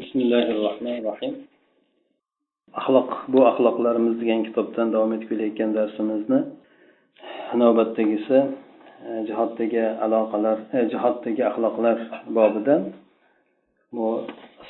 bismillahi 0.00 0.52
rohmanir 0.54 1.02
rohim 1.08 1.34
axloq 2.80 3.10
bu 3.32 3.40
axloqlarimiz 3.50 4.14
degan 4.22 4.40
kitobdan 4.46 4.88
davom 4.94 5.12
etib 5.16 5.28
kelayotgan 5.30 5.70
darsimizni 5.78 6.40
navbatdagisi 7.60 8.38
e, 9.08 9.10
jihoddagi 9.28 9.84
aloqalar 10.04 10.58
e, 10.76 10.78
jihoddagi 10.92 11.42
axloqlar 11.50 11.98
bobidan 12.38 12.82
bu 13.96 14.06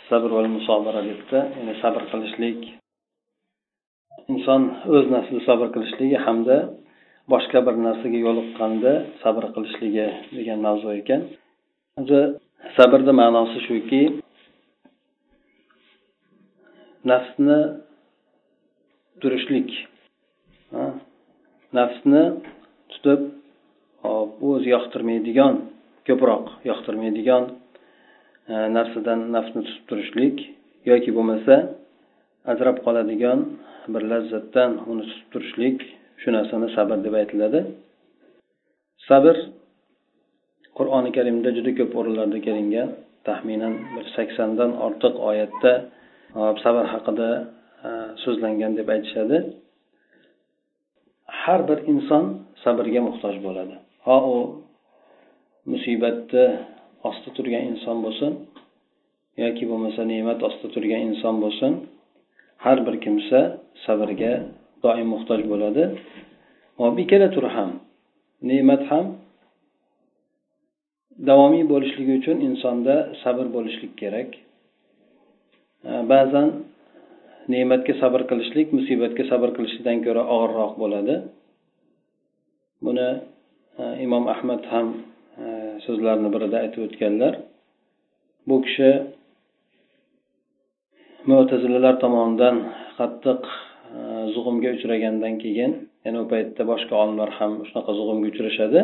sabr 0.09 0.31
va 0.37 0.43
musobara 0.57 1.01
debdi. 1.11 1.39
Ya'ni 1.59 1.75
sabr 1.83 2.03
qilishlik 2.11 2.61
inson 4.33 4.63
o'z 4.95 5.07
nafsiga 5.15 5.41
sabr 5.49 5.67
qilishligi 5.75 6.19
hamda 6.27 6.57
boshqa 7.33 7.59
bir 7.67 7.75
narsaga 7.87 8.19
yo'liqqanda 8.27 8.93
sabr 9.23 9.45
qilishligi 9.55 10.07
degan 10.37 10.59
mavzu 10.67 10.89
ekan. 11.01 11.21
O'zi 12.01 12.21
sabrni 12.77 13.13
ma'nosi 13.23 13.59
shuki 13.69 14.03
nafsni 17.11 17.59
turishlik. 19.21 19.71
Nafsni 21.79 22.23
tutib 22.91 23.21
hop 24.07 24.31
o'zi 24.51 24.69
yoqtirmaydigan 24.77 25.55
ko'proq 26.09 26.45
yoqtirmaydigan 26.71 27.43
e, 28.53 28.55
narsadan 28.77 29.21
nafsni 29.37 29.61
tutib 29.67 29.85
turishlik 29.91 30.37
yoki 30.91 31.11
bo'lmasa 31.17 31.55
ajrab 32.53 32.77
qoladigan 32.87 33.39
bir 33.93 34.03
lazzatdan 34.13 34.71
uni 34.91 35.03
tutib 35.11 35.29
turishlik 35.33 35.79
shu 36.21 36.29
narsani 36.37 36.69
sabr 36.77 36.97
deb 37.07 37.15
aytiladi. 37.21 37.61
Sabr 39.09 39.37
qur'oni 40.79 41.11
karimda 41.17 41.51
juda 41.57 41.73
ko'p 41.79 41.93
o'rinlarda 42.01 42.39
kelingan 42.47 42.89
taxminan 43.29 43.75
bir 43.95 44.05
saksondan 44.17 44.71
ortiq 44.87 45.15
oyatda 45.31 45.73
sabr 46.65 46.85
haqida 46.95 47.31
e, 47.87 47.89
so'zlangan 48.23 48.73
deb 48.79 48.89
aytishadi. 48.95 49.39
Har 51.43 51.61
bir 51.69 51.79
inson 51.93 52.25
sabrga 52.65 53.01
muhtoj 53.09 53.35
bo'ladi. 53.47 53.75
Ho 54.07 54.17
u 54.35 54.39
musibatni 55.73 56.45
ostida 57.09 57.33
turgan 57.37 57.63
inson 57.73 57.97
bo'lsin 58.05 58.33
yoki 59.43 59.65
bo'lmasa 59.71 60.03
ne'mat 60.13 60.39
ostida 60.49 60.69
turgan 60.75 61.03
inson 61.11 61.35
bo'lsin 61.45 61.73
har 62.65 62.79
bir 62.87 62.97
kimsa 63.05 63.41
sabrga 63.85 64.33
doim 64.85 65.09
muhtoj 65.15 65.41
bo'ladi. 65.53 65.83
Hop 66.81 66.97
ikkala 67.05 67.29
turi 67.35 67.51
ham 67.57 67.71
ne'mat 68.51 68.83
ham 68.91 69.07
davomiy 71.29 71.65
bo'lishligi 71.73 72.13
uchun 72.21 72.37
insonda 72.49 72.95
sabr 73.23 73.47
bo'lishlik 73.57 73.93
kerak. 74.03 74.31
Ba'zan 76.13 76.49
ne'matga 77.53 77.95
sabr 78.03 78.21
qilishlik 78.31 78.73
musibatga 78.79 79.25
sabr 79.31 79.49
qilishlikdan 79.57 79.99
ko'ra 80.07 80.23
og'irroq 80.37 80.73
bo'ladi. 80.83 81.17
Buni 82.87 83.09
e, 83.83 83.85
imom 84.07 84.25
ahmad 84.35 84.63
ham 84.73 84.89
e, 85.43 85.47
so'zlarini 85.87 86.31
birida 86.35 86.57
aytib 86.65 86.83
o'tganlar. 86.87 87.35
Bu 88.49 88.57
kishi 88.65 88.91
mo'tazilalar 91.31 91.95
tomonidan 92.05 92.57
qattiq 92.99 93.43
e, 93.47 94.01
zug'umga 94.35 94.71
uchragandan 94.77 95.35
keyin 95.43 95.73
ya'ni 96.05 96.19
u 96.25 96.27
paytda 96.33 96.63
boshqa 96.73 96.95
olimlar 97.03 97.31
ham 97.39 97.53
shunaqa 97.69 97.93
zug'umga 98.01 98.27
uchrashadi. 98.33 98.81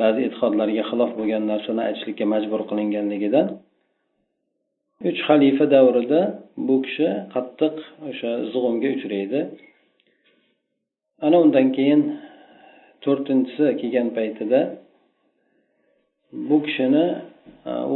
Ba'zi 0.00 0.20
e'tiqodlarga 0.26 0.82
xilof 0.90 1.10
bo'lgan 1.18 1.42
narsani 1.52 1.82
aytishlikka 1.88 2.24
majbur 2.34 2.60
qilinganligidan 2.70 3.46
uch 5.08 5.20
xalifa 5.28 5.64
davrida 5.74 6.20
bu 6.66 6.74
kishi 6.84 7.08
qattiq 7.34 7.74
o'sha 8.08 8.30
zug'umga 8.52 8.88
uchraydi. 8.96 9.40
Ana 11.26 11.36
undan 11.44 11.66
keyin 11.76 12.02
to'rtinchisi 13.04 13.66
kelgan 13.80 14.08
paytida 14.16 14.60
bu 16.48 16.56
kishini 16.66 17.06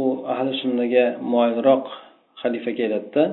u 0.01 0.03
ahli 0.33 0.51
sunnaga 0.61 1.05
moyilroq 1.33 1.85
xalifa 2.41 2.71
keladida 2.79 3.23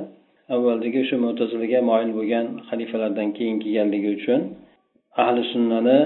avvaldagi 0.55 0.99
o'sha 1.05 1.17
mo'tazilaga 1.25 1.79
moyil 1.91 2.11
bo'lgan 2.19 2.47
xalifalardan 2.69 3.29
keyin 3.37 3.57
kelganligi 3.65 4.11
uchun 4.19 4.41
ahli 5.25 5.43
sunnani 5.53 5.99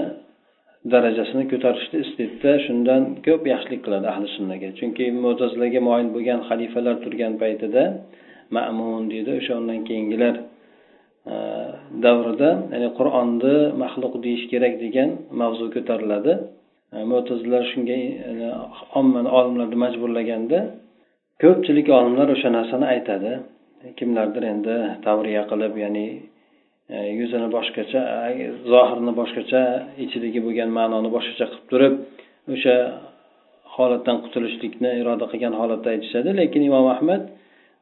darajasini 0.93 1.43
ko'tarishni 1.51 1.97
istaydida 2.05 2.51
shundan 2.65 3.01
ko'p 3.25 3.41
yaxshilik 3.53 3.81
qiladi 3.85 4.07
ahli 4.13 4.27
sunnaga. 4.37 4.69
Chunki 4.79 5.05
mo'tazilaga 5.25 5.79
moyil 5.89 6.09
bo'lgan 6.15 6.39
xalifalar 6.49 6.95
turgan 7.03 7.33
paytida 7.43 7.83
ma'mun 8.55 9.03
deydi 9.13 9.31
o'sha 9.39 9.53
undan 9.61 9.79
keyingilar 9.89 10.35
e, 11.33 11.35
davrida 12.05 12.49
ya'ni 12.73 12.89
qur'onni 12.99 13.55
maxluq 13.83 14.13
deyish 14.25 14.45
kerak 14.51 14.73
degan 14.83 15.09
mavzu 15.41 15.65
ko'tariladi. 15.75 16.33
E, 16.95 16.97
mo'tazilar 17.11 17.63
shunga 17.71 17.97
ommani 18.99 19.29
olimlarni 19.37 19.77
majburlaganda 19.85 20.59
ko'pchilik 21.43 21.87
olimlar 21.99 22.27
o'sha 22.35 22.49
narsani 22.57 22.85
aytadi. 22.93 23.31
E, 23.83 23.87
kimlardir 23.99 24.43
endi 24.53 24.75
tavriya 25.05 25.43
qilib 25.51 25.73
ya'ni 25.83 26.07
E, 26.95 26.97
yuzini 27.19 27.47
boshqacha 27.55 28.01
e, 28.43 28.45
zohirni 28.71 29.13
boshqacha 29.19 29.61
ichidagi 30.03 30.39
bo'lgan 30.45 30.69
ma'noni 30.79 31.09
boshqacha 31.15 31.45
qilib 31.51 31.65
turib 31.71 31.93
o'sha 32.53 32.75
holatdan 33.75 34.17
qutulishlikni 34.25 34.91
iroda 35.01 35.25
qilgan 35.31 35.53
holatda 35.61 35.89
aytishadi. 35.95 36.29
Lekin 36.41 36.61
imom 36.69 36.87
ahmad 36.95 37.21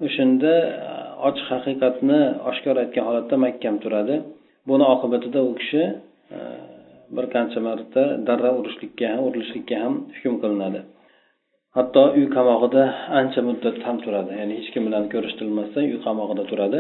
o'shanda 0.08 0.54
e, 0.88 0.96
ochiq 1.28 1.48
haqiqatni 1.56 2.22
oshkor 2.50 2.76
aytgan 2.84 3.06
holatda 3.10 3.36
mahkam 3.46 3.76
turadi. 3.84 4.16
Buni 4.70 4.86
oqibatida 4.94 5.40
u 5.50 5.54
kishi 5.62 5.84
bir 7.16 7.26
qancha 7.36 7.60
marta 7.68 8.04
darra 8.28 8.50
urishlikka 8.60 9.06
ham 9.12 9.22
urilishlikka 9.28 9.76
ham 9.84 9.94
hukm 10.16 10.36
qilinadi. 10.44 10.80
Hatto 11.78 12.04
uy 12.18 12.26
qamog'ida 12.38 12.84
ancha 13.20 13.42
muddat 13.50 13.78
ham 13.88 13.98
turadi. 14.06 14.32
Ya'ni 14.40 14.54
hech 14.60 14.70
kim 14.74 14.84
bilan 14.88 15.04
ko'rishtirilmasdan 15.14 15.84
uy 15.92 15.98
qamog'ida 16.08 16.44
turadi. 16.52 16.80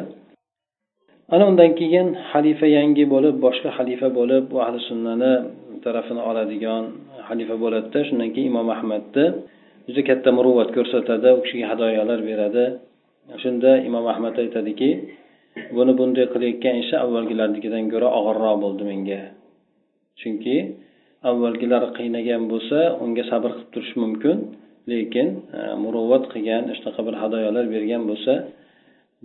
Ana 1.33 1.43
undan 1.49 1.71
keyin 1.79 2.07
xalifa 2.31 2.67
yangi 2.77 3.05
bo'lib 3.13 3.35
boshqa 3.45 3.69
xalifa 3.77 4.07
bo'lib 4.19 4.43
bu 4.51 4.57
ahli 4.65 4.79
sunnani 4.89 5.33
tarafini 5.85 6.21
oladigan 6.29 6.83
xalifa 7.27 7.55
bo'ladida. 7.63 7.99
Shundan 8.07 8.29
keyin 8.35 8.49
imom 8.53 8.67
ahmadni 8.75 9.25
juda 9.87 10.01
katta 10.09 10.29
muruvvat 10.37 10.69
ko'rsatadi 10.77 11.29
u 11.37 11.39
kishiga 11.43 11.65
hadoyalar 11.71 12.19
beradi. 12.29 12.65
Shunda 13.41 13.71
imom 13.87 14.05
ahmad 14.13 14.35
aytadiki 14.43 14.89
buni 15.77 15.93
bunday 15.99 16.25
qilayotgan 16.33 16.75
ishi 16.83 16.95
avvalgilarnikidan 17.03 17.83
ko'ra 17.93 18.07
og'irroq 18.19 18.55
bo'ldi 18.63 18.83
menga. 18.91 19.21
Chunki 20.21 20.57
avvalgilar 21.29 21.83
qiynagan 21.97 22.41
bo'lsa 22.51 22.79
unga 23.03 23.23
sabr 23.31 23.49
qilib 23.55 23.69
turish 23.73 23.93
mumkin 24.03 24.37
lekin 24.91 25.27
e, 25.57 25.59
muruvvat 25.83 26.23
qilgan 26.33 26.63
shunaqa 26.77 27.01
bir 27.07 27.15
hadoyalar 27.23 27.65
bergan 27.75 28.03
bo'lsa 28.09 28.33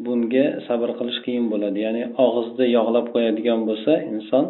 bunga 0.04 0.46
sabr 0.66 0.90
qilish 0.98 1.20
qiyin 1.26 1.46
bo'ladi. 1.52 1.78
Ya'ni 1.86 2.02
og'izni 2.24 2.66
yog'lab 2.76 3.06
qo'yadigan 3.14 3.60
bo'lsa 3.68 3.92
inson 4.12 4.44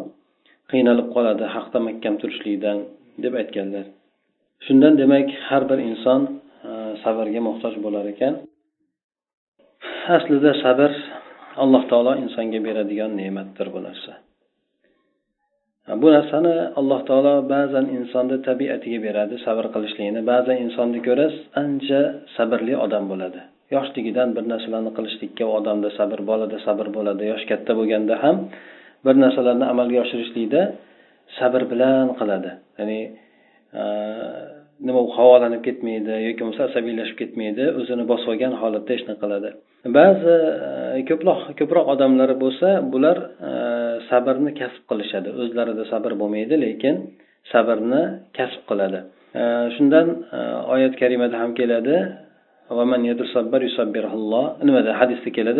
qiynalib 0.71 1.07
qoladi 1.15 1.45
haqda 1.55 1.77
mahkam 1.87 2.15
turishlikdan 2.21 2.77
deb 3.23 3.33
aytganlar. 3.41 3.85
Shundan 4.65 4.93
demak 5.01 5.27
har 5.47 5.63
bir 5.69 5.79
inson 5.89 6.21
e, 6.69 6.71
sabrga 7.03 7.41
muhtoj 7.47 7.73
bo'lar 7.85 8.05
ekan. 8.13 8.33
Aslida 10.17 10.51
sabr 10.63 10.91
alloh 11.63 11.83
taolo 11.91 12.13
insonga 12.23 12.59
beradigan 12.67 13.11
ne'matdir 13.21 13.67
bu 13.75 13.79
narsa. 13.87 14.13
Bu 16.01 16.07
narsani 16.15 16.55
alloh 16.79 17.01
taolo 17.09 17.35
ba'zan 17.53 17.85
insonni 17.97 18.37
tabiatiga 18.47 18.99
beradi 19.07 19.35
sabr 19.45 19.65
qilishlikni 19.73 20.21
ba'zan 20.31 20.57
insonni 20.65 20.99
ko'rasiz 21.07 21.43
ancha 21.63 22.01
sabrli 22.35 22.73
odam 22.85 23.05
bo'ladi. 23.11 23.41
Yoshligidan 23.75 24.29
bir 24.35 24.43
narsalarni 24.51 24.91
qilishlikka 24.97 25.43
u 25.49 25.51
odamda 25.59 25.89
sabr 25.99 26.19
bolada 26.29 26.57
sabr 26.67 26.87
bo'ladi. 26.97 27.23
Yosh 27.31 27.45
katta 27.51 27.71
bo'lganda 27.79 28.15
ham 28.23 28.35
bir 29.05 29.15
narsalarni 29.23 29.65
amalga 29.73 29.97
oshirishlikda 30.05 30.61
sabr 31.39 31.61
bilan 31.71 32.07
qiladi. 32.19 32.51
Ya'ni 32.79 32.99
e, 33.81 33.83
nima 34.87 35.01
u 35.07 35.09
havolanib 35.17 35.61
ketmaydi 35.67 36.13
yoki 36.27 36.39
bo'lmasa 36.43 36.63
asabiylashib 36.69 37.17
ketmaydi 37.21 37.65
o'zini 37.79 38.03
bosib 38.11 38.33
olgan 38.33 38.53
holatda 38.61 38.91
ishni 38.99 39.15
qiladi. 39.23 39.49
Ba'zi 39.97 40.35
e, 40.97 41.01
ko'proq 41.09 41.39
ko'proq 41.59 41.85
odamlar 41.93 42.31
bo'lsa 42.43 42.69
bular 42.93 43.17
e, 43.49 43.51
sabrni 44.09 44.51
kasb 44.59 44.83
qilishadi. 44.89 45.29
O'zlarida 45.41 45.83
sabr 45.93 46.11
bo'lmaydi 46.21 46.55
lekin 46.65 46.95
sabrni 47.53 48.03
kasb 48.37 48.61
qiladi. 48.71 49.01
Shundan 49.75 50.07
oyat 50.73 50.93
karimada 51.01 51.35
ham 51.41 51.51
keladi. 51.59 51.95
Nimada 54.67 54.91
hadisda 54.99 55.29
keladi? 55.37 55.59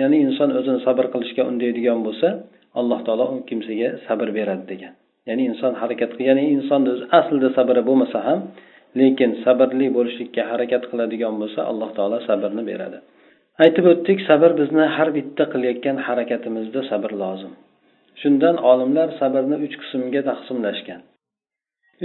ya'ni 0.00 0.16
inson 0.26 0.48
o'zini 0.58 0.80
sabr 0.86 1.04
qilishga 1.14 1.42
undaydigan 1.50 1.98
bo'lsa 2.06 2.28
alloh 2.80 2.98
taolo 3.06 3.24
u 3.34 3.36
kimsaga 3.48 3.88
sabr 4.06 4.28
beradi 4.38 4.64
degan. 4.72 4.92
Ya'ni 5.28 5.42
inson 5.50 5.72
harakat 5.80 6.10
ya'ni 6.28 6.44
insonni 6.56 6.88
o'zi 6.94 7.04
aslida 7.18 7.48
sabri 7.58 7.80
bo'lmasa 7.88 8.18
ham 8.26 8.38
lekin 9.00 9.30
sabrli 9.44 9.86
bo'lishlikka 9.96 10.42
harakat 10.50 10.82
qiladigan 10.90 11.34
bo'lsa 11.40 11.60
alloh 11.70 11.90
taolo 11.98 12.18
sabrni 12.28 12.62
beradi. 12.70 12.98
Aytib 13.64 13.84
o'tdik 13.92 14.18
sabr 14.28 14.50
bizni 14.60 14.84
har 14.96 15.08
bitta 15.18 15.44
qilayotgan 15.52 15.96
harakatimizda 16.06 16.80
sabr 16.90 17.10
lozim. 17.22 17.52
Shundan 18.20 18.56
olimlar 18.70 19.08
sabrni 19.20 19.56
uch 19.66 19.74
qismga 19.82 20.20
taqsimlashgan. 20.30 21.00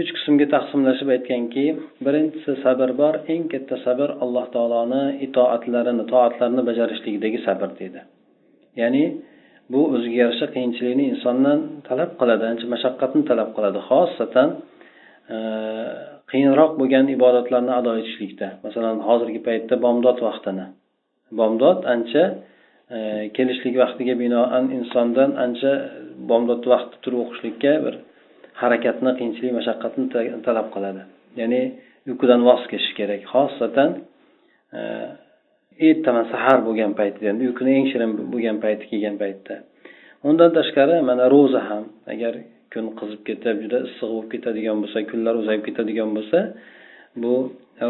Uch 0.01 0.09
qismga 0.17 0.45
taqsimlashib 0.55 1.09
aytganki 1.15 1.63
birinchisi 2.05 2.53
sabr 2.63 2.89
bor 3.01 3.15
eng 3.33 3.43
katta 3.53 3.75
sabr 3.85 4.09
alloh 4.23 4.45
taoloni 4.55 5.03
itoatlarini 5.25 6.05
toatlarini 6.13 6.63
bajarishlikdagi 6.69 7.39
sabr 7.47 7.69
deydi. 7.79 8.01
Ya'ni 8.81 9.03
bu 9.73 9.81
o'ziga 9.95 10.17
yarasha 10.23 10.47
qiyinchilikni 10.55 11.05
insondan 11.13 11.59
talab 11.89 12.11
qiladi 12.19 12.43
ancha 12.51 12.65
mashaqqatni 12.73 13.21
talab 13.29 13.49
qiladi 13.55 13.79
xosatan 13.89 14.49
e, 15.35 15.37
qiyinroq 16.31 16.71
bo'lgan 16.79 17.05
ibodatlarni 17.17 17.73
ado 17.79 17.91
etishlikda. 18.01 18.47
Masalan 18.65 18.97
hozirgi 19.07 19.41
paytda 19.47 19.75
bomdod 19.85 20.17
vaqtini. 20.27 20.65
Bomdod 21.39 21.79
ancha 21.95 22.23
e, 22.95 22.97
kelishlik 23.37 23.75
vaqtiga 23.83 24.15
binoan 24.23 24.65
insondan 24.79 25.29
ancha 25.45 25.71
bomdod 26.31 26.63
vaqti 26.73 26.95
turib 27.03 27.19
o'qishlikka 27.25 27.73
bir 27.85 27.95
harakatni 28.61 29.11
qiyinchilik 29.17 29.53
mashaqqatni 29.59 30.05
talab 30.47 30.67
qiladi. 30.75 31.01
Ya'ni 31.41 31.61
uyqudan 32.09 32.41
voz 32.49 32.63
kechish 32.71 32.93
kerak. 32.99 33.21
Xosatan 33.33 33.89
ertaman 35.89 36.25
sahar 36.33 36.57
bo'lgan 36.67 36.91
paytida 36.99 37.25
endi 37.33 37.43
uyquni 37.49 37.71
eng 37.79 37.87
shirin 37.91 38.11
bo'lgan 38.33 38.57
payti 38.63 38.83
kelgan 38.91 39.15
paytda. 39.23 39.55
Undan 40.29 40.49
tashqari 40.57 40.95
mana 41.09 41.25
ro'za 41.35 41.61
ham 41.69 41.83
agar 42.13 42.33
kun 42.73 42.85
qizib 42.99 43.21
ketib 43.27 43.55
juda 43.63 43.79
issiq 43.87 44.09
bo'lib 44.13 44.29
ketadigan 44.33 44.77
bo'lsa 44.83 44.99
kunlar 45.11 45.33
uzayib 45.41 45.63
ketadigan 45.67 46.09
bo'lsa 46.17 46.39
bu 47.23 47.33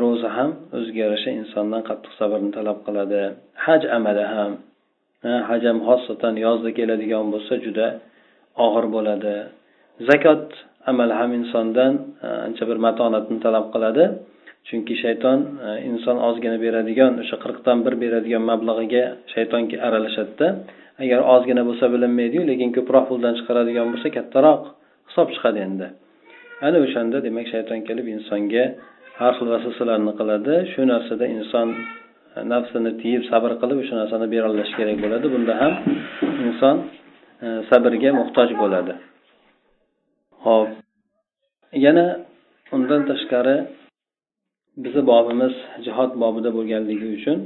ro'za 0.03 0.29
ham 0.37 0.51
o'ziga 0.77 0.99
yarasha 1.05 1.31
insondan 1.41 1.81
qattiq 1.89 2.13
sabrni 2.19 2.51
talab 2.57 2.79
qiladi. 2.87 3.21
Haj 3.65 3.81
amali 3.97 4.25
ham 4.33 4.51
haj 5.49 5.61
ham 5.69 5.79
xosatan 5.87 6.33
yozda 6.45 6.69
keladigan 6.77 7.25
bo'lsa 7.33 7.53
juda 7.65 7.87
og'ir 8.65 8.85
bo'ladi. 8.95 9.35
Zakot 9.99 10.49
amali 10.85 11.13
ham 11.13 11.31
insondan 11.33 11.93
e, 12.23 12.27
ancha 12.47 12.63
bir 12.69 12.77
matonatni 12.85 13.37
talab 13.45 13.65
qiladi. 13.73 14.03
Chunki 14.67 14.95
shayton 15.03 15.39
e, 15.65 15.69
inson 15.89 16.17
ozgina 16.27 16.57
beradigan 16.65 17.11
o'sha 17.21 17.37
qirqdan 17.43 17.77
bir 17.85 17.95
beradigan 18.03 18.43
mablag'iga 18.51 19.03
shayton 19.33 19.61
aralashadida. 19.87 20.47
Agar 21.03 21.19
ozgina 21.33 21.63
bo'lsa 21.69 21.85
bilinmaydiyu 21.93 22.43
lekin 22.51 22.69
ko'proq 22.77 23.05
puldan 23.09 23.33
chiqaradigan 23.39 23.87
bo'lsa 23.93 24.07
kattaroq 24.17 24.61
hisob 25.09 25.27
chiqadi 25.35 25.59
endi. 25.67 25.87
Ana 26.65 26.77
o'shanda 26.85 27.17
demak 27.27 27.47
shayton 27.53 27.79
kelib 27.87 28.07
insonga 28.15 28.65
har 29.19 29.33
xil 29.37 29.47
vasvasalarni 29.53 30.13
qiladi. 30.19 30.53
Shu 30.71 30.81
narsada 30.93 31.25
inson 31.37 31.67
e, 32.35 32.39
nafsini 32.53 32.91
tiyib 33.01 33.21
sabr 33.31 33.51
qilib 33.61 33.77
o'sha 33.83 33.95
narsani 34.01 34.27
berolish 34.33 34.71
kerak 34.77 34.97
bo'ladi. 35.03 35.25
Bunda 35.33 35.53
ham 35.61 35.73
inson 36.47 36.75
sabrga 37.69 38.09
muhtoj 38.21 38.51
bo'ladi. 38.63 38.95
Ho'p 40.45 40.69
yana 41.85 42.05
undan 42.75 43.01
tashqari 43.09 43.57
bizni 44.83 45.03
bobimiz 45.11 45.55
jihod 45.85 46.11
bobida 46.23 46.49
bo'lganligi 46.57 47.07
uchun 47.17 47.39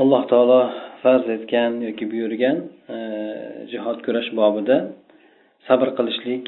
alloh 0.00 0.22
taolo 0.32 0.60
farz 1.02 1.26
etgan 1.36 1.72
yoki 1.88 2.04
buyurgan 2.12 2.56
e, 2.94 2.98
jihod 3.72 3.98
kurash 4.06 4.30
bobida 4.40 4.76
sabr 5.68 5.88
qilishlik 5.98 6.46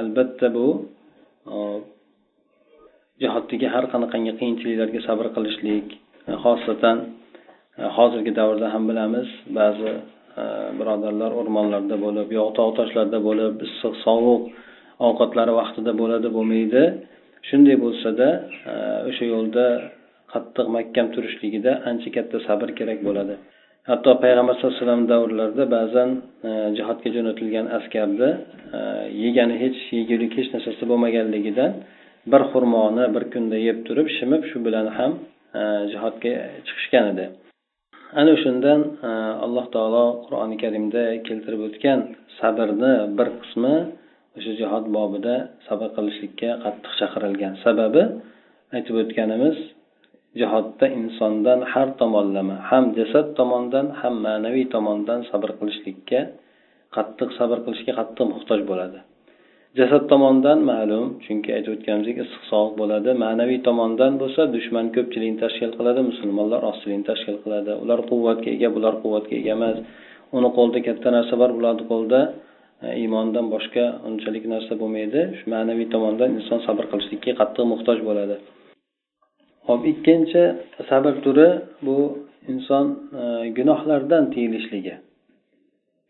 albatta 0.00 0.46
bu 0.56 0.66
e, 1.52 1.56
jihoddagi 3.22 3.66
har 3.74 3.84
qanaqangi 3.92 4.32
qiyinchiliklarga 4.40 5.00
sabr 5.08 5.26
qilishlik 5.36 5.86
e, 6.30 6.32
xosatan 6.44 6.98
e, 7.80 7.82
hozirgi 7.96 8.32
davrda 8.40 8.66
ham 8.74 8.84
bilamiz 8.90 9.28
ba'zi 9.58 9.92
Э, 10.38 10.42
birodarlar 10.78 11.32
o'rmonlarda 11.40 11.96
bo'lib 12.04 12.28
yo 12.36 12.44
tog' 12.58 12.74
toshlarda 12.78 13.18
bo'lib 13.28 13.62
issiq 13.66 13.94
sovuq 14.04 14.42
ovqatlari 15.06 15.52
vaqtida 15.60 15.92
bo'ladi 16.00 16.28
bo'lmaydi. 16.36 16.82
Shunday 17.48 17.76
bo'lsada 17.84 18.28
e, 18.72 18.74
o'sha 19.10 19.24
yo'lda 19.32 19.64
qattiq 20.32 20.66
mahkam 20.76 21.06
turishligida 21.14 21.72
ancha 21.90 22.10
katta 22.16 22.36
sabr 22.46 22.68
kerak 22.78 22.98
bo'ladi. 23.08 23.34
Hatto 23.90 24.10
payg'ambar 24.24 24.54
sallallohu 24.54 24.74
alayhi 24.76 24.84
vasallam 24.84 25.04
davrlarida 25.12 25.64
ba'zan 25.76 26.10
e, 26.48 26.50
jihodga 26.78 27.08
jo'natilgan 27.16 27.66
askarni 27.78 28.30
e, 28.78 28.80
yegani 29.24 29.56
hech 29.62 29.78
yegulik 29.98 30.32
hech 30.38 30.48
narsasi 30.54 30.84
bo'lmaganligidan 30.90 31.70
bir 32.32 32.42
xurmoni 32.52 33.04
bir 33.14 33.24
kunda 33.32 33.58
yeb 33.68 33.78
turib 33.86 34.08
shimib 34.16 34.42
shu 34.50 34.58
bilan 34.66 34.86
ham 34.98 35.12
jihodga 35.92 36.32
chiqishgan 36.66 37.06
edi. 37.14 37.26
Ana 38.18 38.30
o'shandan 38.36 38.80
e, 39.08 39.10
alloh 39.44 39.66
taolo 39.74 40.04
qur'oni 40.24 40.56
karimda 40.62 41.02
keltirib 41.26 41.60
o'tgan 41.68 42.00
sabrni 42.38 42.94
bir 43.18 43.28
qismi 43.42 43.74
o'sha 44.38 44.52
jihod 44.60 44.84
bobida 44.96 45.34
sabr 45.66 45.88
qilishlikka 45.96 46.50
qattiq 46.64 46.92
chaqirilgan. 47.00 47.52
Sababi 47.64 48.02
aytib 48.76 48.94
o'tganimiz 49.02 49.56
jihodda 50.40 50.86
insondan 51.00 51.60
har 51.72 51.88
tomonlama 52.00 52.56
ham 52.70 52.84
jasad 52.98 53.26
tomondan 53.38 53.86
ham 54.00 54.14
ma'naviy 54.26 54.66
tomondan 54.74 55.20
sabr 55.30 55.50
qilishlikka 55.60 56.20
qattiq 56.96 57.30
sabr 57.38 57.58
qilishga 57.64 57.92
qattiq 58.00 58.26
muhtoj 58.34 58.60
bo'ladi. 58.70 59.00
Jasad 59.78 60.04
tomonidan 60.12 60.58
ma'lum 60.70 61.06
chunki 61.24 61.50
aytib 61.56 61.72
o'tganimizdek 61.76 62.16
issiq 62.24 62.42
sovuq 62.50 62.72
bo'ladi. 62.80 63.10
Ma'naviy 63.24 63.60
tomondan 63.68 64.12
bo'lsa 64.22 64.42
dushman 64.54 64.86
ko'pchilikni 64.96 65.38
tashkil 65.44 65.70
qiladi 65.78 66.00
musulmonlar 66.10 66.60
ozchilikni 66.70 67.04
tashkil 67.10 67.36
qiladi. 67.44 67.72
Ular 67.82 68.00
quvvatga 68.10 68.48
ega 68.56 68.68
bular 68.76 68.94
quvvatga 69.02 69.34
ega 69.40 69.52
emas. 69.58 69.76
Uni 70.36 70.48
qo'lida 70.56 70.80
katta 70.88 71.08
narsa 71.16 71.34
bor 71.42 71.50
bularni 71.58 71.84
qo'lida 71.92 72.20
e, 72.84 72.88
iymondan 73.02 73.46
boshqa 73.54 73.84
unchalik 74.08 74.44
narsa 74.54 74.72
bo'lmaydi. 74.82 75.20
Shu 75.38 75.44
ma'naviy 75.54 75.88
tomondan 75.94 76.30
inson 76.38 76.58
sabr 76.66 76.84
qilishlikka 76.92 77.32
qattiq 77.40 77.64
muhtoj 77.72 77.98
bo'ladi. 78.08 78.36
Hop 79.68 79.82
ikkinchi 79.92 80.42
sabr 80.90 81.12
turi 81.24 81.48
bu 81.86 81.96
inson 82.52 82.86
e, 83.22 83.24
gunohlardan 83.58 84.24
tiyilishligi 84.34 84.94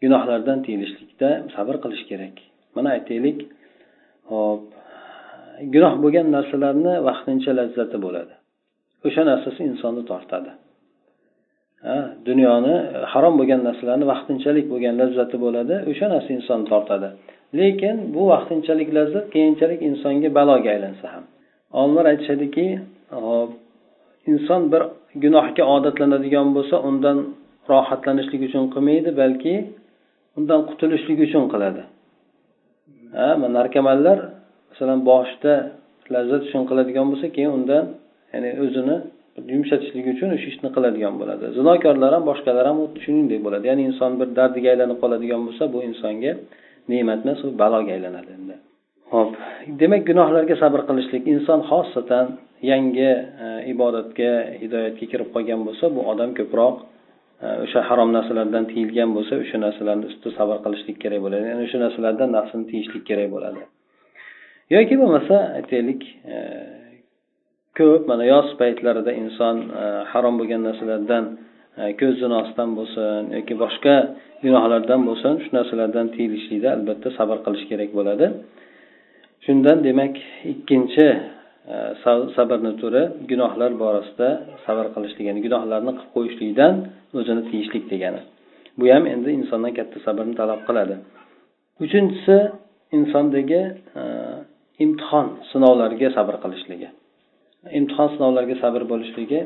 gunohlardan 0.03 0.59
tiyilishlikda 0.67 1.29
sabr 1.57 1.75
qilish 1.85 2.05
kerak. 2.13 2.37
Mana 2.75 2.89
aytaylik. 2.97 3.39
Hop 4.31 4.63
gunoh 5.75 5.95
bo'lgan 6.03 6.27
narsalarni 6.37 6.95
vaqtincha 7.09 7.53
lazzati 7.61 7.99
bo'ladi. 8.05 8.35
O'sha 9.07 9.23
narsasi 9.31 9.61
insonni 9.71 10.03
tortadi. 10.11 10.53
Dunyoni 12.29 12.75
harom 13.13 13.35
bo'lgan 13.41 13.61
narsalarni 13.69 14.07
vaqtinchalik 14.13 14.67
bo'lgan 14.73 14.95
lazzati 15.03 15.37
bo'ladi 15.45 15.75
o'sha 15.91 16.07
narsa 16.15 16.31
insonni 16.39 16.67
tortadi. 16.73 17.09
Lekin 17.59 17.97
bu 18.15 18.23
vaqtinchalik 18.33 18.89
lazzat 18.99 19.27
keyinchalik 19.35 19.81
insonga 19.89 20.31
baloga 20.39 20.69
aylansa 20.75 21.07
ham. 21.15 21.25
Olimlar 21.79 22.05
aytishadiki 22.13 22.67
hop 23.25 23.51
inson 24.33 24.63
bir 24.73 24.83
gunohga 25.23 25.65
odatlanadigan 25.75 26.49
bo'lsa 26.57 26.77
undan 26.89 27.19
rohatlanishlik 27.71 28.43
uchun 28.49 28.65
qilmaydi 28.75 29.11
balki 29.23 29.55
undan 30.39 30.61
qutulishlik 30.71 31.19
uchun 31.27 31.45
qiladi. 31.53 31.83
Ha 33.19 33.29
narkomanlar 33.59 34.19
masalan 34.71 35.01
boshida 35.11 35.55
lazzat 36.15 36.43
uchun 36.49 36.63
qiladigan 36.71 37.07
bo'lsa 37.13 37.27
keyin 37.37 37.53
undan 37.59 37.85
ya'ni 38.33 38.51
o'zini 38.65 38.97
yumshatishlik 39.55 40.07
uchun 40.15 40.29
o'sha 40.37 40.49
ishni 40.53 40.69
qiladigan 40.77 41.15
bo'ladi. 41.21 41.45
Zinokorlar 41.59 42.11
ham 42.17 42.25
boshqalar 42.31 42.65
ham 42.71 42.77
xuddi 42.83 42.99
shuningdek 43.07 43.41
bo'ladi. 43.47 43.65
Ya'ni 43.71 43.83
inson 43.91 44.13
bir 44.21 44.29
dardiga 44.39 44.69
aylanib 44.75 44.99
qoladigan 45.03 45.41
bo'lsa 45.47 45.65
bu 45.75 45.79
insonga 45.89 46.33
ne'mat 46.91 47.21
emas 47.25 47.41
u 47.47 47.49
baloga 47.63 47.93
aylanadi 47.97 48.31
endi. 48.39 48.55
Ho'p. 49.13 49.33
Demak 49.81 50.03
gunohlarga 50.11 50.55
sabr 50.63 50.81
qilishlik 50.89 51.25
inson 51.35 51.61
xosatan 51.71 52.27
yangi 52.71 53.11
e, 53.45 53.47
ibodatga 53.73 54.31
hidoyatga 54.63 55.07
kirib 55.13 55.29
qolgan 55.35 55.61
bo'lsa 55.67 55.85
bu 55.97 56.01
odam 56.13 56.31
ko'proq 56.39 56.75
o'sha 57.65 57.81
harom 57.89 58.11
narsalardan 58.17 58.65
tiyilgan 58.73 59.11
bo'lsa 59.17 59.35
o'sha 59.43 59.59
narsalarni 59.67 60.05
ustida 60.11 60.31
sabr 60.39 60.57
qilishlik 60.65 60.97
kerak 61.05 61.21
bo'ladi. 61.25 61.45
Ya'ni 61.51 61.63
o'sha 61.67 61.79
narsalardan 61.85 62.29
nafsini 62.37 62.65
tiyishlik 62.71 63.05
kerak 63.11 63.29
bo'ladi. 63.35 63.61
Yoki 64.77 64.95
bo'lmasa 65.01 65.37
aytaylik 65.59 66.03
e, 66.35 66.37
ko'p 67.79 68.03
mana 68.11 68.25
yoz 68.33 68.49
paytlarida 68.61 69.13
inson 69.23 69.57
e, 69.83 69.85
harom 70.13 70.35
bo'lgan 70.41 70.63
narsalardan 70.69 71.25
e, 71.81 71.83
ko'z 72.01 72.15
zinosidan 72.23 72.71
bo'lsin 72.79 73.23
yoki 73.37 73.55
boshqa 73.63 73.95
gunohlardan 74.45 75.01
bo'lsin 75.09 75.33
shu 75.43 75.51
narsalardan 75.59 76.07
tiyilishlikda 76.15 76.69
albatta 76.77 77.09
sabr 77.19 77.37
qilish 77.45 77.65
kerak 77.71 77.91
bo'ladi. 77.99 78.27
Shundan 79.45 79.79
demak 79.87 80.15
ikkinchi 80.53 81.07
sabrni 82.37 82.73
turi 82.81 83.03
gunohlar 83.31 83.73
borasida 83.83 84.29
sabr 84.67 84.87
qilishlik 84.95 85.25
ya'ni 85.29 85.41
gunohlarni 85.47 85.93
qilib 85.99 86.11
qo'yishlikdan 86.17 86.75
o'zini 87.19 87.43
tiyishlik 87.51 87.85
degani. 87.93 88.21
Bu 88.79 88.85
ham 88.95 89.05
endi 89.15 89.31
insondan 89.39 89.73
katta 89.79 89.99
sabrni 90.07 90.35
talab 90.41 90.61
qiladi. 90.69 90.95
Uchinchisi 91.85 92.37
insondagi 92.99 93.61
e, 94.01 94.03
imtihon 94.85 95.27
sinovlarga 95.51 96.09
sabr 96.17 96.35
qilishligi. 96.45 96.89
Imtihon 97.79 98.09
sinovlarga 98.15 98.57
sabr 98.65 98.83
bo'lishligi 98.93 99.41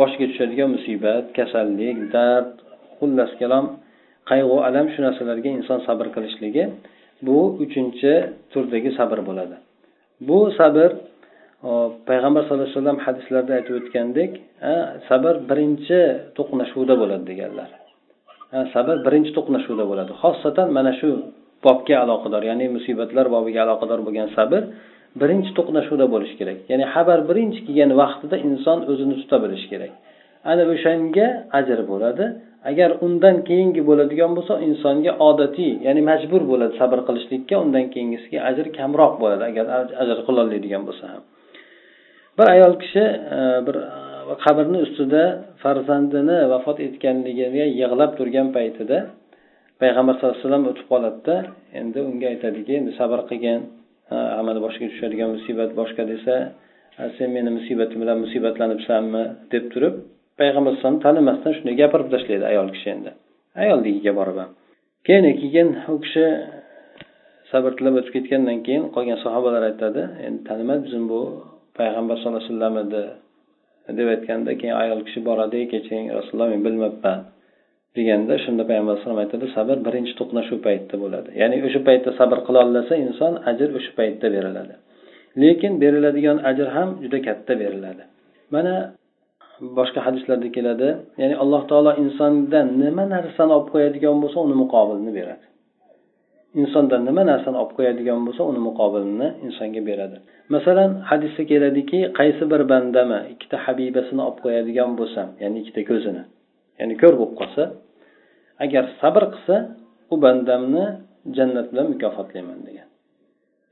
boshiga 0.00 0.26
tushadigan 0.30 0.68
musibat 0.76 1.24
kasallik 1.38 1.98
dard 2.14 2.52
xullas 2.98 3.32
kalom 3.40 3.66
qayg'u 4.30 4.56
alam 4.68 4.86
shu 4.92 5.00
narsalarga 5.06 5.50
inson 5.58 5.78
sabr 5.88 6.06
qilishligi 6.16 6.64
bu 7.26 7.38
uchinchi 7.64 8.12
turdagi 8.52 8.90
sabr 8.98 9.18
bo'ladi. 9.28 9.56
Bu 10.28 10.38
sabr 10.58 10.90
payg'ambar 12.08 12.42
sallallohu 12.44 12.66
alayhi 12.66 12.76
vasallam 12.78 12.98
hadislarda 13.06 13.52
aytib 13.58 13.74
o'tgandek 13.80 14.32
sabr 15.08 15.34
birinchi 15.50 16.00
to'qnashuvda 16.38 16.94
bo'ladi 17.02 17.24
deganlar. 17.30 17.68
Sabr 18.74 18.96
birinchi 19.06 19.30
to'qnashuvda 19.38 19.84
bo'ladi. 19.90 20.12
Xosatan 20.22 20.68
mana 20.78 20.92
shu 21.00 21.08
bobga 21.66 21.96
aloqador 22.04 22.42
ya'ni 22.50 22.66
musibatlar 22.76 23.26
bobiga 23.34 23.60
aloqador 23.66 24.00
bo'lgan 24.06 24.28
sabr 24.38 24.62
birinchi 25.20 25.50
to'qnashuvda 25.58 26.06
bo'lishi 26.14 26.34
kerak. 26.40 26.58
Ya'ni 26.72 26.84
xabar 26.94 27.18
birinchi 27.30 27.60
kelgan 27.66 27.90
vaqtida 28.02 28.36
inson 28.48 28.78
o'zini 28.90 29.14
tuta 29.20 29.36
bilishi 29.44 29.66
kerak. 29.72 29.92
Ana 30.50 30.62
o'shanga 30.74 31.26
ajr 31.58 31.78
bo'ladi. 31.92 32.24
Agar 32.70 32.90
undan 33.06 33.36
keyingi 33.48 33.82
bo'ladigan 33.88 34.30
bo'lsa 34.36 34.54
insonga 34.68 35.12
odatiy 35.28 35.72
ya'ni 35.86 36.02
majbur 36.10 36.42
bo'ladi 36.50 36.72
sabr 36.80 36.98
qilishlikka 37.08 37.56
undan 37.64 37.84
keyingisiga 37.94 38.38
ajr 38.50 38.66
kamroq 38.78 39.14
bo'ladi 39.22 39.42
agar 39.50 39.64
ajr 40.02 40.16
qilolmaydigan 40.26 40.82
bo'lsa 40.88 41.06
ham. 41.12 41.22
Bir 42.38 42.46
ayol 42.54 42.74
kishi 42.82 43.04
e, 43.36 43.38
bir 43.66 43.76
e, 44.32 44.34
qabrni 44.44 44.78
ustida 44.86 45.22
farzandini 45.62 46.38
vafot 46.52 46.78
etganligiga 46.86 47.66
yig'lab 47.80 48.12
turgan 48.18 48.48
paytida 48.56 48.98
payg'ambar 49.82 50.14
sallallohu 50.14 50.36
alayhi 50.36 50.46
vasallam 50.46 50.66
o'tib 50.70 50.86
qoladida 50.92 51.36
endi 51.80 51.98
unga 52.10 52.26
aytadiki 52.32 52.72
endi 52.80 52.92
sabr 53.00 53.20
qilgin 53.30 53.60
e, 54.14 54.16
amali 54.40 54.60
boshiga 54.66 54.86
tushadigan 54.92 55.30
musibat 55.36 55.70
boshqa 55.80 56.02
desa 56.12 56.34
sen 57.16 57.28
meni 57.36 57.50
musibatim 57.58 57.98
bilan 58.02 58.18
musibatlanibsanmi 58.24 59.24
deb 59.52 59.64
turib 59.72 59.94
payg'ambar 60.40 60.70
alayhisalom 60.72 60.98
tanimasdan 61.06 61.52
shunday 61.56 61.74
gapirib 61.82 62.08
tashlaydi 62.14 62.44
ayol 62.52 62.68
kishi 62.74 62.88
endi. 62.94 63.10
Ayolligiga 63.62 64.12
borib 64.20 64.36
ham 64.42 64.50
keyin 65.06 65.24
keyin 65.42 65.68
u 65.92 65.96
kishi 66.04 66.24
sabr 67.50 67.70
tilab 67.78 67.94
o'tib 68.00 68.12
ketgandan 68.16 68.58
keyin 68.66 68.84
qolgan 68.94 69.18
sahobalar 69.24 69.62
aytadi 69.70 70.02
endi 70.26 70.40
tanimadi 70.48 70.80
bizni 70.86 71.02
bu? 71.12 71.20
Payg'ambar 71.80 72.14
sallallohu 72.18 72.42
alayhi 72.42 72.52
vasallam 72.52 72.74
edi 72.84 73.02
deb 73.98 74.08
aytganda 74.14 74.52
keyin 74.60 74.76
ayol 74.82 75.00
kishi 75.06 75.20
boradi 75.28 75.60
kechiring 75.72 76.06
rasululloh 76.18 76.48
men 76.52 76.60
bilmabman 76.66 77.20
deganda 77.96 78.34
shunda 78.44 78.62
payg'ambar 78.70 78.92
alayhisalom 78.94 79.20
aytadi 79.24 79.46
sabr 79.56 79.76
birinchi 79.86 80.12
to'qnashuv 80.20 80.58
paytida 80.66 80.96
bo'ladi. 81.04 81.28
Ya'ni 81.40 81.56
o'sha 81.66 81.80
paytda 81.88 82.10
sabr 82.20 82.38
qilolmasa 82.48 82.94
inson 83.04 83.32
ajr 83.50 83.68
o'sha 83.78 83.92
paytda 83.98 84.26
beriladi. 84.36 84.74
Lekin 85.42 85.72
beriladigan 85.82 86.38
ajr 86.50 86.68
ham 86.76 86.88
juda 87.02 87.18
katta 87.26 87.52
beriladi. 87.62 88.02
Mana 88.54 88.74
boshqa 89.78 90.00
hadislarda 90.06 90.48
keladi 90.56 90.88
ya'ni 91.20 91.34
alloh 91.42 91.62
taolo 91.70 91.92
insondan 92.02 92.66
nima 92.82 93.04
narsani 93.14 93.52
olib 93.56 93.68
qo'yadigan 93.74 94.16
bo'lsa 94.22 94.38
uni 94.46 94.56
muqobilini 94.62 95.12
beradi. 95.18 95.44
Insondan 96.54 97.02
nima 97.08 97.22
narsani 97.30 97.56
olib 97.62 97.72
qo'yadigan 97.78 98.20
bo'lsa 98.26 98.42
uni 98.50 98.60
muqobilini 98.68 99.28
insonga 99.46 99.82
beradi. 99.88 100.16
Masalan 100.54 100.90
hadisda 101.10 101.42
keladiki 101.50 101.98
qaysi 102.18 102.44
bir 102.52 102.62
bandami 102.72 103.20
ikkita 103.32 103.56
habibasini 103.64 104.22
olib 104.28 104.38
qo'yadigan 104.44 104.90
bo'lsam 105.00 105.28
ya'ni 105.42 105.56
ikkita 105.62 105.82
ko'zini 105.90 106.22
ya'ni 106.80 106.94
ko'r 107.02 107.14
bo'lib 107.20 107.34
qolsa 107.40 107.62
agar 108.64 108.84
sabr 109.00 109.22
qilsa 109.34 109.56
u 110.12 110.14
bandamni 110.24 110.84
jannat 111.36 111.66
bilan 111.72 111.86
mukofotlayman 111.92 112.60
degan. 112.68 112.88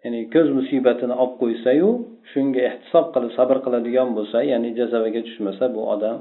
Ya'ni 0.04 0.20
ko'z 0.35 0.49
musibatini 0.58 1.14
olib 1.23 1.35
qo'ysayu 1.42 1.88
shunga 2.32 2.61
ehtisob 2.70 3.06
qilib 3.14 3.32
sabr 3.38 3.56
qiladigan 3.64 4.08
bo'lsa 4.18 4.38
ya'ni 4.52 4.68
jazavaga 4.78 5.20
tushmasa 5.26 5.64
bu 5.75 5.80
odam 5.94 6.16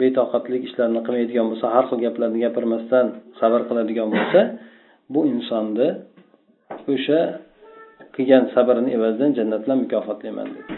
betoqatlik 0.00 0.62
ishlarni 0.68 1.00
qilmaydigan 1.06 1.46
bo'lsa 1.50 1.66
har 1.74 1.84
xil 1.90 1.98
gaplarni 2.06 2.38
gapirmasdan 2.44 3.06
sabr 3.40 3.60
qiladigan 3.68 4.08
bo'lsa 4.16 4.40
bu 5.12 5.20
insonni 5.32 5.88
o'sha 6.94 7.20
qilgan 8.16 8.44
sabrini 8.54 8.90
evazidan 8.96 9.30
jannat 9.38 9.60
bilan 9.64 9.78
mukofotlayman 9.84 10.48
dedi 10.54 10.72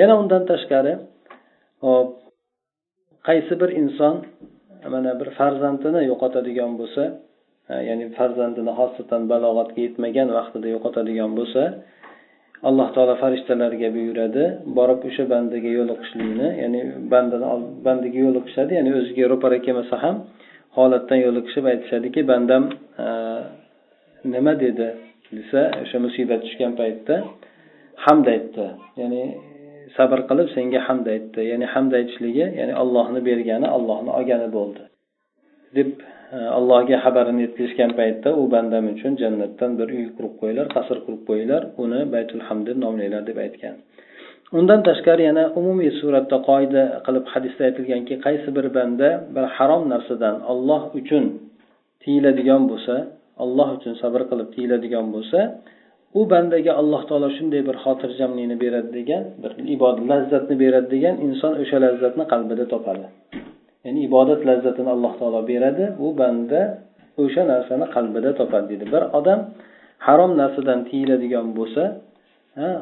yana 0.00 0.14
undan 0.22 0.42
tashqari 0.50 0.92
hop 1.86 2.08
qaysi 3.28 3.52
bir 3.60 3.70
inson 3.82 4.14
mana 4.94 5.12
bir 5.20 5.28
farzandini 5.38 6.00
yo'qotadigan 6.10 6.72
bo'lsa 6.80 7.02
ya'ni 7.88 8.04
farzandini 8.18 8.72
xosatan 8.80 9.22
balog'atga 9.32 9.80
yetmagan 9.86 10.28
vaqtida 10.38 10.68
yo'qotadigan 10.74 11.30
bo'lsa 11.38 11.62
alloh 12.68 12.88
taolo 12.96 13.14
farishtalarga 13.22 13.88
buyuradi 13.96 14.44
borib 14.78 15.00
o'sha 15.08 15.24
bandaga 15.32 15.70
yo'liqishlikni 15.78 16.48
ya'ni 16.62 16.80
bandani 17.12 17.46
bandaga 17.86 18.18
yo'liqishadi 18.26 18.72
ya'ni 18.78 18.90
o'ziga 18.98 19.24
ro'para 19.32 19.58
kelmasa 19.66 19.96
ham 20.04 20.16
holatdan 20.76 21.18
yo'liqishib 21.26 21.64
aytishadiki 21.72 22.20
bandam 22.30 22.64
e, 23.04 23.06
nima 24.34 24.52
dedi 24.64 24.88
desa 25.36 25.60
o'sha 25.82 25.98
musibat 26.06 26.40
tushgan 26.46 26.72
paytda 26.80 27.16
hamd 28.04 28.26
aytdi. 28.34 28.66
Ya'ni 29.00 29.22
sabr 29.96 30.18
qilib 30.28 30.48
senga 30.56 30.80
hamd 30.88 31.06
aytdi. 31.14 31.40
Ya'ni 31.52 31.66
hamd 31.74 31.92
aytishligi 31.98 32.46
ya'ni 32.60 32.74
allohni 32.82 33.20
bergani 33.28 33.68
allohni 33.76 34.10
olgani 34.18 34.48
bo'ldi. 34.56 34.84
Deb 35.76 35.90
e, 36.36 36.38
allohga 36.58 36.96
xabarini 37.04 37.40
yetkazishgan 37.46 37.92
paytda 38.00 38.30
u 38.40 38.42
bandam 38.54 38.84
uchun 38.94 39.12
jannatdan 39.22 39.70
bir 39.80 39.88
uy 39.98 40.06
qurib 40.16 40.34
qo'yinglar 40.40 40.66
qasr 40.76 40.96
qurib 41.04 41.22
qo'yinglar 41.28 41.62
uni 41.84 42.00
baytul 42.14 42.42
hamd 42.48 42.64
deb 42.68 42.78
nomlanglar 42.84 43.22
deb 43.30 43.38
aytgan. 43.46 43.76
Undan 44.52 44.80
tashqari 44.88 45.22
yana 45.28 45.44
umumiy 45.58 45.90
suratda 46.00 46.36
qoida 46.48 46.82
qilib 47.06 47.24
hadisda 47.32 47.62
aytilganki 47.68 48.14
qaysi 48.26 48.48
bir 48.56 48.66
banda 48.76 49.08
bir 49.34 49.44
harom 49.56 49.82
narsadan 49.92 50.36
olloh 50.52 50.82
uchun 51.00 51.24
tiyiladigan 52.02 52.62
bo'lsa 52.70 52.94
olloh 53.44 53.68
uchun 53.76 53.94
sabr 54.02 54.20
qilib 54.30 54.48
tiyiladigan 54.54 55.06
bo'lsa 55.14 55.38
u 56.18 56.20
bandaga 56.32 56.72
alloh 56.80 57.02
taolo 57.08 57.28
shunday 57.36 57.62
bir 57.68 57.76
xotirjamlikni 57.84 58.56
beradi 58.64 58.90
degan 58.98 59.22
bir 59.42 59.52
ibodat 59.74 60.04
lazzatni 60.10 60.54
beradi 60.64 60.88
degan 60.94 61.14
inson 61.26 61.52
o'sha 61.62 61.76
lazzatni 61.84 62.24
qalbida 62.32 62.64
topadi. 62.72 63.06
Ya'ni 63.84 64.00
ibodat 64.08 64.40
lazzatini 64.48 64.90
alloh 64.96 65.12
taolo 65.20 65.40
beradi 65.52 65.84
u 66.06 66.08
banda 66.20 66.60
o'sha 67.22 67.42
narsani 67.52 67.86
qalbida 67.94 68.30
topadi 68.40 68.66
deydi 68.70 68.86
bir 68.94 69.02
odam 69.18 69.40
harom 70.06 70.32
narsadan 70.40 70.80
tiyiladigan 70.88 71.46
bo'lsa 71.58 71.82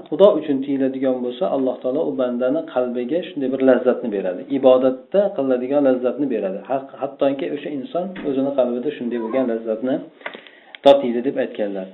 xudo 0.08 0.26
uchun 0.38 0.56
tiyiladigan 0.64 1.16
bo'lsa 1.24 1.44
alloh 1.56 1.76
taolo 1.82 2.02
u 2.10 2.12
bandani 2.20 2.60
qalbiga 2.74 3.20
shunday 3.28 3.48
bir 3.54 3.60
lazzatni 3.68 4.08
beradi. 4.16 4.42
Ibodatda 4.58 5.20
qilinadigan 5.36 5.82
lazzatni 5.88 6.26
beradi. 6.34 6.58
Hattoki 7.02 7.46
o'sha 7.54 7.68
inson 7.78 8.06
o'zini 8.28 8.52
qalbida 8.58 8.90
shunday 8.98 9.18
bo'lgan 9.24 9.44
lazzatni 9.52 9.94
totiydi 10.86 11.20
deb 11.28 11.36
aytganlar. 11.44 11.86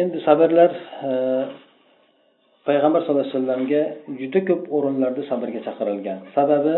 Endi 0.00 0.18
sabrlar 0.26 0.70
payg'ambar 2.68 3.00
sallallohu 3.02 3.26
alayhi 3.26 3.36
vasallamga 3.36 3.82
juda 4.20 4.40
ko'p 4.48 4.62
o'rinlarda 4.76 5.22
sabrga 5.30 5.60
chaqirilgan. 5.66 6.18
Sababi 6.36 6.76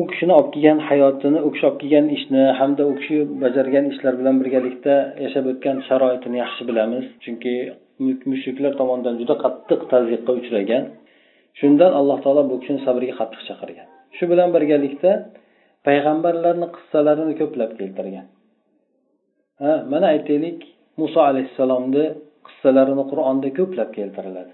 u 0.00 0.02
kishini 0.10 0.32
olib 0.38 0.50
kelgan 0.54 0.78
hayotini 0.88 1.38
u 1.46 1.48
kishi 1.54 1.64
olib 1.68 1.78
kelgan 1.82 2.06
ishni 2.16 2.42
hamda 2.58 2.82
u 2.90 2.92
kishi 3.00 3.16
bajargan 3.42 3.84
ishlar 3.92 4.14
bilan 4.20 4.36
birgalikda 4.40 4.94
yashab 5.24 5.44
o'tgan 5.52 5.76
sharoitini 5.88 6.36
yaxshi 6.44 6.62
bilamiz. 6.68 7.04
Chunki 7.24 7.54
mushriklar 8.32 8.72
tomonidan 8.80 9.14
juda 9.20 9.34
qattiq 9.44 9.80
tazyiqqa 9.92 10.32
uchragan. 10.40 10.84
Shundan 11.60 11.92
alloh 12.00 12.18
taolo 12.24 12.42
bu 12.50 12.56
kishini 12.60 12.80
sabrga 12.86 13.14
qattiq 13.20 13.42
chaqirgan. 13.48 13.86
Shu 14.16 14.24
bilan 14.30 14.48
birgalikda 14.56 15.12
payg'ambarlarni 15.86 16.68
qissalarini 16.76 17.34
ko'plab 17.40 17.70
keltirgan. 17.80 18.26
Ha 19.62 19.72
mana 19.92 20.06
aytaylik 20.14 20.58
muso 21.00 21.20
alayhissalomni 21.30 22.04
qissalarini 22.46 23.04
qur'onda 23.10 23.48
ko'plab 23.58 23.90
keltiriladi. 23.98 24.52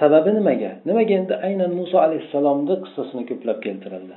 Sababi 0.00 0.30
nimaga? 0.38 0.70
Nimaga 0.88 1.12
endi 1.20 1.34
aynan 1.46 1.72
muso 1.80 1.96
alayhissalomni 2.06 2.74
qissasini 2.84 3.22
ko'plab 3.30 3.58
keltirildi? 3.66 4.16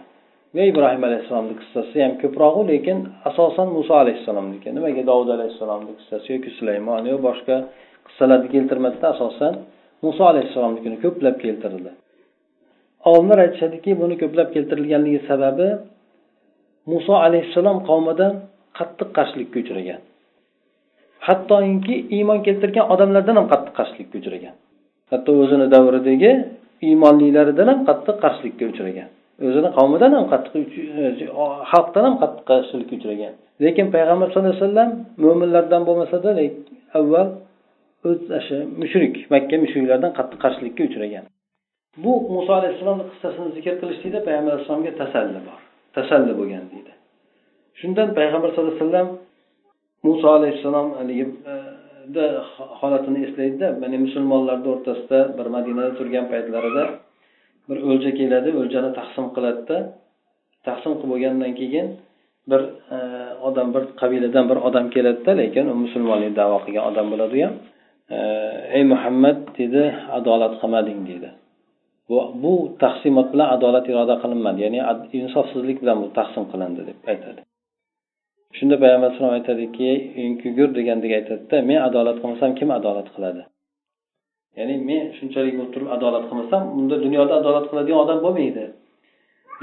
Va 0.56 0.64
ibrohim 0.72 1.04
alayhissalomni 1.08 1.56
qissasi 1.62 1.98
ham 2.06 2.14
ko'prog'u 2.24 2.62
lekin 2.72 2.98
asosan 3.30 3.68
muso 3.78 3.94
alayhissalomniki. 4.04 4.68
Nimaga 4.78 5.02
dovud 5.12 5.30
alayhissalomni 5.38 5.94
qissasi 6.00 6.28
yoki 6.36 6.50
sulaymon 6.58 7.04
yo 7.12 7.18
boshqa 7.28 7.56
qissalarni 8.12 8.48
keltirmasdan 8.56 9.10
asosan. 9.14 9.54
Muso 10.06 10.24
alayhissalomnikini 10.32 10.98
ko'plab 11.04 11.36
keltirildi. 11.44 11.92
Olimlar 13.10 13.38
aytishadiki 13.46 13.92
buni 14.02 14.16
ko'plab 14.22 14.50
keltirilganligi 14.56 15.22
sababi 15.30 15.68
muso 16.92 17.14
alayhissalom 17.26 17.78
qavmidan 17.90 18.34
qattiq 18.78 19.10
qarshilikka 19.18 19.58
uchragan. 19.64 20.02
Hattoki 21.28 21.96
iymon 22.18 22.40
keltirgan 22.48 22.86
odamlardan 22.94 23.36
ham 23.40 23.48
qattiq 23.54 23.74
qarshilikka 23.80 24.16
uchragan. 24.22 24.56
Hatto 25.12 25.32
o'zini 25.44 25.68
davridagi 25.76 26.32
iymonlilaridan 26.88 27.68
ham 27.72 27.80
qattiq 27.90 28.18
qarshilikka 28.24 28.64
uchragan. 28.72 29.10
O'zini 29.48 29.70
qavmidan 29.78 30.12
ham 30.18 30.26
qattiq 30.34 30.56
e, 31.02 31.04
xalqdan 31.72 32.04
ham 32.08 32.16
qattiq 32.22 32.46
qarshilikka 32.52 32.94
uchragan. 33.00 33.34
Lekin 33.64 33.86
payg'ambar 33.96 34.28
sallallohu 34.30 34.54
alayhi 34.54 34.66
vasallam 34.66 34.90
mo'minlardan 35.24 35.82
bo'lmasada 35.88 36.30
avval 37.00 37.28
o'zi 38.10 38.58
mushrik 38.82 39.14
makka 39.34 39.56
mushriklardan 39.64 40.12
qattiq 40.18 40.40
qarshilikka 40.46 40.82
uchragan. 40.90 41.26
Bu 42.04 42.14
muso 42.36 42.52
alayhissalomni 42.60 43.06
qissasini 43.12 43.50
zikr 43.58 43.74
qilishlikda 43.82 44.20
payg'ambar 44.28 44.52
alayhissalomga 44.54 44.94
tasalli 45.02 45.40
bor 45.48 45.60
tasalli 45.98 46.34
bo'lgan 46.40 46.64
deydi. 46.72 46.92
Shundan 47.80 48.10
payg'ambar 48.18 48.50
sallallohu 48.52 48.76
alayhi 48.76 48.86
vasallam 48.86 49.10
muso 50.08 50.28
alayhissalom 50.38 50.88
haligi 51.00 51.26
e, 51.52 52.26
holatini 52.80 53.20
eslaydida 53.28 53.68
ya'ni 53.84 53.98
musulmonlarni 54.06 54.68
o'rtasida 54.74 55.20
bir 55.38 55.48
madinada 55.56 55.92
turgan 56.00 56.26
paytlarida 56.34 56.84
bir 57.70 57.78
o'lja 57.90 58.12
keladi 58.20 58.50
o'ljani 58.62 58.92
taqsim 59.00 59.26
qiladida. 59.36 59.78
Taqsim 60.68 60.92
qilib 61.00 61.12
bo'lgandan 61.14 61.54
keyin 61.60 61.88
bir 62.52 62.62
e, 62.96 62.98
odam 63.48 63.68
bir 63.76 63.84
qabiladan 64.02 64.46
bir 64.52 64.58
odam 64.68 64.86
keladida 64.96 65.32
lekin 65.42 65.66
u 65.72 65.76
musulmonlik 65.84 66.34
davo 66.42 66.58
qilgan 66.66 66.84
odam 66.92 67.08
bo'ladi 67.14 67.36
u 67.40 67.42
ham. 67.46 67.56
Ey 68.78 68.84
muhammad 68.94 69.38
dedi 69.60 69.84
adolat 70.18 70.54
qilmading 70.62 71.00
deydi 71.10 71.30
bu 72.12 72.20
bu 72.44 72.54
taqsimot 72.84 73.28
bilan 73.34 73.48
adolat 73.56 73.86
iroda 73.92 74.16
qilinmadi. 74.24 74.60
Ya'ni 74.66 74.80
insofsizlik 75.20 75.78
bilan 75.84 75.98
bu 76.04 76.08
taqsim 76.20 76.44
qilindi 76.52 76.82
deb 76.90 76.98
aytadi. 77.12 77.42
Shunda 78.58 78.76
payg'ambar 78.84 79.08
alayhisalom 79.08 79.34
aytadiki 79.40 79.90
yugur 80.46 80.70
degandek 80.78 81.12
aytadida 81.20 81.58
men 81.70 81.80
adolat 81.88 82.18
qilmasam 82.22 82.52
kim 82.60 82.70
adolat 82.80 83.08
qiladi? 83.16 83.42
Ya'ni 84.58 84.76
men 84.90 85.04
shunchalik 85.18 85.54
bo'lib 85.58 85.72
turib 85.76 85.90
adolat 85.98 86.24
qilmasam 86.30 86.62
unda 86.80 86.96
dunyoda 87.06 87.34
adolat 87.42 87.66
qiladigan 87.70 88.00
odam 88.06 88.20
bo'lmaydi. 88.26 88.66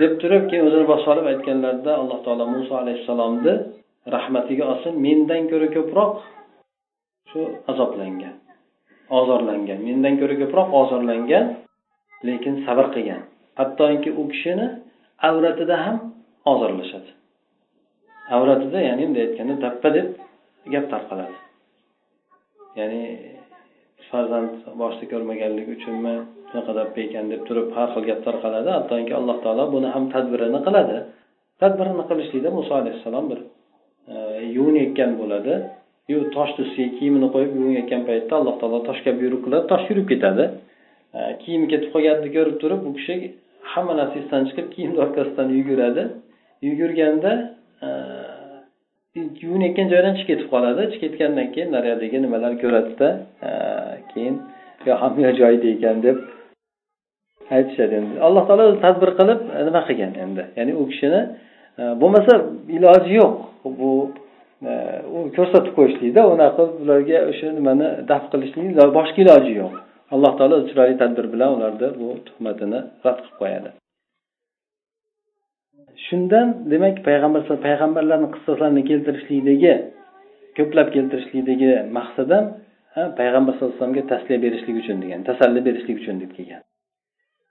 Deb 0.00 0.12
turib 0.22 0.44
keyin 0.50 0.64
o'zini 0.68 0.86
bosib 0.92 1.08
olib 1.12 1.26
aytganlarida 1.32 1.92
alloh 2.00 2.18
taolo 2.24 2.44
muso 2.54 2.74
alayhissalomni 2.82 3.54
rahmatiga 4.16 4.64
olsin 4.72 4.92
mendan 5.06 5.42
ko'ra 5.50 5.68
ko'proq 5.76 6.12
shu 7.28 7.40
azoblangan 7.70 8.36
ozorlangan. 9.18 9.78
Mendan 9.88 10.14
ko'ra 10.20 10.34
ko'proq 10.42 10.68
ozorlangan 10.80 11.44
lekin 12.28 12.54
sabr 12.66 12.86
qilgan. 12.94 13.22
Hattoki 13.58 14.10
u 14.20 14.22
kishini 14.32 14.66
avratida 15.28 15.76
ham 15.84 15.96
ozorlashadi. 16.52 17.10
Avratida 18.36 18.78
ya'ni 18.88 19.02
bunday 19.06 19.22
aytganda 19.28 19.54
tappa 19.64 19.88
deb 19.96 20.06
gap 20.72 20.84
tarqaladi. 20.92 21.36
Ya'ni 22.78 23.02
farzand 24.10 24.52
boshida 24.80 25.06
ko'rmaganligi 25.12 25.70
uchunmi 25.78 26.14
shunaqa 26.48 26.72
dappa 26.80 26.98
ekan 27.06 27.24
deb 27.32 27.42
turib 27.48 27.68
har 27.76 27.88
xil 27.94 28.04
gap 28.10 28.20
tarqaladi. 28.26 28.70
Hattoki 28.78 29.12
alloh 29.20 29.36
taolo 29.44 29.64
buni 29.74 29.88
ham 29.94 30.04
tadbirini 30.14 30.60
qiladi. 30.66 30.96
Tadbirini 31.62 32.04
qilishlikda 32.10 32.50
muso 32.58 32.72
alayhissalom 32.80 33.24
bir 33.30 33.40
e, 34.12 34.16
yuvinayotgan 34.56 35.10
bo'ladi. 35.20 35.54
Yo 36.08 36.18
toshni 36.36 36.64
ustiga 36.66 36.90
kiyimini 36.98 37.28
qo'yib 37.34 37.50
yuvinayotgan 37.56 38.02
paytda 38.08 38.32
alloh 38.40 38.54
taolo 38.60 38.78
toshga 38.88 39.12
buyruq 39.20 39.40
qiladi 39.46 39.64
tosh 39.72 39.84
yurib 39.90 40.06
ketadi. 40.12 40.44
E, 41.16 41.18
Kiyimi 41.42 41.66
ketib 41.72 41.90
qolganini 41.94 42.30
ko'rib 42.36 42.56
turib 42.62 42.80
u 42.88 42.92
kishi 42.98 43.14
hamma 43.72 43.92
narsa 44.00 44.16
esdan 44.22 44.42
chiqib 44.48 44.68
kiyimni 44.74 44.98
orqasidan 45.04 45.48
yuguradi. 45.58 46.04
Yugurganda 46.68 47.32
e, 47.86 47.88
yuvinayotgan 49.42 49.86
joyidan 49.92 50.14
chiqib 50.18 50.30
ketib 50.32 50.48
qoladi. 50.54 50.82
Chiqib 50.92 51.12
ketgandan 51.12 51.48
keyin 51.54 51.68
naryadagi 51.76 52.18
nimalar 52.24 52.52
ko'radida 52.62 53.08
e, 53.48 53.50
keyin 54.12 54.36
yo 54.86 54.94
hamma 55.02 55.30
joyida 55.40 55.68
ekan 55.74 55.96
deb 56.06 56.16
aytishadi 57.56 57.94
endi. 58.00 58.14
Alloh 58.26 58.44
taolo 58.48 58.64
tadbir 58.84 59.10
qilib 59.20 59.40
nima 59.68 59.82
qilgan 59.88 60.12
endi? 60.24 60.42
Ya'ni 60.58 60.72
u 60.80 60.84
kishini 60.92 61.20
bo'lmasa 62.00 62.32
iloji 62.76 63.12
yo'q. 63.20 63.34
Bu 63.80 63.90
u 65.16 65.18
ko'rsatib 65.36 65.72
qo'yishlikda 65.78 66.22
unaqa 66.34 66.62
qilib 66.68 66.80
ularga 66.84 67.18
o'sha 67.30 67.48
nimani 67.58 67.88
daf 68.10 68.24
qilishlik 68.32 68.68
boshqa 68.98 69.18
iloji 69.24 69.52
yo'q. 69.60 69.74
Alloh 70.14 70.32
taolo 70.38 70.56
chiroyli 70.68 70.96
tadbir 71.02 71.26
bilan 71.34 71.50
ularni 71.56 71.88
bu 72.00 72.08
tuhmatini 72.26 72.80
rad 73.04 73.18
qilib 73.22 73.36
qo'yadi. 73.42 73.70
Shundan 76.06 76.46
demak 76.72 76.96
payg'ambar 77.08 77.42
payg'ambarlarni 77.66 78.28
qissalarini 78.34 78.82
keltirishlikdagi 78.90 79.74
ko'plab 80.58 80.88
keltirishlikdagi 80.96 81.70
maqsad 81.98 82.30
ham 82.36 82.46
payg'ambar 83.20 83.52
sallallohu 83.54 83.74
alayhi 83.74 83.82
vasallamga 83.82 84.04
tasliya 84.12 84.38
berishlik 84.46 84.76
uchun 84.82 84.96
degan 85.04 85.20
tasalli 85.30 85.60
berishlik 85.68 85.96
uchun 86.02 86.16
deb 86.22 86.32
kelgan. 86.36 86.62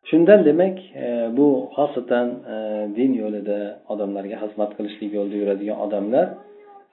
Shundan 0.10 0.39
demak 0.49 0.77
e, 1.03 1.05
bu 1.38 1.47
xosatan 1.77 2.27
e, 2.53 2.55
din 2.97 3.12
yo'lida 3.21 3.60
odamlarga 3.93 4.38
xizmat 4.43 4.71
qilishlik 4.77 5.12
yo'lida 5.17 5.38
yuradigan 5.41 5.77
odamlar 5.86 6.27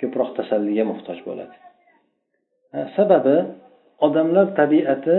ko'proq 0.05 0.31
tasalliga 0.39 0.85
muhtoj 0.93 1.19
bo'ladi. 1.29 1.55
Sababi 2.97 3.37
odamlar 4.07 4.47
tabiati 4.61 5.17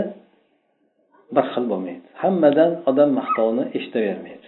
bir 1.35 1.45
xil 1.53 1.65
bo'lmaydi. 1.71 2.07
Hammadan 2.23 2.71
odam 2.89 3.09
maqtovni 3.19 3.63
eshitavermaydi. 3.77 4.47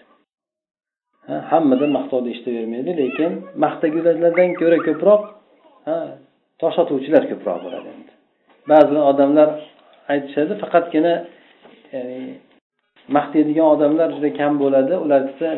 Hammadan 1.51 1.91
maqtovni 1.97 2.29
eshitavermaydi 2.33 2.91
lekin 3.01 3.31
maqtagulardan 3.63 4.49
ko'ra 4.59 4.79
ko'proq 4.87 5.21
tosh 6.61 6.77
otuvchilar 6.83 7.23
ko'proq 7.31 7.57
bo'ladi 7.65 7.87
endi. 7.95 8.11
Ba'zi 8.71 8.99
odamlar 9.11 9.49
aytishadi 10.13 10.53
faqatgina 10.63 11.13
ya'ni 11.93 12.21
maqtaydigan 13.17 13.67
odamlar 13.75 14.07
juda 14.15 14.29
kam 14.39 14.53
bo'ladi 14.63 14.93
ular 15.03 15.21
esa 15.31 15.49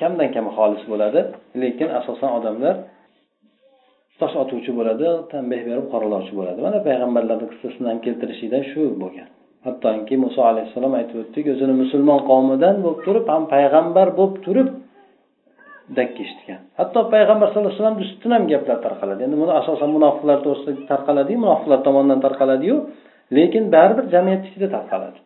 kamdan 0.00 0.28
kam 0.34 0.46
xolis 0.56 0.82
bo'ladi. 0.92 1.20
Lekin 1.62 1.88
asosan 1.98 2.30
odamlar 2.38 2.74
tosh 4.20 4.34
otuvchi 4.42 4.72
bo'ladi 4.78 5.06
tanbeh 5.32 5.60
berib 5.68 5.86
qoralovchi 5.92 6.32
bo'ladi. 6.38 6.58
Mana 6.66 6.78
payg'ambarlarni 6.88 7.46
qissasini 7.52 7.86
ham 7.90 7.98
shu 8.72 8.82
bo'lgan. 9.02 9.28
Hattoki 9.66 10.14
muso 10.24 10.40
alayhissalom 10.50 10.92
aytib 11.00 11.16
o'tdik 11.22 11.44
o'zini 11.52 11.74
musulmon 11.82 12.20
qavmidan 12.30 12.74
bo'lib 12.84 13.00
turib 13.06 13.26
ham 13.34 13.42
payg'ambar 13.54 14.06
bo'lib 14.18 14.36
turib 14.46 14.68
dakki 15.98 16.20
eshitgan 16.26 16.60
hatto 16.80 17.00
payg'ambar 17.14 17.46
sallallohu 17.48 17.72
alayhi 17.72 17.82
vasallam 17.82 17.98
ustidan 18.06 18.32
ham 18.36 18.44
gaplar 18.52 18.78
tarqaladi. 18.86 19.20
Endi 19.26 19.36
buni 19.42 19.52
asosan 19.60 19.90
munofiqlar 19.96 20.38
to'g'risida 20.46 20.82
tarqaladiyu 20.92 21.38
munofiqlar 21.44 21.78
tomonidan 21.86 22.20
tarqaladiyu 22.26 22.76
lekin 23.36 23.64
baribir 23.74 24.04
jamiyat 24.14 24.42
ichida 24.48 24.68
tarqaladi. 24.76 25.18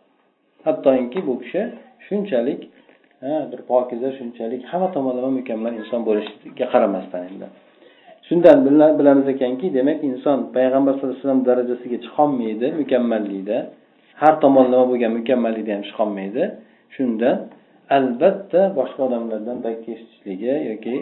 Hattoki 0.67 1.21
bu 1.29 1.35
kishi 1.43 1.63
shunchalik 2.07 2.61
bir 3.51 3.61
pokiza 3.71 4.09
shunchalik 4.19 4.63
hamma 4.71 4.89
tomonlama 4.97 5.31
mukammal 5.39 5.75
inson 5.81 6.01
bo'lishiga 6.09 6.67
qaramasdan 6.73 7.23
endi. 7.31 7.47
Shundan 8.31 8.59
bilamiz 8.99 9.27
ekanki 9.35 9.67
demak 9.79 9.99
inson 10.09 10.39
payg'ambar 10.57 10.93
sallallohu 10.95 11.15
alayhi 11.15 11.25
vasallam 11.25 11.45
darajasiga 11.51 11.99
chiqolmaydi 12.05 12.67
mukammallikda 12.81 13.59
har 14.23 14.35
tomonlama 14.45 14.87
bo'lgan 14.91 15.13
mukammallikda 15.19 15.73
ham 15.77 15.83
chiqolmaydi. 15.89 16.43
Shunda 16.97 17.31
albatta 17.97 18.61
boshqa 18.79 19.01
odamlardan 19.09 19.59
dakki 19.67 19.89
eshitishligi 19.97 20.55
yoki 20.71 20.95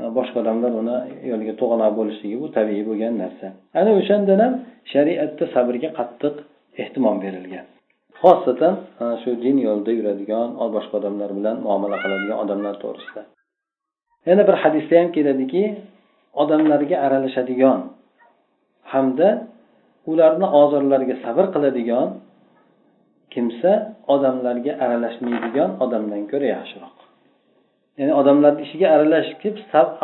e, 0.00 0.02
boshqa 0.16 0.36
odamlar 0.42 0.72
uni 0.80 0.96
yo'liga 1.30 1.54
to'g'anoq 1.60 1.92
bo'lishligi 1.98 2.36
bu 2.42 2.48
tabiiy 2.56 2.84
bo'lgan 2.90 3.14
narsa. 3.22 3.46
Ana 3.80 3.90
o'shandan 4.00 4.38
ham 4.44 4.52
shariatda 4.92 5.44
sabrga 5.54 5.90
qattiq 5.98 6.34
ehtimom 6.82 7.16
berilgan. 7.24 7.64
Xosatan 8.22 8.74
e, 9.02 9.04
shu 9.22 9.30
din 9.44 9.56
yo'lida 9.66 9.92
yuradigan 9.98 10.48
boshqa 10.76 10.94
odamlar 11.00 11.30
bilan 11.38 11.56
muomala 11.66 11.96
qiladigan 12.02 12.38
odamlar 12.44 12.74
to'g'risida. 12.84 13.22
Yana 14.28 14.42
bir 14.48 14.56
hadisda 14.62 14.94
ham 15.00 15.08
keladiki 15.16 15.62
odamlarga 16.42 16.96
aralashadigan 17.06 17.80
hamda 18.92 19.28
ularni 20.10 20.46
ozorlariga 20.60 21.16
sabr 21.24 21.44
qiladigan 21.54 22.08
kimsa 23.34 23.72
odamlarga 24.14 24.72
aralashmaydigan 24.84 25.70
odamdan 25.84 26.22
ko'ra 26.32 26.46
yaxshiroq. 26.56 26.96
Ya'ni 27.98 28.12
odamlarni 28.20 28.60
ishiga 28.66 28.86
aralashib 28.96 29.56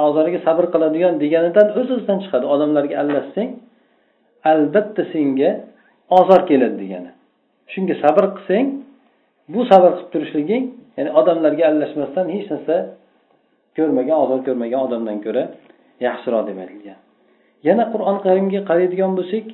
ozoriga 0.07 0.41
sabr 0.47 0.65
qiladigan 0.75 1.15
deganidan 1.23 1.67
o'z 1.79 1.89
o'zidan 1.95 2.19
chiqadi. 2.25 2.47
Odamlarga 2.55 2.95
aralashsang 3.03 3.49
albatta 4.53 5.03
senga 5.13 5.51
ozor 6.19 6.41
keladi 6.51 6.77
degani. 6.83 7.11
Shunga 7.73 7.95
sabr 8.05 8.25
qilsang 8.37 8.67
bu 9.53 9.61
sabr 9.71 9.91
qilib 9.97 10.11
turishliging 10.15 10.65
ya'ni 10.97 11.11
odamlarga 11.21 11.63
aralashmasdan 11.71 12.27
hech 12.35 12.47
narsa 12.53 12.77
ko'rmagan 13.77 14.17
ozor 14.25 14.41
ko'rmagan 14.47 14.81
odamdan 14.87 15.19
ko'ra 15.27 15.43
yaxshiroq 16.07 16.43
deb 16.49 16.59
aytilgan. 16.65 16.99
Yana 17.69 17.85
qur'oni 17.93 18.21
karimga 18.27 18.61
qaraydigan 18.71 19.13
bo'lsak 19.19 19.47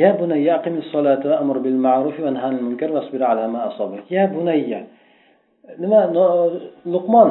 ya 0.00 0.10
bunayya 0.20 0.52
aqimi 0.58 0.80
va 0.92 1.32
amr 1.42 1.56
bil 1.64 1.78
ma'ruf 1.86 2.16
va 2.24 2.30
nahy 2.36 2.54
munkar 2.66 2.90
vasbir 2.96 3.22
ala 3.30 3.44
ma 3.54 3.60
asabak. 3.70 4.02
Ya 4.16 4.24
bunayya 4.34 4.80
nima 5.82 6.00
luqmon 6.94 7.30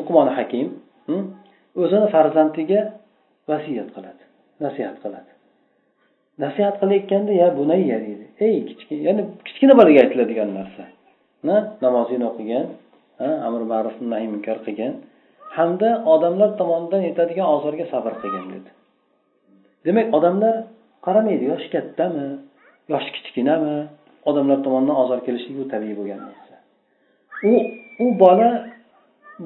luqmon 0.00 0.28
hakim 0.36 0.66
hm, 1.08 1.24
o'zini 1.82 2.06
farzandiga 2.14 2.80
vasiyat 3.50 3.88
qiladi 3.96 4.24
nasihat 4.64 4.96
qiladi. 5.02 5.30
Nasihat 6.44 6.74
qilayotganda 6.80 7.32
ya 7.42 7.48
bunayya 7.58 7.96
deydi. 8.04 8.26
Ey 8.46 8.54
kichkina 8.68 9.00
ya'ni 9.06 9.22
kichkina 9.46 9.72
bolaga 9.78 10.00
aytiladigan 10.04 10.50
narsa. 10.58 10.84
Namozini 11.84 12.24
o'qigan 12.30 12.66
amr 13.48 13.62
ma'ruf 13.72 13.96
nahiy 14.12 14.28
munkar 14.34 14.58
qilgan 14.66 14.94
hamda 15.56 15.90
odamlar 16.14 16.50
tomonidan 16.60 17.02
yetadigan 17.08 17.48
ozorga 17.56 17.84
sabr 17.92 18.12
qilgan 18.22 18.46
dedi. 18.54 18.70
Demak 19.86 20.06
odamlar 20.18 20.54
qaramaydi 21.06 21.44
yoshi 21.52 21.68
kattami 21.74 22.26
yoshi 22.92 23.10
kichkinami 23.16 23.76
odamlar 24.30 24.58
tomonidan 24.66 24.96
ozor 25.02 25.18
kelishligi 25.26 25.58
bu 25.62 25.66
tabiiy 25.72 25.94
bo'lgan 26.00 26.20
narsa. 26.26 26.54
U 27.50 27.52
u 28.04 28.06
bola 28.22 28.50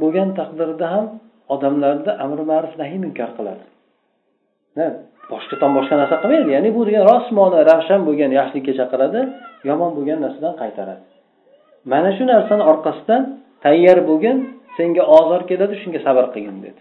bo'lgan 0.02 0.28
taqdirda 0.38 0.86
ham 0.94 1.06
odamlarni 1.54 2.12
amri 2.24 2.44
ma'ruf 2.52 2.72
nahiy 2.80 2.98
munkar 3.04 3.30
qiladi. 3.38 3.64
Boshqadan 5.32 5.70
boshqa 5.78 5.94
narsa 6.00 6.16
qilmaydi 6.22 6.50
ya'ni 6.56 6.70
bu 6.76 6.80
degan 6.88 7.04
rosmona 7.10 7.60
ravshan 7.70 8.00
bo'lgan 8.08 8.30
yaxshilikka 8.38 8.72
chaqiradi 8.80 9.20
yomon 9.68 9.90
bo'lgan 9.96 10.18
narsadan 10.24 10.54
qaytaradi. 10.62 11.02
Mana 11.92 12.10
shu 12.16 12.24
narsani 12.32 12.62
orqasidan 12.72 13.22
tayyor 13.64 13.98
bo'lgin 14.10 14.36
senga 14.76 15.02
ozor 15.18 15.40
keladi 15.50 15.74
shunga 15.82 16.00
sabr 16.06 16.24
qilgin 16.34 16.58
dedi. 16.66 16.80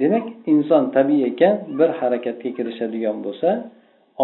Demak 0.00 0.26
inson 0.52 0.82
tabiiy 0.96 1.24
ekan 1.30 1.54
bir 1.78 1.90
harakatga 2.00 2.50
kirishadigan 2.56 3.18
bo'lsa 3.26 3.50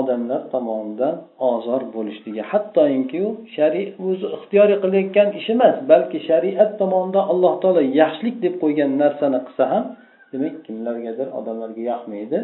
odamlar 0.01 0.41
tomonidan 0.55 1.15
ozor 1.53 1.83
bo'lishligi 1.95 2.43
hattoki 2.51 3.19
u 3.27 3.31
shariy 3.57 3.87
o'zi 4.07 4.27
ixtiyoriy 4.37 4.79
qilayotgan 4.85 5.29
ish 5.39 5.49
emas 5.55 5.77
balki 5.93 6.19
shariat 6.29 6.71
tomonidan 6.81 7.25
alloh 7.33 7.55
taolo 7.63 7.83
yaxshilik 8.01 8.37
deb 8.45 8.55
qo'ygan 8.63 8.91
narsani 9.03 9.41
qilsa 9.47 9.65
ham 9.73 9.85
demak 10.33 10.55
kimlargadir 10.67 11.29
odamlarga 11.39 11.83
yoqmaydi. 11.93 12.39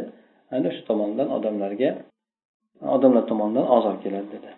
Ana 0.57 0.71
shu 0.77 0.83
tomondan 0.90 1.29
odamlarga 1.37 1.90
odamlar 2.97 3.25
tomonidan 3.31 3.66
ozor 3.77 3.94
keladi 4.05 4.29
dedi. 4.35 4.51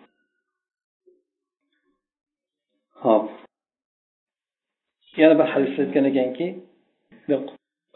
Ho'p 3.03 3.25
yana 5.21 5.35
bir 5.39 5.47
hadisda 5.53 5.79
aytgan 5.83 6.05
ekanki 6.11 6.47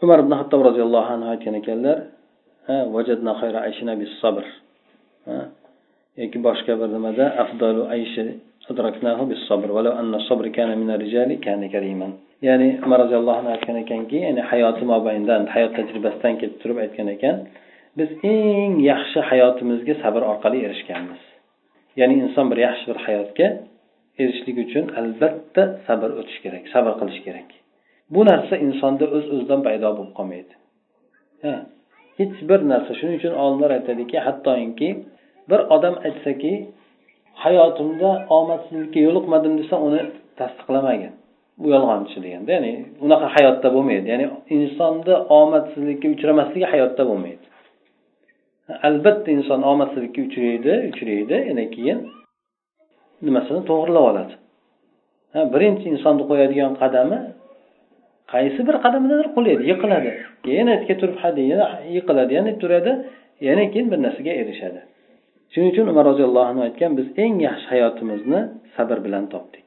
umar 0.04 0.18
ibn 0.24 0.32
hattob 0.40 0.60
roziyallohu 0.68 1.08
anhu 1.14 1.28
aytgan 1.34 1.54
ekanlar 1.60 1.98
yoki 6.22 6.38
boshqa 6.46 6.72
bir 6.80 6.88
nimada 6.96 7.24
afdalu 7.42 7.82
ayshi 7.94 8.22
ya'ni 12.46 12.68
umar 12.86 12.98
roziyallohu 13.04 13.38
anhu 13.40 13.50
aytgan 13.56 13.76
ekanki 13.84 14.16
ya'ni 14.26 14.42
hayoti 14.50 14.84
mobayndan 14.92 15.42
hayot 15.54 15.72
tajribasidan 15.78 16.34
kelib 16.40 16.56
turib 16.62 16.78
aytgan 16.84 17.08
ekan 17.16 17.36
biz 17.98 18.10
eng 18.32 18.72
yaxshi 18.90 19.20
hayotimizga 19.30 19.94
sabr 20.02 20.22
orqali 20.32 20.58
erishganmiz. 20.66 21.22
Ya'ni 22.00 22.14
inson 22.24 22.46
bir 22.50 22.58
yaxshi 22.66 22.84
bir 22.90 22.98
hayotga 23.06 23.46
erishishlik 24.20 24.56
uchun 24.64 24.84
albatta 25.00 25.62
sabr 25.86 26.10
o'tish 26.20 26.38
kerak 26.44 26.64
sabr 26.74 26.92
qilish 27.00 27.20
kerak. 27.26 27.48
Bu 28.14 28.20
narsa 28.30 28.54
insonda 28.66 29.04
o'z 29.16 29.24
öz 29.24 29.26
o'zidan 29.34 29.60
paydo 29.66 29.88
bo'lib 29.98 30.12
qolmaydi. 30.18 30.54
Hech 32.18 32.36
bir 32.50 32.60
narsa 32.72 32.92
shuning 32.98 33.16
uchun 33.20 33.34
olimlar 33.42 33.70
aytadiki 33.78 34.16
hattoki 34.26 34.88
bir 35.50 35.60
odam 35.76 35.94
aytsaki 36.06 36.52
hayotimda 37.44 38.10
omadsizlikka 38.38 39.00
yo'liqmadim 39.06 39.54
desa 39.60 39.76
uni 39.86 40.02
tasdiqlamagin. 40.38 41.12
Bu 41.60 41.66
yolg'onchi 41.74 42.18
deganda 42.24 42.50
ya'ni 42.56 42.72
unaqa 43.04 43.26
hayotda 43.36 43.68
bo'lmaydi. 43.76 44.06
Ya'ni 44.12 44.26
insonni 44.56 45.14
omadsizlikka 45.40 46.06
uchramasligi 46.14 46.66
hayotda 46.72 47.02
bo'lmaydi. 47.10 47.44
Albatta 48.88 49.28
inson 49.36 49.60
omadsizlikka 49.72 50.20
uchraydi 50.28 50.72
uchraydi 50.90 51.36
yana 51.50 51.64
keyin 51.74 51.98
nimasini 53.26 53.60
to'g'irlab 53.70 54.04
oladi. 54.10 54.34
Ha 55.34 55.40
birinchi 55.54 55.86
insonni 55.94 56.24
qo'yadigan 56.30 56.72
qadami 56.82 57.18
qaysi 58.32 58.60
bir 58.68 58.76
qadamidadir 58.84 59.28
qulaydi 59.36 59.62
yiqiladi. 59.70 60.10
Keyin 60.46 60.68
aytga 60.74 60.94
turib 61.00 61.16
hadi 61.24 61.42
yana 61.52 61.66
yiqiladi 61.96 62.32
yana 62.38 62.52
turadi 62.62 62.92
yana 63.48 63.64
keyin 63.72 63.86
bir 63.92 63.98
narsaga 64.06 64.32
erishadi. 64.42 64.80
Shuning 65.52 65.68
uchun 65.72 65.86
umar 65.92 66.04
roziyallohu 66.10 66.48
anhu 66.52 66.62
aytgan 66.68 66.92
biz 66.98 67.06
eng 67.24 67.34
yaxshi 67.48 67.66
hayotimizni 67.72 68.40
sabr 68.76 68.98
bilan 69.06 69.24
topdik. 69.34 69.66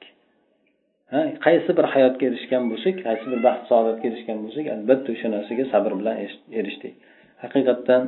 Ha 1.12 1.22
qaysi 1.46 1.72
bir 1.78 1.86
hayotga 1.94 2.24
erishgan 2.30 2.64
bo'lsak 2.72 2.96
qaysi 3.06 3.26
bir 3.32 3.40
baxt 3.48 3.64
saodatga 3.72 4.06
erishgan 4.12 4.38
bo'lsak 4.44 4.66
albatta 4.76 5.10
o'sha 5.16 5.28
narsaga 5.36 5.64
sabr 5.74 5.92
bilan 6.00 6.16
erishdik. 6.60 6.94
Haqiqatdan 7.44 8.02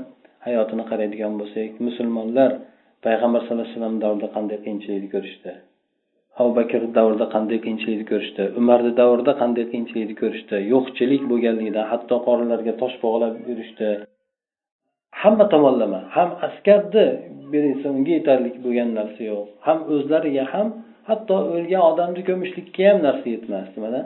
hayotini 0.48 0.84
qaraydigan 0.92 1.34
bo'lsak 1.42 1.72
musulmonlar 1.88 2.52
payg'ambar 3.06 3.40
sallallohu 3.42 3.66
alayhi 3.66 3.76
vasallam 3.78 3.98
davrida 4.04 4.28
qanday 4.36 4.58
qiyinchilikni 4.66 5.10
ko'rishdi? 5.16 5.52
Abu 6.40 6.52
bakr 6.60 6.82
davrida 6.98 7.26
qanday 7.36 7.58
qiyinchilikni 7.64 8.06
ko'rishdi? 8.12 8.44
Umarni 8.60 8.92
davrida 9.02 9.34
qanday 9.42 9.66
qiyinchilikni 9.72 10.16
ko'rishdi? 10.22 10.56
Yo'qchilik 10.74 11.24
bo'lganligidan 11.32 11.86
hatto 11.92 12.16
qorinlariga 12.28 12.74
tosh 12.82 12.96
bog'lab 13.06 13.34
yurishdi. 13.50 13.90
Hamma 15.22 15.46
tomonlama 15.54 16.00
ham 16.16 16.30
askarni 16.48 17.06
berilsa 17.54 17.88
unga 17.96 18.12
yetarli 18.18 18.50
bo'lgan 18.66 18.90
narsa 19.00 19.22
yo'q. 19.32 19.46
Ham 19.66 19.80
o'zlariga 19.94 20.46
ham 20.54 20.68
hatto 21.10 21.36
o'lgan 21.56 21.82
odamni 21.92 22.22
ko'mishlikka 22.30 22.82
ham 22.90 22.98
narsa 23.08 23.28
yetmasdi. 23.36 23.78
Mana 23.86 24.02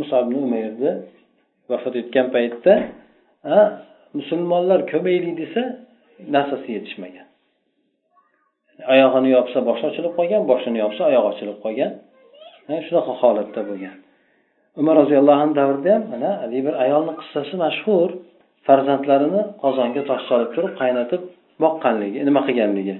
musob 0.00 0.26
umayrni 0.44 0.92
vafot 1.70 1.94
etgan 2.02 2.26
paytda 2.36 2.74
musulmonlar 4.18 4.80
ko'maylik 4.92 5.34
desa 5.42 5.62
narsasi 6.36 6.68
yetishmagan. 6.76 7.29
Oyog'ini 8.94 9.28
yopsa 9.36 9.58
boshi 9.68 9.84
ochilib 9.90 10.12
qolgan 10.18 10.42
boshini 10.50 10.78
yopsa 10.84 11.02
oyog'i 11.10 11.28
ochilib 11.32 11.58
qolgan 11.64 11.90
shunaqa 12.86 13.12
holatda 13.22 13.60
bo'lgan. 13.70 13.94
Umar 14.80 14.94
roziyallohu 15.02 15.40
anhu 15.44 15.54
davrida 15.60 15.90
ham 15.94 16.02
mana 16.12 16.30
haligi 16.42 16.62
bir 16.68 16.74
ayolni 16.84 17.12
qissasi 17.20 17.54
mashhur 17.64 18.08
farzandlarini 18.66 19.42
qozonga 19.62 20.02
tosh 20.10 20.22
solib 20.30 20.50
turib 20.54 20.72
qaynatib 20.80 21.22
boqqanligi 21.64 22.18
nima 22.28 22.40
qilganligi. 22.48 22.94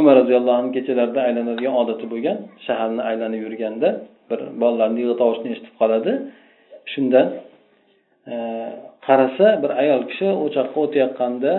Umar 0.00 0.14
roziyallohu 0.20 0.56
anhu 0.60 0.70
kechalarda 0.76 1.20
aylanadigan 1.28 1.74
odati 1.82 2.04
bo'lgan 2.12 2.38
shaharni 2.66 3.02
aylanib 3.10 3.40
yurganda 3.46 3.88
bir 4.30 4.40
bolalarni 4.62 4.98
yig'i 5.02 5.16
tovushini 5.22 5.48
eshitib 5.54 5.74
qoladi. 5.80 6.12
Shundan 6.92 7.26
e, 8.32 8.34
qarasa 9.06 9.46
bir 9.62 9.70
ayol 9.82 10.02
kishi 10.10 10.28
o'choqqa 10.44 10.76
o't 10.84 10.94
yoqqanda 11.02 11.52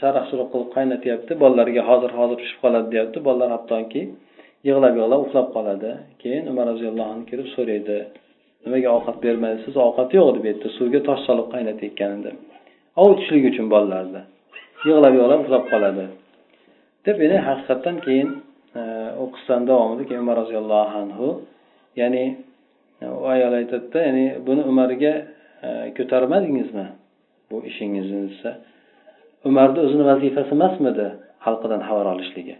sariq 0.00 0.24
suriq 0.30 0.48
qilib 0.52 0.70
qaynatyapti 0.76 1.32
bolalarga 1.42 1.82
hozir 1.90 2.10
hozir 2.18 2.36
pishib 2.42 2.58
qoladi 2.64 2.88
deyapti. 2.94 3.18
Bolalar 3.28 3.50
hattoki 3.56 4.02
yig'lab 4.68 4.94
yig'lab 5.00 5.20
uxlab 5.26 5.48
qoladi. 5.56 5.90
Keyin 6.22 6.44
umar 6.52 6.64
roziyallohu 6.72 7.10
anhu 7.14 7.24
kelib 7.30 7.48
so'raydi 7.56 7.98
nimaga 8.64 8.88
ovqat 8.96 9.16
bermaysiz? 9.24 9.74
Ovqat 9.86 10.08
yo'q 10.18 10.28
deb 10.36 10.44
aytdi 10.50 10.64
yerda 10.64 10.76
suvga 10.78 11.00
tosh 11.08 11.22
solib 11.28 11.46
qaynatayotgan 11.54 12.12
edi 12.20 12.32
ovutishlik 13.02 13.44
uchun 13.50 13.66
bolalarni 13.74 14.22
yig'lab 14.86 15.14
yig'lab 15.18 15.40
uxlab 15.44 15.64
qoladi. 15.72 16.04
Deb 17.06 17.16
ya'ni 17.24 17.38
haqiqatdan 17.48 17.96
keyin 18.06 18.28
e, 18.80 18.82
u 19.22 19.24
qissani 19.34 19.64
davomida 19.70 20.04
keyin 20.08 20.22
umar 20.24 20.36
roziyallohu 20.42 20.92
anhu 21.02 21.28
ya'ni 22.00 22.24
e, 23.02 23.04
u 23.18 23.22
ayol 23.34 23.54
aytadida 23.60 23.98
ya'ni 24.08 24.26
buni 24.46 24.62
umarga 24.72 25.14
e, 25.66 25.68
ko'tarmadingizmi 25.96 26.86
bu 27.50 27.56
ishingizni 27.70 28.20
desa 28.28 28.50
umarni 29.48 29.78
o'zini 29.86 30.04
vazifasi 30.10 30.50
emasmidi 30.56 31.06
xalqidan 31.44 31.80
xabar 31.88 32.06
olishligi? 32.14 32.54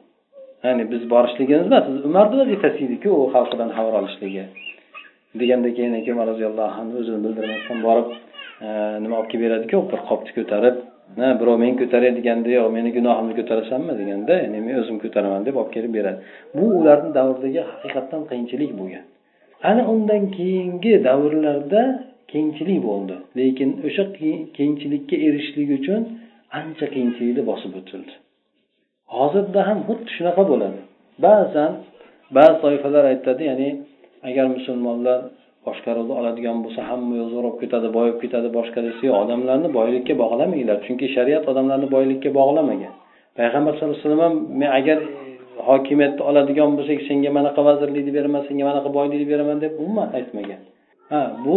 Ya'ni 0.65 0.85
biz 0.93 1.03
borishligimiz 1.13 1.67
emas 1.71 1.85
umarni 2.09 2.37
vazifasi 2.43 2.81
ediku 2.87 3.11
u 3.21 3.25
xalqidan 3.35 3.71
xabar 3.77 3.95
olishligi? 4.01 4.45
Deganda 5.41 5.69
keyin 5.77 5.95
umar 6.15 6.27
roziyallohu 6.33 6.75
anhu 6.81 6.95
o'zini 7.01 7.19
bildirmasdan 7.25 7.79
borib 7.87 8.09
nima 9.03 9.15
olib 9.21 9.29
kelib 9.33 9.45
beradiku? 9.47 9.77
Bir 9.93 10.01
qopni 10.09 10.31
ko'tarib 10.39 10.77
birov 11.41 11.57
men 11.65 11.75
ko'taray 11.81 12.11
deganda 12.19 12.49
yo'q 12.57 12.69
meni 12.77 12.91
gunohimni 12.99 13.35
ko'tarasanmi? 13.39 13.93
deganda 14.01 14.33
ya'ni 14.43 14.59
men 14.67 14.75
o'zim 14.83 14.97
ko'taraman 15.05 15.41
deb 15.49 15.55
olib 15.61 15.73
kelib 15.77 15.93
beradi. 15.99 16.19
Bu 16.57 16.65
ularni 16.79 17.11
davridagi 17.19 17.61
haqiqatdan 17.71 18.23
qiyinchilik 18.31 18.71
bo'lgan. 18.81 19.05
Ana 19.71 19.83
undan 19.93 20.23
keyingi 20.37 20.93
davrlarda 21.09 21.83
kengchilik 22.33 22.81
bo'ldi. 22.89 23.17
Lekin 23.41 23.71
o'sha 23.87 24.05
kengchilikka 24.59 25.17
erishishlik 25.27 25.71
uchun 25.79 26.01
ancha 26.59 26.87
qiyinchilikni 26.95 27.43
bosib 27.51 27.73
o'tildi. 27.81 28.13
Hozirda 29.17 29.61
ham 29.69 29.79
xuddi 29.89 30.11
shunaqa 30.17 30.43
bo'ladi. 30.51 30.81
Ba'zan 31.27 31.73
ba'zi 32.37 32.57
toifalar 32.65 33.05
aytadi 33.13 33.43
ya'ni 33.51 33.69
agar 34.29 34.47
musulmonlar 34.57 35.21
boshqaruvni 35.67 36.15
oladigan 36.21 36.57
bo'lsa 36.65 36.81
hamma 36.91 37.15
yo'q 37.21 37.29
zo'rab 37.35 37.57
ketadi 37.63 37.89
boyib 37.97 38.17
ketadi 38.23 38.49
boshqa 38.59 38.81
desa 38.87 39.03
yo'q 39.09 39.17
odamlarni 39.25 39.69
boylikka 39.79 40.15
bog'lamanglar 40.23 40.77
chunki 40.87 41.07
shariat 41.17 41.45
odamlarni 41.53 41.89
boylikka 41.97 42.31
bog'lamagan. 42.39 42.95
Payg'ambar 43.39 43.73
sallallohu 43.75 43.99
alayhi 43.99 44.09
vasallam 44.11 44.35
men 44.61 44.71
agar 44.79 44.99
hokimiyatni 45.69 46.23
oladigan 46.31 46.71
bo'lsak 46.79 46.99
senga 47.09 47.31
manaqa 47.39 47.61
vazirlikni 47.69 48.13
beraman 48.19 48.43
senga 48.49 48.65
manaqa 48.71 48.91
boylikni 48.99 49.27
beraman 49.33 49.57
deb 49.65 49.73
umuman 49.83 50.09
aytmagan. 50.19 50.61
Ha 51.13 51.21
bu 51.45 51.57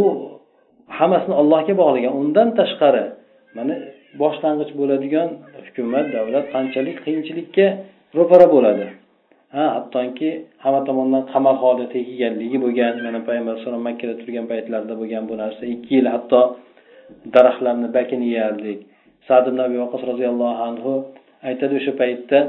hammasini 0.97 1.35
allohga 1.41 1.73
bog'lagan. 1.81 2.11
Undan 2.21 2.47
tashqari 2.59 3.03
mana 3.57 3.75
boshlang'ich 4.21 4.71
bo'ladigan 4.79 5.29
hukumat 5.65 6.05
davlat 6.15 6.45
qanchalik 6.55 6.97
qiyinchilikka 7.05 7.67
ro'para 8.17 8.47
bo'ladi? 8.55 8.85
Ha 9.55 9.65
hattoki 9.75 10.29
hamma 10.63 10.81
tomondan 10.87 11.23
qamal 11.33 11.55
holatiga 11.63 12.05
kelganligi 12.09 12.57
bo'lgan 12.65 12.93
mana 13.05 13.19
payg'ambar 13.27 13.51
alayhisalom 13.53 13.83
makkada 13.89 14.13
turgan 14.21 14.45
paytlarida 14.51 14.93
bo'lgan 15.01 15.23
bu 15.29 15.35
narsa 15.43 15.63
ikki 15.75 15.91
yil 15.97 16.07
hatto 16.13 16.41
daraxtlarni 17.35 17.87
bakini 17.97 18.27
yeyardik 18.35 18.79
sad 19.27 19.43
ibn 19.49 19.59
abi 19.67 19.77
vaqos 19.83 20.01
roziyallohu 20.11 20.57
anhu 20.69 20.91
aytadi 21.49 21.73
o'sha 21.79 21.93
paytda 22.01 22.39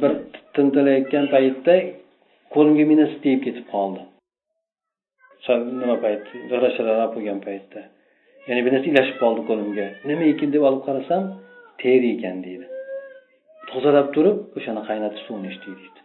bir 0.00 0.12
tintilayotgan 0.54 1.26
paytda 1.34 1.74
qo'limga 2.54 2.84
minasi 2.92 3.16
tegib 3.24 3.40
ketib 3.46 3.66
qoldi. 3.74 4.02
Nima 5.80 5.96
payt? 6.04 6.24
G'ira 6.50 6.68
shira 6.76 6.94
bo'lgan 7.14 7.38
paytda. 7.46 7.80
Ya'ni 8.48 8.60
bir 8.64 8.72
narsa 8.74 8.88
ilashib 8.92 9.16
qoldi 9.22 9.42
qo'limga 9.48 9.86
nima 10.10 10.24
ekan 10.32 10.48
deb 10.54 10.62
olib 10.68 10.82
qarasam 10.88 11.22
teri 11.82 12.08
ekan 12.16 12.36
deydi. 12.46 12.66
Tozalab 13.70 14.08
turib 14.14 14.36
o'shani 14.58 14.82
qaynatib 14.88 15.20
suvini 15.26 15.48
ichdik 15.52 15.74
deydi. 15.80 16.00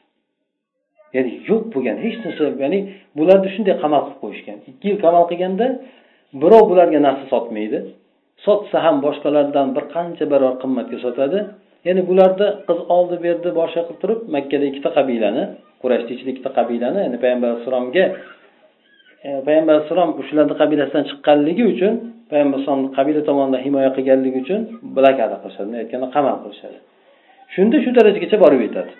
Ya'ni 1.16 1.32
yo'q 1.50 1.64
bo'lgan 1.74 1.98
hech 2.06 2.18
narsa 2.26 2.44
ya'ni 2.64 2.80
bularni 3.18 3.50
shunday 3.56 3.76
qamal 3.84 4.02
qilib 4.06 4.20
qo'yishgan. 4.24 4.58
Ikki 4.72 4.86
yil 4.90 4.98
qamal 5.06 5.24
qilganda 5.32 5.68
birov 6.42 6.64
bularga 6.72 7.00
narsa 7.08 7.26
sotmaydi. 7.34 7.80
Sotsa 8.46 8.78
ham 8.86 8.96
boshqalardan 9.06 9.68
bir 9.76 9.84
qancha 9.96 10.26
barobar 10.32 10.56
qimmatga 10.64 10.98
sotadi. 11.06 11.40
Ya'ni 11.88 12.02
bularni 12.10 12.48
qiz 12.68 12.80
oldi 12.98 13.16
berdi 13.26 13.50
boshqa 13.60 13.82
qilib 13.88 14.00
turib 14.04 14.20
makkada 14.36 14.66
ikkita 14.72 14.90
qabilani 14.98 15.44
qurashni 15.82 16.12
ichida 16.16 16.30
ikkita 16.34 16.52
qabilani 16.58 17.00
ya'ni 17.06 17.18
payg'ambar 17.24 17.48
alayhissalomga 17.52 18.06
e, 19.26 19.30
payg'ambar 19.48 19.74
alayhissalom 19.76 20.10
shularni 20.30 20.56
qabilasidan 20.62 21.04
chiqqanligi 21.10 21.64
uchun 21.74 21.94
payg'ambar 22.30 22.58
alayhisalomni 22.58 22.90
qabila 22.98 23.22
tomonidan 23.30 23.62
himoya 23.66 23.90
qilganligi 23.98 24.40
uchun 24.44 24.62
blokada 24.98 25.36
qilishadi 25.44 25.66
bunday 25.68 25.82
aytganda 25.84 26.08
qamal 26.16 26.36
qilishadi 26.44 26.78
shunda 27.56 27.78
shu 27.84 27.90
darajagacha 27.98 28.38
borib 28.46 28.62
yetadi. 28.68 28.92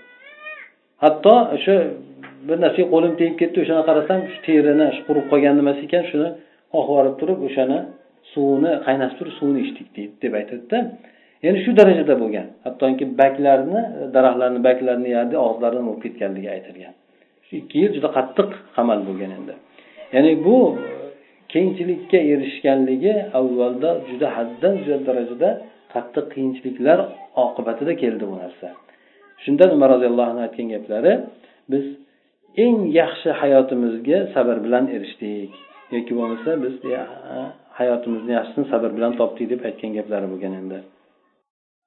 Hatto 1.04 1.34
o'sha 1.56 1.76
bir 2.48 2.58
narsaga 2.66 2.88
qo'lim 2.94 3.14
tegib 3.20 3.36
ketdi 3.42 3.58
o'shani 3.64 3.84
qarasam 3.90 4.20
shu 4.32 4.38
terini 4.48 4.88
shu 4.96 5.02
qurib 5.08 5.26
qolgan 5.32 5.54
nimasi 5.60 5.82
ekan 5.88 6.04
shuni 6.12 6.28
oqib 6.80 7.14
turib 7.22 7.40
o'shani 7.48 7.80
suvini 8.34 8.72
qaynatib 8.86 9.18
turib 9.20 9.34
suvini 9.40 9.60
ichdik 9.66 9.88
deydi 9.96 10.16
deb 10.24 10.34
aytadida. 10.40 10.78
Ya'ni 11.46 11.60
shu 11.66 11.72
darajada 11.80 12.16
bo'lgan. 12.24 12.48
Hattoki 12.66 13.06
baklarni 13.22 13.82
daraxtlarni 14.16 14.60
baklarini 14.68 15.10
yerdi 15.18 15.36
og'izlaridan 15.46 15.84
bo'lib 15.88 16.02
ketganligi 16.06 16.50
aytilgan. 16.56 16.94
Shu 17.46 17.54
ikki 17.62 17.78
yil 17.84 17.92
juda 17.98 18.10
qattiq 18.18 18.50
qamal 18.76 19.00
bo'lgan 19.08 19.32
endi. 19.38 19.54
Ya'ni 20.16 20.32
bu 20.46 20.58
kengchilikka 21.56 22.20
erishganligi 22.34 23.14
avvalda 23.40 23.90
juda 24.10 24.28
haddan 24.38 24.74
ziyod 24.84 25.02
darajada 25.10 25.50
qattiq 25.94 26.26
qiyinchiliklar 26.34 27.00
oqibatida 27.46 27.94
keldi 28.04 28.24
bu 28.32 28.36
narsa. 28.44 28.68
Shundan 29.44 29.70
umar 29.76 29.90
roziyallohu 29.96 30.30
anhu 30.34 30.44
aytgan 30.48 30.68
gaplari 30.76 31.14
biz 31.72 31.86
eng 32.66 32.78
yaxshi 33.02 33.30
hayotimizga 33.42 34.18
sabr 34.36 34.56
bilan 34.66 34.86
erishdik. 34.96 35.52
Yoki 35.96 36.14
bo'lmasa 36.20 36.52
biz 36.64 36.74
hayotimizni 37.80 38.32
yaxshisini 38.40 38.66
sabr 38.74 38.90
bilan 38.98 39.12
topdik 39.20 39.48
deb 39.52 39.62
aytgan 39.70 39.92
gaplari 39.98 40.28
bo'lgan 40.34 40.54
endi. 40.62 40.78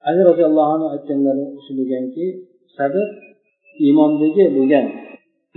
Ali 0.08 0.20
roziyallohu 0.30 0.70
anhu 0.76 0.86
aytganlari 0.94 1.44
shu 1.64 1.70
bo'lganki 1.78 2.26
sabr 2.76 3.04
iymondagi 3.86 4.44
bo'lgan 4.56 4.86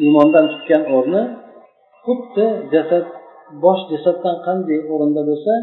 iymondan 0.03 0.45
tutgan 0.53 0.83
o'rni 0.97 1.23
xuddi 2.03 2.45
jasad 2.73 3.05
bosh 3.65 3.83
jasaddan 3.91 4.35
qanday 4.47 4.79
o'rinda 4.93 5.21
bo'lsa 5.29 5.53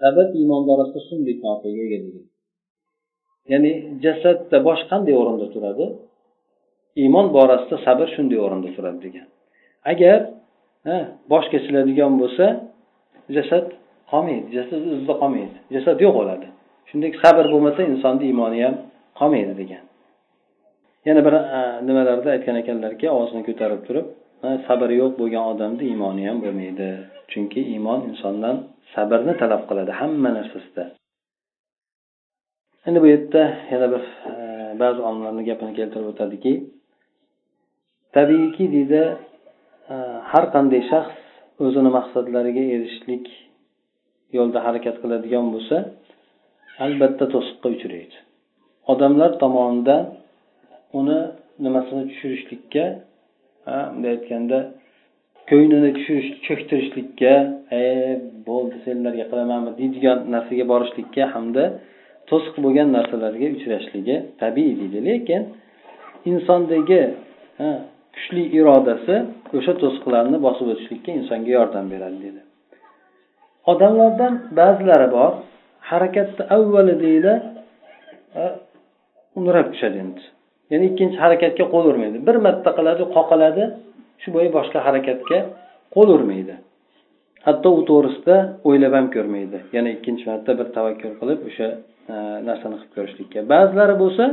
sabr 0.00 0.26
iymonni 0.40 0.70
orasida 0.74 1.00
shunday 1.08 1.34
mavqega 1.44 1.80
ega 1.86 1.98
degan 2.06 2.26
ya'ni 3.52 3.72
jasadda 4.04 4.58
bosh 4.68 4.82
qanday 4.90 5.14
o'rinda 5.20 5.46
turadi? 5.54 5.86
Iymon 7.02 7.26
borasida 7.36 7.76
sabr 7.86 8.06
shunday 8.14 8.38
o'rinda 8.46 8.68
turadi 8.76 8.98
degan. 9.06 9.26
Agar 9.92 10.18
bosh 11.32 11.46
kesiladigan 11.52 12.12
bo'lsa 12.22 12.46
jasad 13.36 13.66
qolmaydi 14.12 14.48
jasad 14.56 14.80
o'zida 14.92 15.14
qolmaydi. 15.22 15.56
Jasad 15.74 15.96
yo'q 16.04 16.14
bo'ladi. 16.18 16.46
Shunday 16.88 17.10
sabr 17.24 17.44
bo'lmasa 17.52 17.80
insonni 17.92 18.24
iymoni 18.30 18.58
ham 18.66 18.74
qolmaydi 19.20 19.54
degan. 19.62 19.82
Yana 21.08 21.20
bir 21.26 21.34
nimalarda 21.88 22.28
aytgan 22.36 22.56
ekanlarki 22.62 23.06
ovozini 23.14 23.42
ko'tarib 23.48 23.80
turib 23.88 24.06
sabr 24.42 24.90
yo'q 25.00 25.12
bo'lgan 25.20 25.44
odamni 25.52 25.84
iymoni 25.92 26.22
ham 26.28 26.38
bo'lmaydi. 26.44 26.88
Chunki 27.30 27.60
iymon 27.74 28.00
insondan 28.10 28.56
sabrni 28.94 29.34
talab 29.42 29.62
qiladi 29.68 29.92
hamma 30.00 30.30
narsasida. 30.38 30.84
Endi 32.86 32.98
bu 33.02 33.06
yerda 33.14 33.42
yana 33.72 33.86
bir 33.92 34.02
e, 34.30 34.34
ba'zi 34.82 35.00
olimlarni 35.08 35.42
gapini 35.50 35.72
keltirib 35.78 36.08
o'tadiki. 36.12 36.52
Tabiiyki 38.16 38.64
deydi 38.74 39.02
e, 39.92 39.96
har 40.30 40.44
qanday 40.54 40.82
shaxs 40.92 41.16
o'zini 41.64 41.90
maqsadlariga 41.98 42.64
erishishlik 42.74 43.26
yo'lida 44.36 44.60
harakat 44.66 44.96
qiladigan 45.02 45.46
bo'lsa 45.54 45.76
albatta 46.84 47.24
to'siqqa 47.34 47.68
uchraydi. 47.76 48.16
Odamlar 48.92 49.30
tomonidan 49.42 50.02
uni 51.00 51.20
nimasini 51.64 52.02
tushirishlikka 52.10 52.84
bunday 53.92 54.10
aytganda 54.16 54.58
ko'nglini 55.50 55.90
tushirish 55.96 56.30
cho'ktirishlikka 56.46 57.34
e 57.80 57.84
bo'ldi 58.48 58.76
senlarga 58.86 59.24
qilamanmi 59.30 59.72
deydigan 59.80 60.18
narsaga 60.34 60.64
borishlikka 60.72 61.24
hamda 61.34 61.64
to'siq 62.30 62.56
bo'lgan 62.64 62.88
narsalarga 62.96 63.46
uchrashligi 63.56 64.16
tabiiy 64.42 64.74
deydi. 64.80 64.98
Lekin 65.08 65.42
insondagi 66.30 67.02
kuchli 68.14 68.42
irodasi 68.58 69.16
o'sha 69.58 69.72
to'siqlarni 69.82 70.38
bosib 70.46 70.66
o'tishlikka 70.72 71.10
insonga 71.20 71.50
yordam 71.58 71.86
beradi 71.92 72.18
deydi. 72.24 72.42
Odamlardan 73.72 74.34
ba'zilari 74.60 75.08
bor 75.16 75.32
harakatni 75.90 76.42
avvali 76.56 76.94
deydi 77.04 77.32
nurab 79.44 79.66
tushadi 79.72 79.98
endi. 80.04 80.22
Ya'ni 80.70 80.84
ikkinchi 80.90 81.16
harakatga 81.24 81.64
qo'l 81.74 81.84
urmaydi. 81.90 82.18
Bir 82.28 82.36
marta 82.46 82.70
qiladi 82.78 83.02
qoqiladi 83.16 83.64
shu 84.22 84.28
bo'yi 84.36 84.48
boshqa 84.56 84.78
harakatga 84.86 85.38
qo'l 85.94 86.08
urmaydi. 86.16 86.54
Hatto 87.46 87.68
u 87.78 87.80
to'g'risida 87.90 88.36
o'ylab 88.68 88.92
ham 88.98 89.06
ko'rmaydi. 89.16 89.58
Yana 89.76 89.88
ikkinchi 89.96 90.24
marta 90.30 90.50
bir 90.58 90.66
tavakkul 90.76 91.12
qilib 91.20 91.40
o'sha 91.48 91.68
e, 92.12 92.16
narsani 92.48 92.76
qilib 92.80 92.92
ko'rishlikka. 92.96 93.38
Ba'zilari 93.52 93.94
bo'lsa 94.02 94.24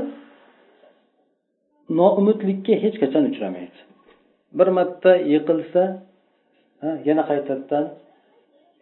noumidlikka 2.00 2.74
hech 2.84 2.96
qachon 3.04 3.24
uchramaydi. 3.32 3.80
Bir 4.58 4.68
marta 4.78 5.12
yiqilsa 5.34 5.84
yana 7.10 7.24
qaytadan 7.30 7.86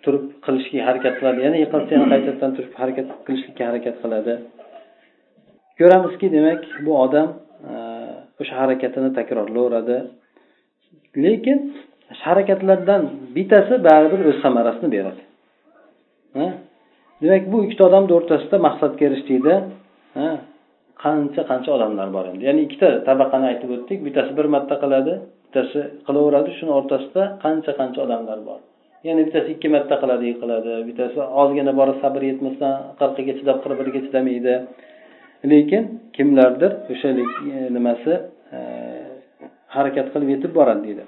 turib 0.03 0.25
qilishga 0.45 0.81
harakat 0.89 1.13
qiladi. 1.19 1.39
Yana 1.47 1.57
yiqilsa 1.63 1.91
yana 1.97 2.07
qaytadan 2.13 2.51
turib 2.57 2.73
harakat 2.81 3.07
qilishlikka 3.27 3.63
harakat 3.69 3.95
qiladi. 4.03 4.33
Ko'ramizki 5.79 6.27
demak 6.35 6.61
bu 6.85 6.91
odam 7.05 7.27
o'sha 8.41 8.55
harakatini 8.61 9.09
takrorlayveradi. 9.17 9.97
Lekin 11.25 11.57
harakatlardan 12.25 13.01
bittasi 13.35 13.73
baribir 13.87 14.19
o'z 14.29 14.37
samarasini 14.45 14.89
beradi. 14.95 15.23
Demak 17.21 17.43
bu 17.51 17.57
ikkita 17.65 17.83
odamni 17.89 18.13
o'rtasida 18.19 18.57
maqsadga 18.67 19.03
erishishlikda 19.09 19.55
qancha 21.03 21.41
qancha 21.51 21.69
odamlar 21.77 22.07
bor 22.15 22.25
endi? 22.31 22.43
Ya'ni 22.47 22.61
ikkita 22.67 22.87
tabaqani 23.07 23.45
aytib 23.51 23.69
o'tdik. 23.75 23.99
Bittasi 24.07 24.31
bir 24.37 24.47
marta 24.55 24.75
qiladi 24.83 25.13
bittasi 25.45 25.79
qilaveradi. 26.07 26.49
Shuni 26.57 26.71
o'rtasida 26.79 27.23
qancha 27.43 27.71
qancha 27.79 27.99
odamlar 28.05 28.39
bor? 28.49 28.59
Yana 29.07 29.21
bittasi 29.27 29.49
ikki 29.55 29.67
marta 29.75 29.95
qiladi 30.01 30.25
yiqiladi 30.31 30.73
bittasi 30.89 31.19
ozgina 31.41 31.73
borib 31.79 31.97
sabr 32.03 32.21
yetmasdan 32.29 32.73
qirqiga 32.99 33.33
chidab 33.39 33.57
qirq 33.63 33.75
biriga 33.79 33.99
chidamaydi 34.05 34.53
lekin 35.51 35.83
kimlardir 36.13 36.71
o'sha 36.91 37.09
e, 37.09 37.73
nimasi 37.75 38.13
e, 38.55 38.59
harakat 39.75 40.07
qilib 40.13 40.29
yetib 40.35 40.51
boradi 40.57 40.83
deydi. 40.87 41.03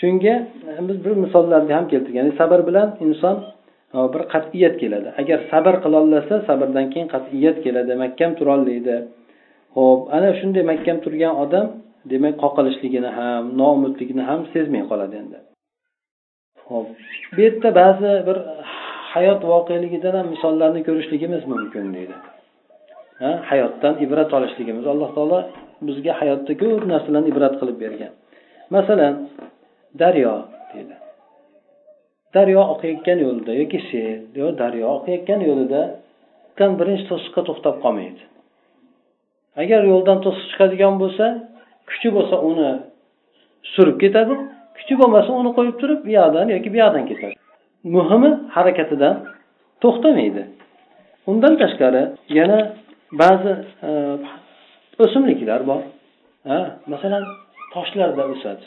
Shunga 0.00 0.34
e, 0.68 0.88
biz 0.88 1.04
bir 1.04 1.14
misollarni 1.24 1.72
ham 1.78 1.88
keltirgan 1.92 2.30
sabr 2.40 2.60
bilan 2.68 2.88
inson 3.06 3.36
bir 4.14 4.22
qat'iyat 4.34 4.74
keladi. 4.82 5.08
Agar 5.20 5.38
sabr 5.50 5.74
qilolmasa 5.84 6.34
sabrdan 6.48 6.86
keyin 6.92 7.08
qat'iyat 7.14 7.56
keladi. 7.64 7.92
Mahkam 8.04 8.30
turolmaydi. 8.38 8.96
Ho'p 9.76 10.00
ana 10.16 10.30
shunday 10.40 10.62
mahkam 10.72 10.96
turgan 11.04 11.34
odam 11.44 11.66
demak 12.12 12.34
qoqilishligini 12.44 13.10
ham 13.18 13.42
noumidligini 13.60 14.22
ham 14.30 14.40
sezmay 14.52 14.82
qoladi 14.90 15.14
endi. 15.22 15.38
Ho'p 16.68 16.88
bu 17.34 17.40
yerda 17.44 17.70
ba'zi 17.80 18.12
bir 18.28 18.38
hayot 19.14 19.42
voqeligidan 19.52 20.14
ham 20.18 20.26
misollarni 20.34 20.80
ko'rishligimiz 20.88 21.42
mumkin 21.52 21.86
deydi. 21.96 22.16
Hayotdan 23.20 23.94
ibrat 24.04 24.30
olishligimiz. 24.34 24.86
Alloh 24.86 25.10
taolo 25.16 25.38
bizga 25.88 26.12
hayotda 26.20 26.52
ko'p 26.62 26.82
narsalarni 26.92 27.28
ibrat 27.32 27.54
qilib 27.60 27.76
bergan. 27.84 28.12
Masalan 28.74 29.14
daryo 30.00 30.34
deydi. 30.72 30.94
Daryo 32.34 32.60
oqayotgan 32.74 33.18
yo'lida 33.26 33.52
yoki 33.62 33.78
sel 33.90 34.18
yo 34.40 34.46
daryo 34.62 34.86
oqayotgan 34.96 35.40
yo'lida 35.48 35.80
birinchi 36.80 37.04
to'siqqa 37.10 37.40
to'xtab 37.48 37.76
qolmaydi. 37.84 38.22
Agar 39.62 39.80
yo'ldan 39.92 40.18
to'siq 40.24 40.44
chiqadigan 40.50 40.94
bo'lsa 41.02 41.26
kuchi 41.90 42.08
bo'lsa 42.16 42.36
uni 42.50 42.70
surib 43.74 43.96
ketadi 44.02 44.34
kuchi 44.78 44.94
bo'lmasa 45.00 45.30
uni 45.40 45.50
qo'yib 45.58 45.76
turib 45.80 46.00
bu 46.06 46.10
yoqdan 46.18 46.46
yoki 46.54 46.68
bu 46.74 46.78
yoqdan 46.82 47.04
ketadi. 47.10 47.34
Muhimi 47.94 48.30
harakatidan 48.56 49.14
to'xtamaydi. 49.82 50.42
Undan 51.30 51.54
tashqari 51.62 52.02
yana 52.38 52.58
ba'zi 53.12 53.54
e, 53.88 53.90
o'simliklar 55.04 55.60
bor. 55.70 55.82
Ha 56.48 56.60
masalan 56.92 57.24
toshlarda 57.74 58.24
o'sadi 58.34 58.64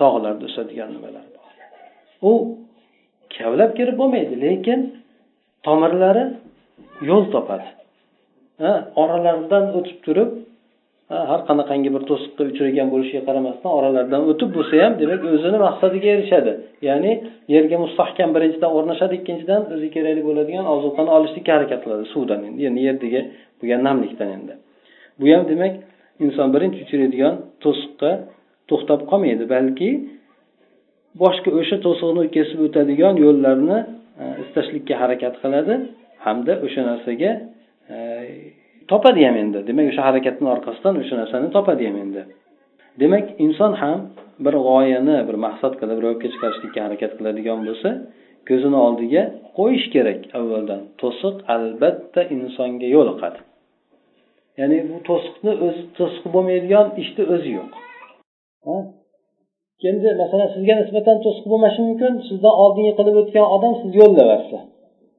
tog'larda 0.00 0.44
o'sadigan 0.50 0.88
nimalar 0.96 1.26
bor. 1.34 1.44
U 2.30 2.32
kavlab 3.36 3.70
kirib 3.78 3.96
bo'lmaydi 4.00 4.34
lekin 4.46 4.80
tomirlari 5.66 6.24
yo'l 7.08 7.24
topadi. 7.34 7.68
Ha 8.62 8.72
oralaridan 9.02 9.64
o'tib 9.78 9.98
turib 10.06 10.30
har 11.08 11.40
qanaqangi 11.48 11.90
bir 11.94 12.02
to'siqqa 12.10 12.42
uchragan 12.50 12.88
bo'lishiga 12.94 13.22
qaramasdan 13.28 13.70
oralaridan 13.78 14.22
o'tib 14.30 14.50
bo'lsa 14.56 14.74
ham 14.84 14.92
demak 15.02 15.20
o'zini 15.36 15.58
maqsadiga 15.66 16.08
erishadi. 16.16 16.52
Ya'ni 16.88 17.12
yerga 17.54 17.76
mustahkam 17.84 18.30
birinchidan 18.36 18.70
o'rnashadi 18.78 19.14
ikkinchidan 19.20 19.62
o'ziga 19.74 19.92
kerakli 19.96 20.22
bo'ladigan 20.28 20.64
ozuqani 20.74 21.10
olishlikka 21.16 21.52
harakat 21.56 21.80
qiladi 21.84 22.04
suvdan 22.14 22.40
endi. 22.48 22.60
Yani 22.66 22.80
yerdagi 22.88 23.20
bo'lgan 23.60 23.80
namlikdan 23.88 24.28
endi. 24.36 24.54
Bu 25.18 25.24
ham 25.34 25.42
demak 25.52 25.74
inson 26.24 26.48
birinchi 26.54 26.78
uchraydigan 26.84 27.34
to'siqqa 27.64 28.10
to'xtab 28.70 29.00
qolmaydi 29.10 29.44
balki 29.54 29.90
boshqa 31.22 31.50
o'sha 31.60 31.76
to'siqni 31.86 32.24
kesib 32.36 32.58
o'tadigan 32.66 33.14
yo'llarni 33.24 33.78
e, 34.22 34.24
istashlikka 34.42 34.94
harakat 35.02 35.34
qiladi 35.42 35.74
hamda 36.26 36.52
o'sha 36.66 36.82
narsaga 36.90 37.30
e, 37.94 37.96
topadi 38.90 39.20
ham 39.28 39.36
endi 39.42 39.58
demak 39.68 39.86
o'sha 39.92 40.02
harakatni 40.08 40.46
orqasidan 40.54 40.94
o'sha 41.02 41.14
narsani 41.22 41.48
topadi 41.56 41.82
ham 41.88 41.96
endi 42.04 42.22
demak 43.02 43.26
inson 43.44 43.72
ham 43.82 43.98
bir 44.44 44.54
g'oyani 44.66 45.16
bir 45.28 45.36
maqsad 45.46 45.72
qilib 45.80 45.98
ro'yobga 46.04 46.28
chiqarishlikka 46.32 46.80
harakat 46.86 47.12
qiladigan 47.18 47.60
bo'lsa 47.68 47.90
ko'zini 48.48 48.78
oldiga 48.86 49.22
qo'yish 49.58 49.86
kerak 49.94 50.20
avvaldan. 50.38 50.80
To'siq 51.00 51.36
albatta 51.54 52.20
insonga 52.36 52.88
yo'liqadi. 52.96 53.38
Ya'ni 54.60 54.78
bu 54.90 54.96
to'siqni 55.08 55.52
o'zi 55.66 55.82
to'siq 55.98 56.24
bo'lmaydigan 56.34 56.86
ishni 57.02 57.24
o'zi 57.34 57.50
yo'q. 57.58 57.72
Endi 59.90 60.08
masalan 60.22 60.48
sizga 60.54 60.74
nisbatan 60.82 61.16
to'siq 61.24 61.46
bo'lmashi 61.52 61.80
mumkin 61.88 62.12
sizdan 62.28 62.54
oldingi 62.64 62.92
qilib 62.98 63.16
o'tgan 63.22 63.46
odam 63.56 63.72
sizni 63.80 63.96
yo'llaversa. 64.02 64.58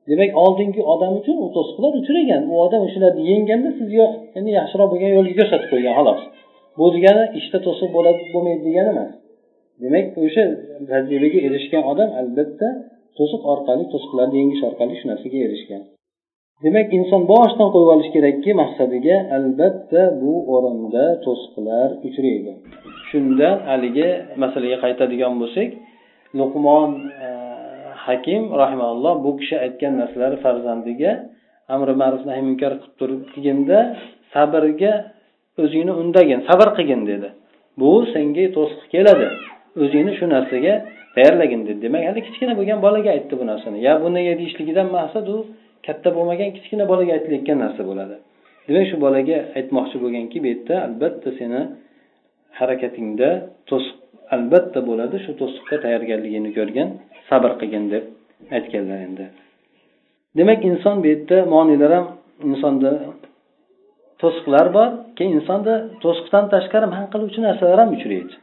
Demak 0.10 0.32
oldingi 0.44 0.82
odam 0.94 1.12
uchun 1.20 1.38
u 1.46 1.48
to'siqlar 1.56 1.92
uchragan. 2.02 2.42
U 2.52 2.56
odam 2.66 2.82
o'shalarni 2.88 3.24
yengganda 3.32 3.70
siz 3.80 3.90
endi 4.38 4.52
yaxshiroq 4.60 4.88
bo'lgan 4.94 5.12
yo'lga 5.18 5.34
ko'rsatib 5.40 5.70
qo'ygan 5.74 5.94
xolos. 6.00 6.22
Bu 6.78 6.86
degani 6.96 7.24
ishda 7.40 7.58
to'siq 7.68 7.90
bo'ladi 7.98 8.22
bo'lmaydi 8.34 8.62
degani 8.68 8.90
emas. 8.96 9.12
Demak 9.84 10.06
o'sha 10.24 10.44
tajribaga 10.92 11.40
erishgan 11.48 11.84
odam 11.92 12.10
albatta 12.22 12.68
to'siq 13.18 13.42
orqali 13.54 13.84
to'siqlarni 13.94 14.36
yengish 14.42 14.64
orqali 14.70 14.94
shu 15.00 15.06
narsaga 15.12 15.40
erishgan. 15.48 15.84
Demak 16.66 16.88
inson 16.98 17.22
boshidan 17.32 17.70
qo'yib 17.74 17.90
olishi 17.96 18.12
kerakki 18.16 18.52
maqsadiga 18.62 19.16
albatta 19.38 20.02
bu 20.22 20.34
o'rinda 20.54 21.06
to'siqlar 21.26 21.90
uchraydi. 22.08 22.52
Shunda 23.10 23.50
haligi 23.70 24.10
masalaga 24.44 24.78
qaytadigan 24.84 25.34
bo'lsak 25.42 25.70
luqmon 26.40 26.90
e, 27.26 27.30
hakim 28.08 28.44
rahimalloh 28.62 29.14
bu 29.26 29.32
kishi 29.40 29.56
aytgan 29.66 29.94
narsalari 30.02 30.38
farzandiga 30.46 31.12
amri 31.76 31.94
ma'ruf 32.02 32.24
nahiy 32.30 32.44
munkar 32.50 32.72
qilib 32.82 32.94
turib 33.00 33.22
kelganda 33.34 33.78
sabrga 34.34 34.94
o'zingni 35.64 35.94
undagin 36.02 36.40
sabr 36.50 36.68
qilgin 36.78 37.02
dedi. 37.12 37.30
Bu 37.82 37.92
senga 38.14 38.46
to'siq 38.58 38.84
keladi. 38.94 39.28
O'zingni 39.84 40.14
shu 40.20 40.26
narsaga 40.36 40.74
tayyorlagin 41.16 41.62
dedi. 41.68 41.80
Demak 41.86 42.04
hali 42.10 42.22
kichkina 42.28 42.54
bo'lgan 42.60 42.80
bolaga 42.86 43.10
aytdi 43.18 43.34
bu 43.42 43.46
narsani. 43.52 43.78
Ya 43.88 43.94
bu 44.04 44.08
nega 44.18 44.34
deyishligidan 44.40 44.88
maqsad 44.98 45.28
u 45.36 45.38
katta 45.86 46.10
bo'lmagan 46.18 46.50
kichkina 46.58 46.84
bolaga 46.92 47.12
aytilayotgan 47.18 47.58
narsa 47.64 47.82
bo'ladi. 47.90 48.16
Demak 48.68 48.86
shu 48.92 48.96
bolaga 49.06 49.38
aytmoqchi 49.58 49.98
bo'lganki 50.04 50.38
bu 50.44 50.48
yerda 50.54 50.76
albatta 50.88 51.30
seni 51.40 51.62
harakatingda 52.60 53.30
to'siq 53.70 53.96
albatta 54.36 54.80
bo'ladi 54.90 55.16
shu 55.26 55.32
to'siqqa 55.42 55.76
tayyorgarligini 55.86 56.50
ko'rgan 56.58 56.90
sabr 57.30 57.52
qilgin 57.60 57.86
deb 57.94 58.04
aytganlar 58.56 59.00
endi. 59.08 59.26
Demak 60.38 60.66
inson 60.72 60.96
bu 61.04 61.08
yerda 61.14 61.38
moniylar 61.54 61.92
ham 61.98 62.06
insonda 62.50 62.92
to'siqlar 64.22 64.68
bor 64.78 64.90
keyin 65.18 65.34
insonda 65.40 65.74
to'siqdan 66.04 66.46
tashqari 66.54 66.88
man 66.96 67.06
qiluvchi 67.14 67.40
narsalar 67.48 67.78
ham 67.84 67.90
uchraydi. 67.98 68.34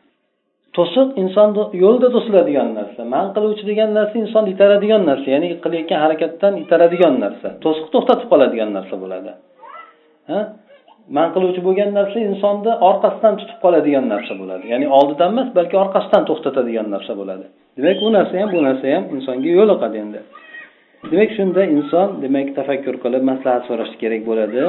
To'siq 0.76 1.08
insonni 1.22 1.62
yo'lida 1.84 2.08
to'siladigan 2.16 2.68
narsa 2.78 3.00
man 3.14 3.26
qiluvchi 3.36 3.64
degan 3.70 3.90
narsa 3.98 4.14
insonni 4.24 4.50
itaradigan 4.54 5.02
narsa 5.10 5.26
ya'ni 5.34 5.48
qilayotgan 5.64 5.98
harakatdan 6.04 6.52
itaradigan 6.64 7.14
narsa 7.24 7.48
to'siq 7.64 7.86
to'xtatib 7.94 8.28
qoladigan 8.32 8.70
narsa 8.76 8.94
bo'ladi. 9.02 9.30
Ha? 10.30 10.40
Man 11.16 11.28
qiluvchi 11.34 11.60
bo'lgan 11.66 11.90
narsa 11.98 12.18
insonni 12.30 12.72
orqasidan 12.88 13.34
tutib 13.40 13.58
qoladigan 13.64 14.06
narsa 14.14 14.32
bo'ladi. 14.40 14.64
Ya'ni 14.72 14.86
oldidan 14.98 15.30
emas 15.34 15.48
balki 15.58 15.76
orqasidan 15.84 16.22
to'xtatadigan 16.28 16.86
narsa 16.94 17.12
bo'ladi. 17.20 17.44
Demak 17.78 17.98
u 18.06 18.08
narsa 18.16 18.34
ham 18.40 18.48
bu 18.54 18.60
narsa 18.68 18.86
ham 18.94 19.04
insonga 19.16 19.50
yo'liqadi 19.58 19.96
endi. 20.04 20.20
Demak 21.10 21.30
shunda 21.38 21.62
inson 21.76 22.08
demak 22.24 22.48
tafakkur 22.58 22.96
qilib 23.04 23.22
maslahat 23.30 23.62
so'rashi 23.68 23.96
kerak 24.02 24.22
bo'ladi. 24.30 24.60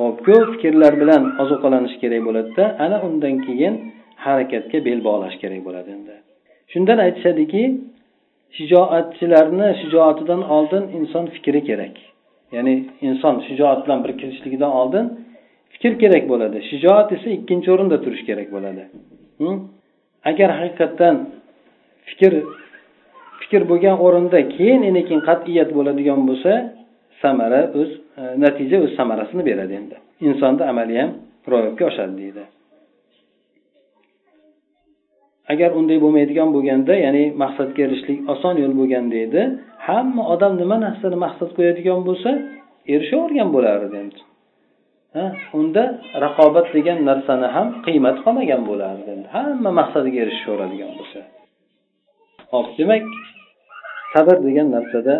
Hop 0.00 0.16
ko'p 0.26 0.46
fikrlar 0.52 0.92
bilan 1.02 1.22
ozuqalanish 1.42 1.96
kerak 2.02 2.22
bo'ladida 2.28 2.64
ana 2.84 2.96
undan 3.06 3.34
keyin 3.46 3.74
harakatga 4.24 4.78
bel 4.86 5.00
bog'lash 5.08 5.36
kerak 5.42 5.60
bo'ladi 5.66 5.88
endi. 5.96 6.14
Shundan 6.72 6.98
aytishadiki 7.06 7.62
shijoatchilarni 8.56 9.68
shijoatidan 9.80 10.40
oldin 10.56 10.84
inson 10.98 11.24
fikri 11.34 11.60
kerak. 11.68 11.94
Ya'ni 12.56 12.74
inson 13.08 13.34
shijoat 13.48 13.78
bilan 13.84 13.98
bir 14.04 14.12
kirishligidan 14.20 14.72
oldin 14.80 15.06
fikr 15.82 15.98
kerak 16.02 16.24
bo'ladi. 16.32 16.58
Shijoat 16.70 17.08
esa 17.16 17.28
ikkinchi 17.38 17.68
o'rinda 17.74 17.96
turishi 18.04 18.24
kerak 18.30 18.48
bo'ladi. 18.54 18.82
Agar 20.30 20.50
haqiqatdan 20.60 21.16
fikr 22.08 22.32
fikr 23.40 23.62
bo'lgan 23.70 23.96
o'rinda 24.06 24.38
keyin 24.54 24.80
keyin 25.08 25.22
qat'iyat 25.28 25.70
bo'ladigan 25.76 26.20
bo'lsa 26.28 26.52
samara 27.22 27.60
o'z 27.80 27.90
e, 28.20 28.22
natija 28.44 28.76
o'z 28.84 28.92
samarasini 28.98 29.42
beradi 29.50 29.72
endi. 29.80 29.96
Insonni 30.28 30.64
amali 30.72 30.94
ham 31.00 31.10
ro'yobga 31.52 31.84
oshadi 31.90 32.14
deydi. 32.22 32.44
Agar 35.52 35.70
unday 35.78 35.98
bo'lmaydigan 36.04 36.48
bo'lganda 36.56 36.94
ya'ni 37.04 37.24
maqsadga 37.42 37.80
erishishlik 37.86 38.18
oson 38.32 38.54
yo'l 38.62 38.74
bo'lganda 38.80 39.16
edi 39.26 39.42
hamma 39.86 40.22
odam 40.34 40.52
nima 40.62 40.76
narsani 40.86 41.16
maqsad 41.26 41.50
qo'yadigan 41.56 42.00
bo'lsa 42.08 42.30
erishavergan 42.94 43.48
bo'lardi 43.54 43.96
endi. 44.02 44.20
Unda 45.58 45.84
raqobat 46.24 46.66
degan 46.76 46.98
narsani 47.10 47.48
ham 47.54 47.68
qiymati 47.86 48.20
qolmagan 48.24 48.62
bo'lardi. 48.70 49.12
Hamma 49.34 49.70
maqsadiga 49.80 50.18
erishaveradigan 50.24 50.90
bo'lsa. 50.98 51.20
Hop 52.52 52.66
demak 52.78 53.04
sabr 54.14 54.36
degan 54.48 54.68
narsada 54.76 55.14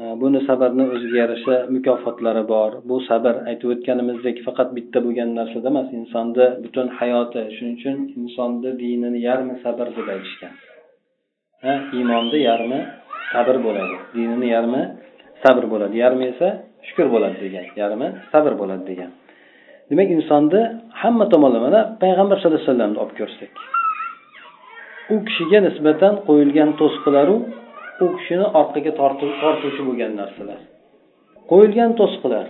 e, 0.00 0.02
buni 0.22 0.40
sabrni 0.48 0.84
o'ziga 0.94 1.16
yarasha 1.22 1.56
mukofotlari 1.74 2.44
bor. 2.52 2.70
Bu 2.88 2.96
sabr 3.10 3.34
aytib 3.50 3.68
o'tganimizdek 3.74 4.36
faqat 4.46 4.68
bitta 4.76 4.98
bo'lgan 5.04 5.30
narsada 5.40 5.68
emas 5.74 5.88
insonni 5.98 6.46
butun 6.64 6.86
hayoti 6.98 7.42
shuning 7.56 7.76
uchun 7.78 7.96
insonni 8.20 8.70
dinini 8.82 9.20
yarmi 9.28 9.54
sabr 9.64 9.86
deb 9.96 10.06
aytishgan. 10.14 10.54
Ha 11.64 11.74
iymonni 11.96 12.38
yarmi 12.48 12.80
sabr 13.32 13.56
bo'ladi 13.66 13.96
dinini 14.16 14.46
yarmi 14.56 14.82
sabr 15.42 15.64
bo'ladi. 15.72 15.94
Yarmi 16.04 16.24
esa 16.34 16.48
shukur 16.86 17.06
bo'ladi 17.14 17.36
degan 17.44 17.66
yarmi 17.82 18.08
sabr 18.32 18.52
bo'ladi 18.60 18.84
degan. 18.90 19.10
Demak 19.90 20.08
insonni 20.16 20.62
hamma 21.00 21.24
tomonlama 21.32 21.80
payg'ambar 22.02 22.36
sallallohu 22.38 22.60
alayhi 22.60 22.70
vasallamni 22.70 22.98
olib 23.02 23.16
ko'rsak 23.20 23.52
u 25.12 25.14
kishiga 25.28 25.58
nisbatan 25.68 26.14
qo'yilgan 26.28 26.70
to'siqlaru 26.80 27.36
u 28.04 28.06
kishini 28.16 28.46
orqaga 28.60 28.92
tortuvchi 29.00 29.82
bo'lgan 29.88 30.12
narsalar. 30.20 30.60
Qo'yilgan 31.50 31.90
to'siqlar 32.00 32.46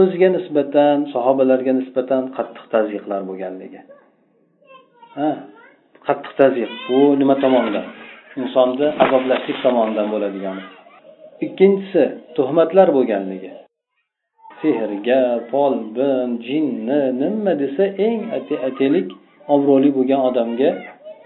o'ziga 0.00 0.28
nisbatan 0.36 0.96
sahobalarga 1.14 1.72
nisbatan 1.80 2.22
qattiq 2.36 2.64
tazyiqlar 2.74 3.20
bo'lganligi. 3.28 3.80
Qattiq 6.06 6.32
tazyiq. 6.40 6.72
Bu 6.88 6.98
nima 7.20 7.34
tomonidan 7.44 7.86
insonni 8.42 8.88
azoblashlik 9.04 9.58
tomonidan 9.64 10.08
bo'ladigani 10.14 10.64
ikkinchisi 11.44 12.02
tuhmatlar 12.36 12.88
bo'lganligi. 12.96 13.50
Sehrga 14.60 15.20
folbin 15.50 16.30
jinni 16.48 17.00
nima 17.22 17.52
desa 17.62 17.84
eng 18.08 18.20
atelik 18.68 19.08
obro'li 19.54 19.90
bo'lgan 19.96 20.20
odamga 20.28 20.70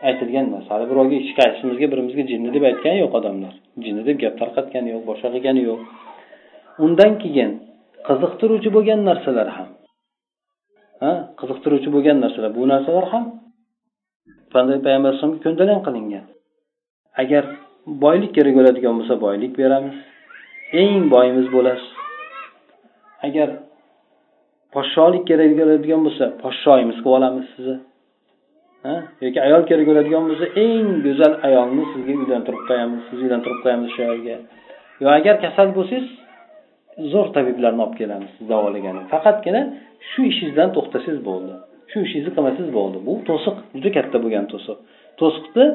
aytilgan 0.09 0.47
narsa. 0.55 0.69
Hali 0.75 0.87
birovga 0.91 1.17
hech 1.21 1.33
qaysimizga 1.41 1.87
birimizga 1.93 2.23
jinni 2.31 2.49
deb 2.57 2.65
aytgani 2.71 2.99
yo'q 3.05 3.13
odamlar. 3.21 3.55
Jinni 3.85 4.03
deb 4.09 4.17
gap 4.23 4.35
tarqatgani 4.41 4.89
yo'q 4.95 5.03
boshqa 5.11 5.29
qilgani 5.35 5.63
yo'q. 5.71 5.81
Undan 6.85 7.13
keyin 7.23 7.51
qiziqtiruvchi 8.09 8.71
bo'lgan 8.77 9.01
narsalar 9.09 9.49
ham. 9.57 9.69
Ha 11.03 11.13
qiziqtiruvchi 11.41 11.89
bo'lgan 11.95 12.17
narsalar. 12.25 12.51
Bu 12.59 12.63
narsalar 12.73 13.07
ham 13.13 13.25
payg'ambar 14.53 15.11
alayhisalomga 15.11 15.41
ko'ndalang 15.47 15.81
qilingan. 15.87 16.25
Agar 17.23 17.45
boylik 17.87 18.35
kerak 18.35 18.55
bo'ladigan 18.59 18.95
bo'lsa 18.99 19.15
boylik 19.21 19.53
beramiz. 19.59 19.97
Eng 20.83 21.11
boyimiz 21.11 21.47
bo'lasiz. 21.53 21.91
Agar 23.27 23.49
podsholik 24.75 25.25
kerak 25.31 25.53
bo'ladigan 25.61 26.01
bo'lsa 26.07 26.25
podshoyimiz 26.43 26.97
qilib 27.03 27.17
olamiz 27.19 27.47
sizni. 27.55 27.77
Yoki 29.25 29.39
ayol 29.47 29.63
kerak 29.71 29.87
bo'ladigan 29.91 30.25
bo'lsa 30.31 30.47
eng 30.65 30.87
go'zal 31.07 31.35
ayolni 31.49 31.85
sizga 31.93 32.13
uylantirib 32.23 32.63
qo'yamiz 32.69 33.01
sizni 33.09 33.23
uylantirib 33.27 33.61
qo'yamiz 33.65 33.89
shu 33.95 34.01
ayolga. 34.07 34.37
Yo 35.03 35.09
agar 35.19 35.35
kasal 35.45 35.69
bo'lsangiz 35.79 36.09
zo'r 37.13 37.29
tabiblarni 37.37 37.81
olib 37.85 37.97
kelamiz 38.01 38.31
sizni 38.35 38.49
davolagan 38.55 38.97
faqatgina 39.13 39.63
shu 40.11 40.21
ishingizdan 40.31 40.69
to'xtasangiz 40.77 41.21
bo'ldi. 41.29 41.53
Shu 41.91 41.97
ishingizni 42.07 42.33
qilmasangiz 42.37 42.71
bo'ldi. 42.79 42.99
Bu 43.07 43.15
to'siq 43.29 43.57
juda 43.75 43.91
katta 43.97 44.17
bo'lgan 44.25 44.45
to'siq. 44.53 44.77
To'siqni 45.21 45.67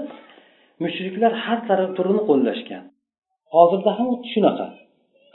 mushriklar 0.83 1.33
har 1.43 1.59
taraf 1.69 1.89
turini 1.97 2.21
qo'llashgan. 2.29 2.83
Hozirda 3.55 3.91
ham 3.97 4.07
xuddi 4.11 4.27
shunaqa. 4.35 4.67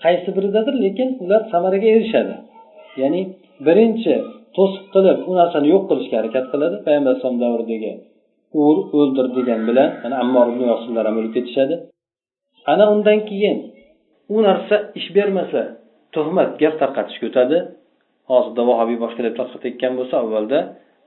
Qaysi 0.04 0.28
biridadir 0.36 0.74
lekin 0.84 1.08
ular 1.24 1.40
samaraga 1.52 1.88
erishadi. 1.96 2.34
Ya'ni 3.00 3.20
birinchi 3.66 4.14
to'siq 4.56 4.84
qilib 4.94 5.18
u 5.30 5.32
narsani 5.40 5.66
yo'q 5.72 5.82
qilishga 5.90 6.16
harakat 6.20 6.44
qiladi. 6.52 6.76
Payg'ambar 6.86 7.10
alayhisalom 7.12 7.38
davridagi 7.44 7.92
ur 8.64 8.76
o'ldir 8.98 9.26
degan 9.38 9.60
bilan 9.68 9.88
mana 10.02 10.16
ammor 10.24 10.46
ibn 10.52 10.62
yosinlar 10.72 11.04
ham 11.08 11.16
o'lib 11.20 11.32
ketishadi. 11.36 11.74
Ana 12.72 12.84
undan 12.94 13.18
keyin 13.30 13.58
u 14.34 14.36
narsa 14.46 14.76
ish 14.98 15.08
bermasa 15.16 15.62
tuhmat 16.14 16.50
gap 16.62 16.74
tarqatishga 16.82 17.26
o'tadi. 17.30 17.58
Hozirda 18.30 18.62
vahobiy 18.70 18.98
boshqalar 19.04 19.32
tarqatayotgan 19.40 19.92
bo'lsa 19.98 20.14
avvalda 20.22 20.58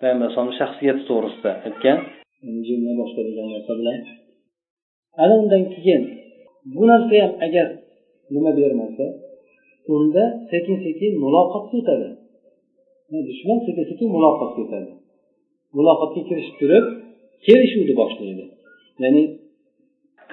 payg'ambar 0.01 0.25
alayhisalomni 0.25 0.55
shaxsiyati 0.61 1.01
to'g'risida 1.09 1.51
aytgan. 1.67 1.97
Boshqa 3.01 3.21
bilan 3.79 3.97
ana 5.21 5.33
undan 5.41 5.63
keyin 5.73 6.01
bu 6.73 6.81
narsa 6.89 7.15
ham 7.23 7.33
agar 7.45 7.67
nima 8.33 8.51
bermasa 8.59 9.05
unda 9.95 10.23
sekin 10.51 10.77
sekin 10.85 11.11
muloqotga 11.23 11.75
o'tadi 11.81 12.09
dushman 13.29 13.59
sekin 13.67 13.85
sekin 13.91 14.07
muloqotga 14.15 14.61
o'tadi 14.65 14.91
muloqotga 15.77 16.21
kirishib 16.29 16.55
turib 16.61 16.85
kelishuvni 17.45 17.93
boshlaydi. 18.01 18.43
Ya'ni 19.03 19.23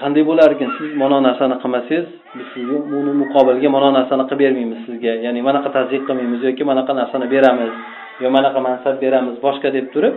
qanday 0.00 0.22
bo'lar 0.30 0.48
ekan 0.54 0.70
siz 0.78 0.90
mana 1.02 1.18
narsani 1.26 1.56
qilmasangiz 1.62 2.06
biz 2.36 2.46
sizga 2.52 2.78
uni 2.98 3.12
muqobilga 3.22 3.68
mana 3.76 3.88
narsani 3.98 4.24
qilib 4.28 4.40
bermaymiz 4.44 4.80
sizga. 4.86 5.12
Ya'ni 5.26 5.40
manaqa 5.48 5.68
tazyiq 5.76 6.02
qilmaymiz 6.08 6.40
yoki 6.48 6.64
manaqa 6.70 6.92
narsani 7.00 7.26
beramiz 7.34 7.72
yo 8.22 8.28
manaqa 8.36 8.58
mansab 8.68 8.94
beramiz 9.04 9.36
boshqa 9.46 9.68
deb 9.76 9.86
turib 9.94 10.14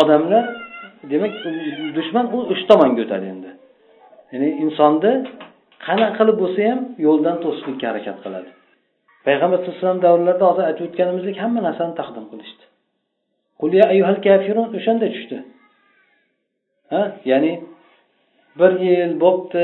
odamlar 0.00 0.44
demak 1.10 1.32
dushman 1.96 2.24
u 2.36 2.38
uch 2.52 2.62
tomonga 2.70 3.00
o'tadi 3.06 3.26
endi. 3.34 3.50
Ya'ni 4.32 4.48
insonni 4.64 5.12
qanaqa 5.86 6.12
qilib 6.18 6.36
bo'lsa 6.42 6.60
ham 6.70 6.80
yo'ldan 7.06 7.36
to'sishlikka 7.44 7.86
harakat 7.90 8.16
qiladi. 8.24 8.50
Payg'ambar 9.26 9.58
sallallohu 9.58 9.74
alayhi 9.74 9.82
vasallam 9.82 10.02
davrlarida 10.06 10.44
hozir 10.50 10.64
aytib 10.70 10.84
o'tganimizdek 10.88 11.36
hamma 11.44 11.60
narsani 11.68 11.94
taqdim 12.00 12.24
qilishdi. 12.32 12.64
O'shanda 14.78 15.06
tushdi. 15.14 15.36
Ha? 16.92 17.02
Ya'ni 17.30 17.52
bir 18.60 18.72
yil 18.86 19.12
bo'pti 19.24 19.62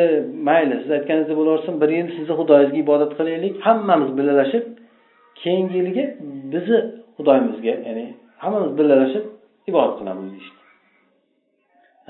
mayli 0.48 0.74
siz 0.82 0.90
aytganingizdek 0.96 1.36
bo'laversin 1.40 1.74
bir 1.82 1.90
yil 1.96 2.08
sizni 2.16 2.34
xudoyingizga 2.40 2.78
ibodat 2.84 3.12
qilaylik. 3.18 3.54
Hammamiz 3.66 4.10
birgalashib 4.18 4.64
keyingi 5.42 5.74
yilgi 5.80 6.04
bizni 6.52 6.78
xudoyimizga 7.16 7.74
ya'ni 7.88 8.06
hammamiz 8.42 8.72
birgalashib 8.78 9.24
ibodat 9.70 9.94
qilamiz 10.00 10.26
deyishdi. 10.32 10.61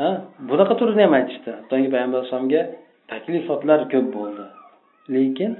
Ha? 0.01 0.09
Bunaqa 0.49 0.75
turini 0.81 1.03
ham 1.07 1.15
aytishdi. 1.19 1.51
Hattoki 1.59 1.89
payg'ambar 1.95 2.19
alayhisalomga 2.21 2.63
taklifotlar 3.13 3.81
ko'p 3.93 4.07
bo'ldi. 4.17 4.45
Lekin 5.15 5.53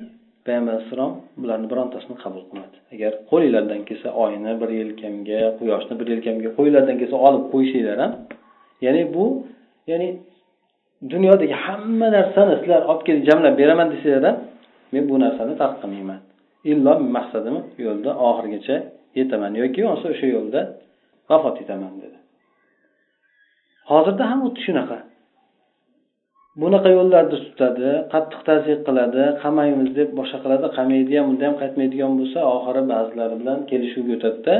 payg'ambar 0.47 0.73
alayhissalom 0.75 1.13
bularni 1.43 1.67
birontasini 1.73 2.17
qabul 2.25 2.43
qilmadi. 2.49 2.77
Agar 2.95 3.13
qo'linglardan 3.31 3.81
kelsa 3.89 4.09
oyni 4.25 4.53
bir 4.61 4.71
yelkamga 4.81 5.41
quyoshni 5.59 5.95
bir 6.01 6.07
yelkamga 6.13 6.51
qo'linglardan 6.57 6.97
kelsa 7.01 7.17
olib 7.29 7.45
qo'yishinglar 7.53 7.99
ham 8.05 8.13
ya'ni 8.87 9.03
bu 9.15 9.25
ya'ni 9.91 10.09
dunyodagi 11.13 11.55
hamma 11.65 12.09
narsani 12.17 12.53
sizlar 12.61 12.83
olib 12.91 13.03
kelib 13.07 13.23
jamlab 13.29 13.55
beraman 13.61 13.89
desanglar 13.93 14.25
ham 14.29 14.37
men 14.93 15.05
bu 15.11 15.15
narsani 15.25 15.55
tark 15.63 15.77
qilmayman. 15.83 16.21
Illo 16.73 16.93
maqsadim 17.17 17.57
yo'lda 17.87 18.11
oxirigacha 18.29 18.77
yetaman 19.19 19.53
yoki 19.63 19.81
bo'lmasa 19.85 20.07
o'sha 20.15 20.27
yo'lda 20.37 20.61
vafot 21.31 21.57
etaman 21.65 21.95
dedi. 22.03 22.19
Hozirda 23.91 24.25
ham 24.31 24.39
xuddi 24.45 24.61
shunaqa. 24.67 24.99
Bunaqa 26.63 26.89
yo'llarni 26.99 27.39
tutadi 27.47 27.91
qattiq 28.13 28.41
tazyiq 28.49 28.81
qiladi 28.89 29.25
qamaymiz 29.43 29.91
deb 29.99 30.09
boshqa 30.19 30.39
qiladi 30.45 30.67
qamaydi 30.79 31.13
ham 31.19 31.27
unda 31.33 31.45
ham 31.49 31.57
qaytmaydigan 31.63 32.13
bo'lsa 32.21 32.39
oxiri 32.57 32.83
ba'zilari 32.93 33.35
bilan 33.41 33.59
kelishuvga 33.71 34.13
o'tadida 34.19 34.57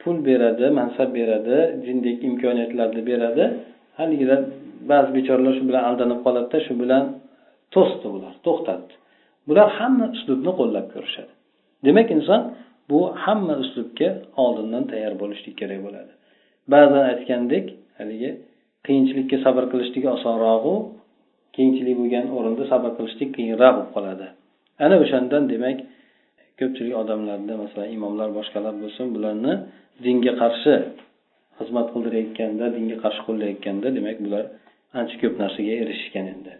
pul 0.00 0.16
beradi 0.28 0.66
mansab 0.78 1.08
beradi 1.18 1.56
jindek 1.86 2.16
imkoniyatlarni 2.28 3.02
beradi. 3.10 3.44
Haligilar 3.98 4.40
ba'zi 4.90 5.10
bechoralar 5.16 5.52
shu 5.58 5.64
bilan 5.68 5.82
aldanib 5.90 6.20
qoladida 6.26 6.58
shu 6.66 6.72
bilan 6.82 7.04
to'sdi 7.74 8.06
bular 8.14 8.32
to'xtatdi. 8.46 8.92
Bular 9.48 9.68
hamma 9.78 10.06
uslubni 10.16 10.52
qo'llab 10.60 10.86
ko'rishadi. 10.94 11.32
Demak 11.86 12.08
inson 12.16 12.40
bu 12.90 13.00
hamma 13.24 13.54
uslubga 13.64 14.08
oldindan 14.44 14.84
tayyor 14.90 15.14
bo'lishlik 15.22 15.54
kerak 15.60 15.80
bo'ladi. 15.86 16.12
Ba'zan 16.72 17.02
aytgandek 17.12 17.66
haligi 17.98 18.30
qiyinchilikka 18.86 19.36
sabr 19.44 19.64
qilishligi 19.72 20.08
osonrog'u 20.16 20.74
qiyinchilik 21.54 21.96
bo'lgan 22.00 22.26
o'rinda 22.36 22.64
sabr 22.72 22.90
qilishlik 22.98 23.30
qiyinroq 23.36 23.74
bo'lib 23.76 23.90
qoladi. 23.96 24.26
Ana 24.84 24.96
o'shandan 25.04 25.42
demak 25.52 25.78
ko'pchilik 26.58 26.94
odamlarda 27.02 27.54
masalan 27.62 27.88
imomlar 27.96 28.28
boshqalar 28.38 28.74
bo'lsin 28.82 29.06
bularni 29.14 29.54
dinga 30.04 30.32
qarshi 30.42 30.74
xizmat 31.58 31.86
qildirayotganda 31.92 32.64
dinga 32.76 32.96
qarshi 33.04 33.20
qo'llayotganda 33.28 33.88
demak 33.98 34.16
bular 34.24 34.44
ancha 34.98 35.16
ko'p 35.22 35.34
narsaga 35.42 35.72
erishishgan 35.82 36.26
endi. 36.34 36.52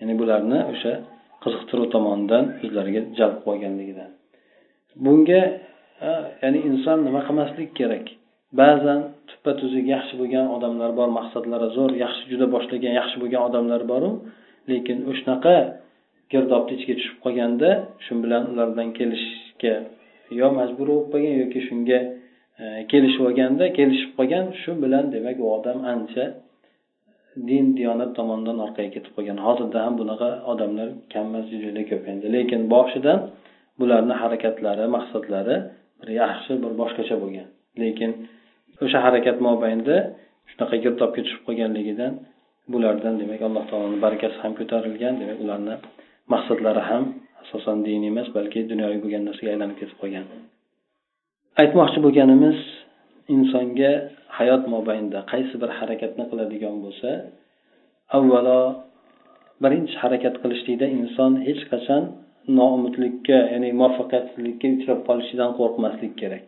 Ya'ni 0.00 0.14
bularni 0.20 0.58
o'sha 0.72 0.92
qiziqtiruv 1.42 1.86
tomonidan 1.94 2.44
o'zlariga 2.64 3.00
jalb 3.18 3.36
qilib 3.42 3.52
olganligidan 3.52 4.10
bunga 5.04 5.42
ya'ni 6.42 6.58
inson 6.70 6.98
nima 7.06 7.20
qilmaslik 7.28 7.70
kerak? 7.78 8.06
Ba'zan 8.60 9.00
tuppa 9.28 9.52
tuzuk 9.60 9.84
yaxshi 9.94 10.14
bo'lgan 10.20 10.46
odamlar 10.56 10.90
bor 10.98 11.08
maqsadlari 11.18 11.68
zo'r 11.76 11.92
yaxshi 12.04 12.24
juda 12.32 12.46
boshlagan 12.54 12.92
yaxshi 13.00 13.16
bo'lgan 13.22 13.42
odamlar 13.48 13.82
boru. 13.92 14.10
Lekin 14.70 14.98
o'shanaqa 15.10 15.56
girdobni 16.32 16.72
ichiga 16.76 16.94
tushib 17.00 17.16
qolganda 17.24 17.70
shu 18.04 18.12
bilan 18.24 18.42
ulardan 18.52 18.88
kelishishga 18.98 19.74
yo 20.40 20.46
majbur 20.58 20.86
bo'lib 20.90 21.06
qolgan 21.12 21.34
yoki 21.42 21.60
shunga 21.68 21.98
e, 22.62 22.64
kelishib 22.92 23.22
olganda 23.28 23.64
kelishib 23.78 24.10
qolgan 24.18 24.44
shu 24.62 24.70
bilan 24.84 25.04
demak 25.14 25.36
u 25.44 25.46
odam 25.56 25.78
ancha 25.92 26.24
din 27.48 27.64
diyonat 27.78 28.10
tomonidan 28.18 28.58
orqaga 28.66 28.90
ketib 28.96 29.12
qolgan. 29.16 29.38
Hozirda 29.46 29.78
ham 29.84 29.94
bunaqa 30.00 30.28
odamlar 30.52 30.88
kammas 31.14 31.46
juda 31.64 31.82
ko'p 31.90 32.04
endi. 32.12 32.26
Lekin 32.36 32.60
boshidan 32.74 33.18
bularni 33.80 34.14
harakatlari 34.22 34.86
maqsadlari 34.96 35.56
bir 36.00 36.08
yaxshi 36.22 36.52
bir 36.62 36.72
boshqacha 36.80 37.16
bo'lgan. 37.22 37.46
Lekin 37.82 38.10
o'sha 38.84 38.98
harakat 39.06 39.36
mobaynida 39.48 39.96
shunaqa 40.50 40.76
girdobga 40.84 41.20
tushib 41.24 41.42
qolganligidan 41.48 42.12
bulardan 42.72 43.14
demak 43.20 43.40
alloh 43.48 43.64
taoloni 43.70 43.98
barakasi 44.04 44.36
ham 44.42 44.52
ko'tarilgan 44.60 45.14
demak 45.20 45.38
ularni 45.44 45.74
maqsadlari 46.32 46.82
ham 46.90 47.04
asosan 47.42 47.78
diniy 47.86 48.10
emas 48.12 48.28
balki 48.36 48.60
dunyoviy 48.72 49.00
bo'lgan 49.04 49.22
narsaga 49.28 49.50
aylanib 49.54 49.76
ketib 49.80 49.98
qolgan. 50.02 50.26
Aytmoqchi 51.62 51.98
bo'lganimiz 52.06 52.58
insonga 53.34 53.92
hayot 54.38 54.62
mobaynida 54.74 55.20
qaysi 55.32 55.54
bir 55.62 55.70
harakatni 55.78 56.24
qiladigan 56.30 56.76
bo'lsa 56.84 57.10
avvalo 58.16 58.60
birinchi 59.62 59.96
harakat 60.02 60.34
qilishlikda 60.42 60.86
inson 60.98 61.32
hech 61.46 61.62
qachon 61.72 62.02
noumidlikka 62.58 63.38
ya'ni 63.52 63.68
muvaffaqiyatsizlikka 63.80 64.66
uchrab 64.76 65.00
qolishidan 65.08 65.50
qo'rqmaslik 65.58 66.12
kerak. 66.22 66.46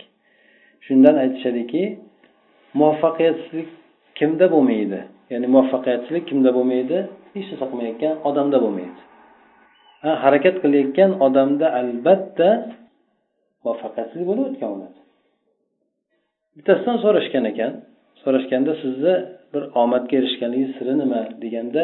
Shundan 0.87 1.17
aytishadiki 1.25 1.83
muvaffaqiyatsizlik 2.79 3.69
kimda 4.19 4.47
bo'lmaydi? 4.55 5.01
Ya'ni 5.33 5.47
muvaffaqiyatsizlik 5.55 6.25
kimda 6.31 6.51
bo'lmaydi? 6.57 6.99
Hech 7.35 7.47
narsa 7.51 7.67
qilmayotgan 7.71 8.15
odamda 8.29 8.59
bo'lmaydi. 8.65 9.01
Ha 10.03 10.11
harakat 10.25 10.57
qilayotgan 10.63 11.11
odamda 11.27 11.67
albatta 11.81 12.49
muvaffaqiyatsizlik 13.65 14.27
bo'layotgan 14.31 14.69
bo'ladi. 14.75 14.99
Bittasidan 16.57 16.97
so'rashgan 17.05 17.45
ekan. 17.53 17.73
So'rashganda 18.23 18.73
sizni 18.83 19.15
bir 19.53 19.63
omadga 19.83 20.15
erishganligingiz 20.21 20.73
siri 20.79 20.95
nima 21.03 21.21
deganda 21.43 21.83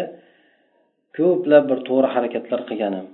ko'plab 1.16 1.64
bir 1.70 1.78
to'g'ri 1.88 2.08
harakatlar 2.14 2.60
qilganim. 2.68 3.06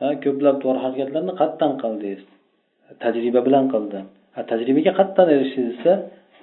Ha 0.00 0.08
ko'plab 0.24 0.56
to'g'ri 0.62 0.80
harakatlarni 0.84 1.32
qayerdan 1.40 1.72
qildingiz. 1.82 2.22
Tajriba 3.04 3.40
bilan 3.46 3.64
qildim. 3.74 4.04
Tajribaga 4.50 4.92
qayerdan 4.98 5.28
erishdingiz 5.34 5.72
desa 5.76 5.92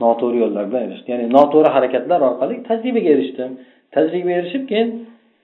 noto'g'ri 0.04 0.38
yo'llar 0.44 0.64
bilan 0.70 0.84
erishdim 0.88 1.12
ya'ni 1.14 1.26
noto'g'ri 1.38 1.70
harakatlar 1.76 2.20
orqali 2.30 2.56
tajribaga 2.70 3.10
erishdim. 3.16 3.52
Tajribaga 3.96 4.36
erishib 4.42 4.64
keyin 4.72 4.90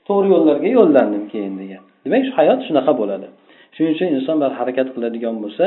to'g'ri 0.08 0.28
yo'llarga 0.34 0.70
yo'llandim 0.78 1.24
keyin 1.34 1.54
degan. 1.62 1.82
Demak 2.04 2.22
shu 2.28 2.34
hayot 2.40 2.60
shunaqa 2.68 2.92
bo'ladi. 3.02 3.28
Shuning 3.76 3.92
uchun 3.96 4.08
inson 4.18 4.36
bir 4.44 4.52
harakat 4.60 4.88
qiladigan 4.96 5.36
bo'lsa 5.44 5.66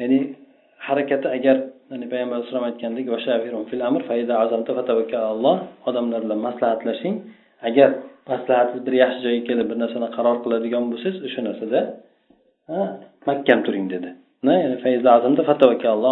ya'ni 0.00 0.18
harakati 0.86 1.26
agar 1.36 1.56
ya'ni 1.92 2.06
payg'ambar 2.12 2.36
alayhisalom 2.38 2.64
aytgandek 2.70 3.06
odamlar 5.88 6.20
bilan 6.24 6.40
maslahatlashing. 6.46 7.16
Agar 7.68 7.90
maslahatsiz 8.30 8.80
bir 8.86 8.94
yaxshi 9.02 9.20
joyga 9.26 9.42
kelib 9.48 9.66
bir 9.70 9.78
narsani 9.82 10.08
qaror 10.16 10.36
qiladigan 10.44 10.84
bo'lsangiz 10.92 11.18
o'sha 11.28 11.40
narsada 11.48 11.80
mahkam 13.28 13.58
turing 13.66 13.86
dedi. 13.94 14.10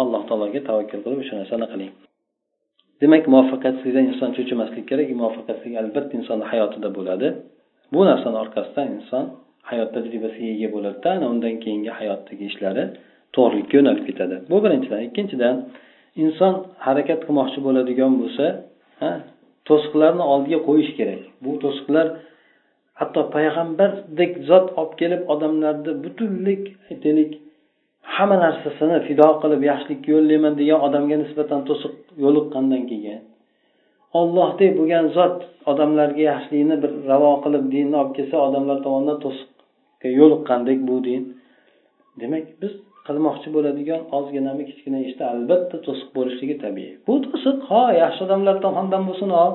Alloh 0.05 0.21
taologa 0.29 0.59
tavakkal 0.69 0.99
qilib 1.05 1.19
o'sha 1.23 1.35
narsani 1.41 1.67
qiling 1.73 1.91
demak 3.01 3.23
muvaffaqiyatsizlikdan 3.33 4.05
inson 4.11 4.29
cho'chimaslik 4.37 4.85
kerak 4.91 5.07
e, 5.13 5.15
muvaffaqiyatsizlik 5.21 5.75
albatta 5.83 6.13
insonni 6.19 6.45
hayotida 6.51 6.89
bo'ladi 6.97 7.27
bu 7.93 8.01
narsani 8.09 8.37
orqasidan 8.43 8.87
inson 8.97 9.25
hayot 9.69 9.89
tajribasiga 9.95 10.49
ega 10.55 10.69
bo'ladida 10.75 11.09
ana 11.15 11.25
undan 11.33 11.55
keyingi 11.63 11.91
hayotdagi 11.99 12.43
ishlari 12.51 12.83
to'g'rilikka 13.35 13.73
yo'nalib 13.79 14.05
ketadi. 14.09 14.35
Bu 14.51 14.57
birinchidan. 14.63 15.01
Ikkinchidan 15.07 15.55
inson 16.23 16.53
harakat 16.85 17.19
qilmoqchi 17.27 17.59
bo'ladigan 17.67 18.13
bo'lsa 18.21 18.45
to'siqlarni 19.67 20.23
oldiga 20.33 20.59
qo'yish 20.67 20.91
kerak. 20.99 21.21
Bu 21.43 21.51
to'siqlar 21.63 22.07
hatto 22.99 23.21
payg'ambardek 23.35 24.31
zot 24.49 24.67
olib 24.79 24.93
kelib 25.01 25.21
odamlarni 25.33 25.91
butunlik 26.05 26.63
aytaylik 26.91 27.31
hamma 28.15 28.37
narsasini 28.45 28.97
fido 29.07 29.27
qilib 29.41 29.61
yaxshilikka 29.71 30.07
yo'llayman 30.15 30.53
degan 30.61 30.79
odamga 30.87 31.15
nisbatan 31.23 31.61
to'siq 31.69 31.93
yo'liqqandan 32.23 32.83
keyin 32.91 33.19
ollohdek 34.19 34.71
bo'lgan 34.79 35.05
zot 35.17 35.37
odamlarga 35.71 36.23
yaxshilikni 36.31 36.75
bir 36.83 36.91
ravo 37.11 37.31
qilib 37.43 37.65
dinni 37.73 37.95
olib 38.01 38.13
kelsa 38.17 38.37
odamlar 38.47 38.77
tomonidan 38.85 39.17
to'siqqa 39.25 40.09
yo'liqqandek 40.19 40.79
bu 40.89 40.95
din. 41.07 41.23
Demak 42.21 42.45
biz 42.61 42.73
qilmoqchi 43.07 43.49
bo'ladigan 43.55 44.01
ozginami 44.17 44.63
kichkina 44.69 44.99
ishda 45.07 45.23
albatta 45.33 45.77
to'siq 45.87 46.09
bo'lishligi 46.17 46.55
tabiiy. 46.63 46.93
Bu 47.07 47.13
to'siq 47.25 47.57
ho 47.69 47.83
yaxshi 48.03 48.21
odamlar 48.27 48.55
tomonidan 48.65 49.03
bo'lsin 49.09 49.29
ho 49.37 49.45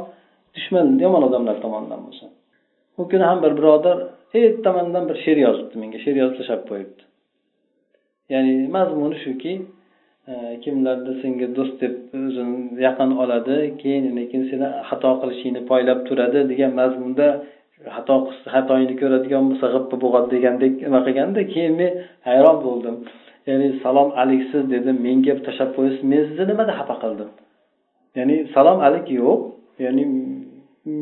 dushman 0.57 0.87
yomon 1.05 1.23
odamlar 1.29 1.57
tomonidan 1.65 2.01
bo'lsin. 2.07 2.29
U 3.01 3.03
kuni 3.11 3.25
ham 3.31 3.39
bir 3.45 3.53
birodar 3.59 3.99
ertamandan 4.41 5.05
bir 5.09 5.17
she'r 5.25 5.39
yozibdi 5.47 5.75
menga 5.83 5.99
she'r 6.05 6.17
yozib 6.23 6.37
tashlab 6.41 6.63
qo'yibdi. 6.71 7.03
Ya'ni 8.33 8.55
mazmuni 8.77 9.17
shuki 9.25 9.55
e, 10.31 10.33
kimlarni 10.63 11.13
senga 11.23 11.49
do'st 11.57 11.77
deb 11.83 11.95
o'zini 12.19 12.83
yaqin 12.87 13.11
oladi 13.23 13.57
keyin 13.81 14.05
lekin 14.19 14.43
seni 14.51 14.69
xato 14.89 15.11
qilishingni 15.21 15.61
poylab 15.71 15.99
turadi 16.09 16.41
degan 16.53 16.73
mazmunda 16.81 17.29
xato 17.97 18.15
xatoingni 18.55 18.95
ko'radigan 19.01 19.43
bo'lsa 19.51 19.67
g'ippa 19.75 19.97
bo'g'adi 20.05 20.29
degandek 20.35 20.73
nima 20.87 21.01
qilganda 21.07 21.41
keyin 21.53 21.75
men 21.81 21.91
hayron 22.29 22.59
bo'ldim. 22.67 22.97
Ya'ni 23.49 23.69
salom 23.85 24.09
aliksiz 24.23 24.63
dedim 24.75 24.97
menga 25.07 25.35
tashlab 25.47 25.71
qo'yasiz 25.77 26.03
men 26.11 26.23
sizni 26.29 26.45
nimada 26.51 26.73
xafa 26.79 26.95
qildim? 27.03 27.29
Ya'ni 28.19 28.37
salom 28.55 28.79
alik 28.87 29.07
yo'q. 29.21 29.41
Ya'ni 29.85 30.05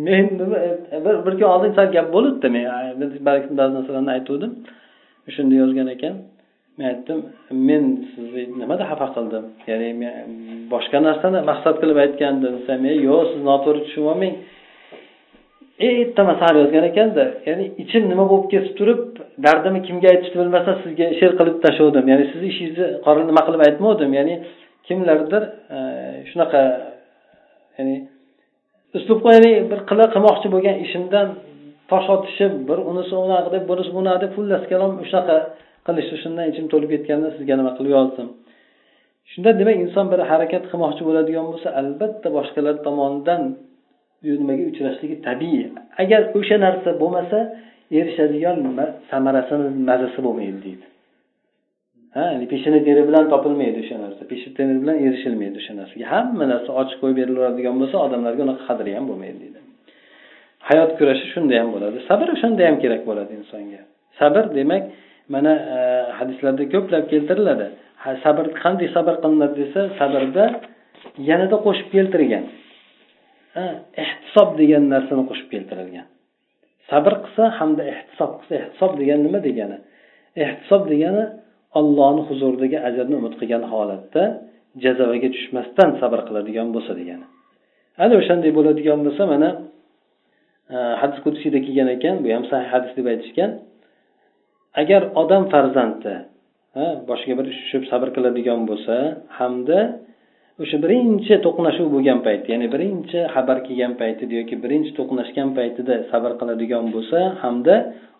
men 0.06 0.24
nima 0.40 0.58
bir 1.04 1.14
bir 1.24 1.34
kun 1.38 1.48
oldin 1.54 1.72
sal 1.78 1.88
gap 1.96 2.06
bo'libdi 2.16 2.48
men 2.56 2.64
ba'zi 3.28 3.48
narsalarni 3.58 4.10
aytuvdim 4.16 4.52
shunda 5.34 5.54
yozgan 5.62 5.88
ekan. 5.96 6.14
Men 6.78 6.86
aytdim 6.92 7.18
men 7.68 7.84
sizni 8.12 8.42
nimada 8.60 8.84
xafa 8.90 9.08
qildim? 9.16 9.44
Ya'ni 9.70 9.90
men 10.02 10.14
boshqa 10.72 10.98
narsani 11.08 11.38
maqsad 11.50 11.76
qilib 11.82 11.98
aytgandim. 12.04 12.52
Desam 12.58 12.82
yo'q 13.08 13.22
siz 13.30 13.40
noto'g'ri 13.50 13.80
tushunib 13.86 14.12
olmang. 14.12 14.34
Ertaman 15.88 16.36
sal 16.42 16.54
yozgan 16.62 16.84
ekanda 16.90 17.24
ya'ni 17.48 17.64
ichim 17.82 18.02
nima 18.12 18.24
bo'lib 18.30 18.46
ketib 18.52 18.74
turib 18.78 19.00
dardimni 19.46 19.80
kimga 19.86 20.08
aytishni 20.14 20.36
bilmasdan 20.42 20.76
sizga 20.82 21.06
she'r 21.18 21.32
qilib 21.38 21.56
tashlavdim 21.64 22.06
ya'ni 22.12 22.24
sizni 22.32 22.48
ishingizni 22.52 22.88
qora 23.06 23.22
nima 23.30 23.42
qilib 23.46 23.62
aytmovdim 23.66 24.10
ya'ni 24.18 24.34
kimlardir 24.86 25.42
e, 25.76 25.78
shunaqa 26.30 26.62
ya'ni 27.78 27.96
uslubga 28.98 29.30
ya'ni 29.36 29.52
bir 29.70 29.80
qila 29.90 30.04
qilmoqchi 30.14 30.48
bo'lgan 30.54 30.76
ishimdan 30.84 31.28
tosh 31.90 32.08
otishib 32.16 32.52
bir 32.68 32.78
unisi 32.90 33.14
unaqa 33.24 33.48
deb 33.56 33.64
bunisi 33.70 33.90
bunaqa 33.98 34.18
deb 34.24 34.32
xullas 34.36 34.62
kalom 34.72 34.92
shunaqa 35.08 35.36
qilishdi 35.86 36.16
shundan 36.22 36.46
ichim 36.52 36.66
to'lib 36.72 36.90
ketganda 36.94 37.28
sizga 37.36 37.54
nima 37.60 37.72
qilib 37.78 37.92
yozdim. 37.98 38.28
Shunda 39.32 39.50
demak 39.60 39.76
inson 39.84 40.06
bir 40.12 40.20
harakat 40.30 40.64
qilmoqchi 40.70 41.02
bo'ladigan 41.08 41.46
bo'lsa 41.50 41.68
albatta 41.80 42.28
boshqalar 42.36 42.74
tomonidan 42.86 43.42
nimaga 44.42 44.64
uchrashligi 44.72 45.16
tabiiy. 45.28 45.64
Agar 46.02 46.20
o'sha 46.38 46.56
narsa 46.66 46.90
bo'lmasa 47.02 47.38
erishadigan 47.98 48.56
samarasini 49.10 49.68
mazasi 49.88 50.20
bo'lmaydi 50.26 50.58
deydi. 50.66 50.86
Ha 52.16 52.24
peshini 52.52 52.80
teri 52.86 53.02
bilan 53.08 53.24
topilmaydi 53.32 53.78
o'sha 53.84 53.96
narsa. 54.04 54.22
Peshona 54.30 54.54
teri 54.58 54.74
bilan 54.82 54.96
erishilmaydi 55.06 55.56
o'sha 55.62 55.72
narsaga. 55.80 56.04
Hamma 56.14 56.44
narsa 56.52 56.70
ochiq 56.80 56.98
qo'yib 57.02 57.16
berilaveradigan 57.20 57.74
bo'lsa 57.80 57.96
odamlarga 58.06 58.42
unaqa 58.46 58.62
qadri 58.68 58.90
ham 58.96 59.04
bo'lmaydi 59.10 59.38
deydi. 59.44 59.60
Hayot 60.68 60.90
kurashi 60.98 61.26
shunda 61.34 61.54
ham 61.60 61.68
bo'ladi. 61.74 61.98
Sabr 62.08 62.26
o'shanda 62.34 62.62
ham 62.68 62.76
kerak 62.82 63.02
bo'ladi 63.08 63.32
insonga. 63.40 63.80
Sabr 64.20 64.44
demak 64.58 64.84
mana 65.28 65.52
e, 65.74 65.76
hadislarda 66.18 66.64
ko'plab 66.74 67.04
keltiriladi. 67.12 67.66
Sabr 68.24 68.44
qanday 68.62 68.88
sabr 68.96 69.14
qilinadi 69.22 69.54
desa 69.62 69.80
sabrda 69.98 70.44
yanada 71.30 71.56
qo'shib 71.66 71.88
keltirgan. 71.94 72.44
Ehtisob 74.04 74.48
degan 74.60 74.84
narsani 74.94 75.24
qo'shib 75.30 75.48
keltirilgan. 75.54 76.06
Sabr 76.90 77.12
qilsa 77.24 77.44
hamda 77.58 77.82
ehtisob 77.92 78.30
qilsa 78.38 78.54
ehtisob 78.62 78.92
degani 79.00 79.22
nima 79.26 79.40
degani? 79.48 79.78
Ehtisob 80.44 80.82
degani 80.92 81.24
ollohni 81.78 82.22
huzuridagi 82.28 82.78
ajrni 82.88 83.14
umid 83.20 83.34
qilgan 83.40 83.64
holatda 83.72 84.22
jazavaga 84.84 85.28
tushmasdan 85.34 85.90
sabr 86.00 86.20
qiladigan 86.28 86.68
bo'lsa 86.74 86.92
degani. 87.00 87.26
Ana 88.04 88.14
o'shanday 88.20 88.50
bo'ladigan 88.58 89.00
bo'lsa 89.06 89.22
mana 89.32 89.48
e, 90.74 90.76
hadis 91.00 91.18
qudsiyda 91.26 91.58
kelgan 91.66 91.88
ekan 91.96 92.14
bu 92.24 92.28
ham 92.36 92.44
sahih 92.50 92.68
hadis 92.74 92.92
deb 92.98 93.06
aytishgan. 93.12 93.50
Agar 94.80 95.02
odam 95.22 95.42
farzandi 95.52 96.14
boshiga 97.08 97.34
bir 97.38 97.46
ish 97.52 97.58
tushib 97.62 97.82
sabr 97.90 98.08
qiladigan 98.16 98.60
bo'lsa 98.70 98.96
hamda 99.38 99.78
o'sha 100.62 100.76
birinchi 100.84 101.34
to'qnashuv 101.46 101.86
bo'lgan 101.94 102.18
payt 102.26 102.42
ya'ni 102.52 102.66
birinchi 102.74 103.18
xabar 103.34 103.58
kelgan 103.66 103.92
paytida 104.00 104.32
yoki 104.40 104.56
birinchi 104.64 104.90
to'qnashgan 104.98 105.48
paytida 105.58 105.94
sabr 106.12 106.32
qiladigan 106.40 106.84
bo'lsa 106.94 107.18
hamda 107.42 107.74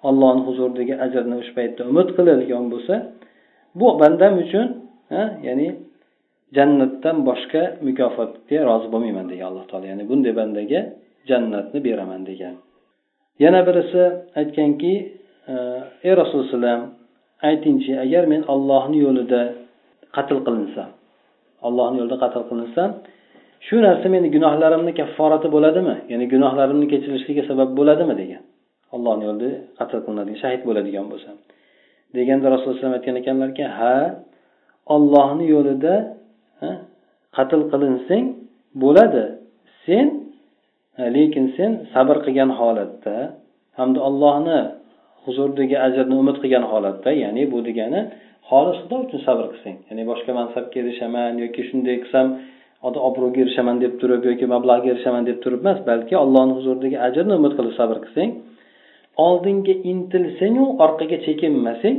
ollohni 0.08 0.42
huzuridagi 0.48 0.94
ajrni 1.06 1.34
o'sha 1.40 1.52
paytda 1.58 1.80
umid 1.90 2.08
qiladigan 2.16 2.64
bo'lsa 2.72 2.94
bu 3.78 3.86
bandam 4.00 4.34
uchun 4.44 4.66
ya'ni 5.48 5.68
jannatdan 6.56 7.16
boshqa 7.28 7.62
mukofotga 7.86 8.58
rozi 8.68 8.88
bo'lmayman 8.92 9.26
degan 9.32 9.46
alloh 9.50 9.64
taolo. 9.70 9.86
Ya'ni 9.92 10.04
bunday 10.10 10.32
bandaga 10.40 10.80
jannatni 11.30 11.78
beraman 11.86 12.22
degan. 12.30 12.54
Yana 13.44 13.60
birisi 13.68 14.02
aytganki 14.40 14.92
ey 16.06 16.12
rasululloh 16.22 16.78
aytingchi 17.48 17.92
agar 18.04 18.24
men 18.32 18.42
ollohni 18.54 18.98
yo'lida 19.06 19.42
qatl 20.16 20.38
qilinsam 20.46 20.90
ollohni 21.68 21.96
yo'lida 22.00 22.16
qatl 22.24 22.42
qilinsam 22.50 22.90
shu 23.66 23.76
narsa 23.86 24.06
meni 24.14 24.28
gunohlarimni 24.34 24.92
kafforati 25.00 25.48
bo'ladimi? 25.54 25.96
Ya'ni 26.12 26.26
gunohlarimni 26.34 26.86
kechirishiga 26.92 27.42
sabab 27.50 27.70
bo'ladimi 27.78 28.14
degan. 28.22 28.42
Ollohni 28.94 29.24
yo'lida 29.28 29.50
qatl 29.78 29.98
qilinadigan 30.04 30.38
shahid 30.44 30.62
bo'ladigan 30.68 31.06
bo'lsam. 31.12 31.36
Deganda 32.16 32.46
rasululloh 32.54 32.78
alayhi 32.80 32.98
aytgan 32.98 33.16
ekanlarki 33.22 33.64
ha 33.78 33.96
ollohni 34.94 35.44
yo'lida 35.54 35.94
qatl 37.36 37.60
qilinsang 37.72 38.24
bo'ladi. 38.82 39.24
Sen 39.84 40.06
lekin 41.16 41.44
sen 41.56 41.70
sabr 41.94 42.16
qilgan 42.24 42.50
holatda 42.58 43.16
hamda 43.78 44.00
ollohni 44.08 44.60
huzuridagi 45.26 45.76
ajrni 45.86 46.14
umid 46.22 46.36
qilgan 46.42 46.64
holatda 46.72 47.10
ya'ni 47.24 47.42
bu 47.52 47.58
degani 47.68 48.00
xolis 48.48 48.78
xudo 48.82 48.96
uchun 49.04 49.20
sabr 49.26 49.44
qilsang. 49.52 49.76
Ya'ni 49.88 50.02
boshqa 50.10 50.30
mansabga 50.40 50.76
erishaman 50.82 51.32
yoki 51.44 51.62
shunday 51.68 51.96
qilsam 52.02 52.26
obro'ga 53.08 53.38
erishaman 53.44 53.76
deb 53.84 53.92
turib 54.00 54.22
yoki 54.30 54.46
mablag'ga 54.54 54.88
erishaman 54.94 55.22
deb 55.30 55.38
turib 55.44 55.60
emas 55.64 55.78
balki 55.90 56.14
allohni 56.24 56.52
huzuridagi 56.58 56.96
ajrni 57.08 57.32
umid 57.40 57.52
qilib 57.58 57.74
sabr 57.80 57.96
qilsang 58.04 58.30
oldinga 59.26 59.74
intilsangu 59.92 60.64
orqaga 60.84 61.18
chekinmasang 61.26 61.96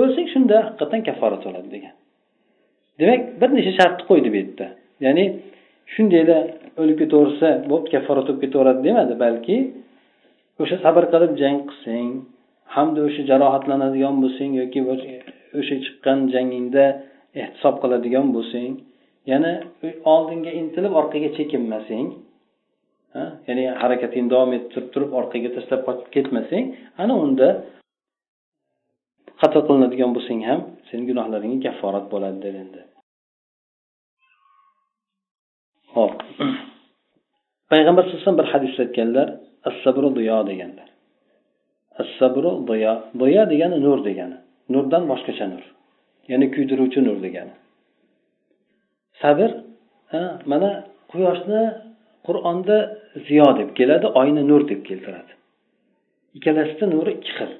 o'lsang 0.00 0.26
shunda 0.34 0.56
haqiqatdan 0.66 1.00
kafforat 1.08 1.42
bo'ladi 1.46 1.68
degan. 1.76 1.94
Demak 3.00 3.20
bir 3.40 3.48
necha 3.58 3.72
shartni 3.78 4.04
qo'ydi 4.10 4.28
bu 4.32 4.36
yerda. 4.42 4.66
Ya'ni 5.06 5.24
shundaylar 5.94 6.44
o'lib 6.80 6.96
ketaversa 7.02 7.48
bo'pti 7.70 7.88
kafforat 7.94 8.24
bo'lib 8.28 8.40
ketaveradi 8.44 8.80
demadi 8.88 9.14
balki 9.24 9.56
o'sha 10.62 10.76
sabr 10.84 11.04
qilib 11.12 11.32
jang 11.42 11.58
qilsang 11.68 12.10
hamda 12.74 13.00
o'sha 13.08 13.22
jarohatlanadigan 13.30 14.14
bo'lsang 14.22 14.50
yoki 14.60 14.80
o'sha 15.60 15.76
chiqqan 15.84 16.18
jangingda 16.34 16.84
ehtisob 17.42 17.74
qiladigan 17.82 18.26
bo'lsang 18.36 18.72
yana 19.32 19.52
oldinga 20.14 20.52
intilib 20.60 20.92
orqaga 21.00 21.28
chekinmasang 21.38 22.06
ya'ni 23.48 23.64
harakatingni 23.80 24.30
davom 24.34 24.52
ettirib 24.58 24.88
turib 24.94 25.10
orqaga 25.20 25.50
tashlab 25.56 25.80
qochib 25.88 26.08
ketmasang 26.16 26.64
ana 27.02 27.14
unda 27.24 27.48
qatl 29.40 29.60
qilinadigan 29.68 30.10
bo'lsang 30.16 30.40
ham 30.48 30.60
seni 30.88 31.02
gunohlaringga 31.10 31.58
kafforat 31.66 32.06
bo'ladi 32.12 32.38
dedi 32.44 32.58
endi. 32.64 32.82
Ho'p 35.94 36.16
payg'ambar 37.72 38.02
sallallohu 38.02 38.16
alayhi 38.16 38.24
vasallam 38.24 38.40
bir 38.42 38.48
hadisda 38.54 38.80
aytganlar 38.86 39.28
assabru 39.68 40.08
duyo 40.16 40.38
deganlar 40.50 40.88
assabru 42.02 42.50
duyo 42.68 42.92
duyo 43.20 43.42
degani 43.50 43.76
nur 43.86 43.98
degani. 44.08 44.36
Nurdan 44.68 45.02
boshqacha 45.10 45.46
nur. 45.52 45.64
Ya'ni 46.30 46.46
kuydiruvchi 46.54 47.00
nur 47.06 47.18
degani. 47.26 47.54
Sabr 49.22 49.50
mana 50.50 50.70
quyoshni 51.12 51.62
qur'onda 52.26 52.76
ziyo 53.26 53.48
deb 53.58 53.70
keladi 53.78 54.06
oyni 54.20 54.42
nur 54.50 54.62
deb 54.70 54.80
keltiradi. 54.88 55.32
Ikkalasida 56.36 56.86
nuri 56.94 57.10
ikki 57.18 57.32
xil. 57.38 57.50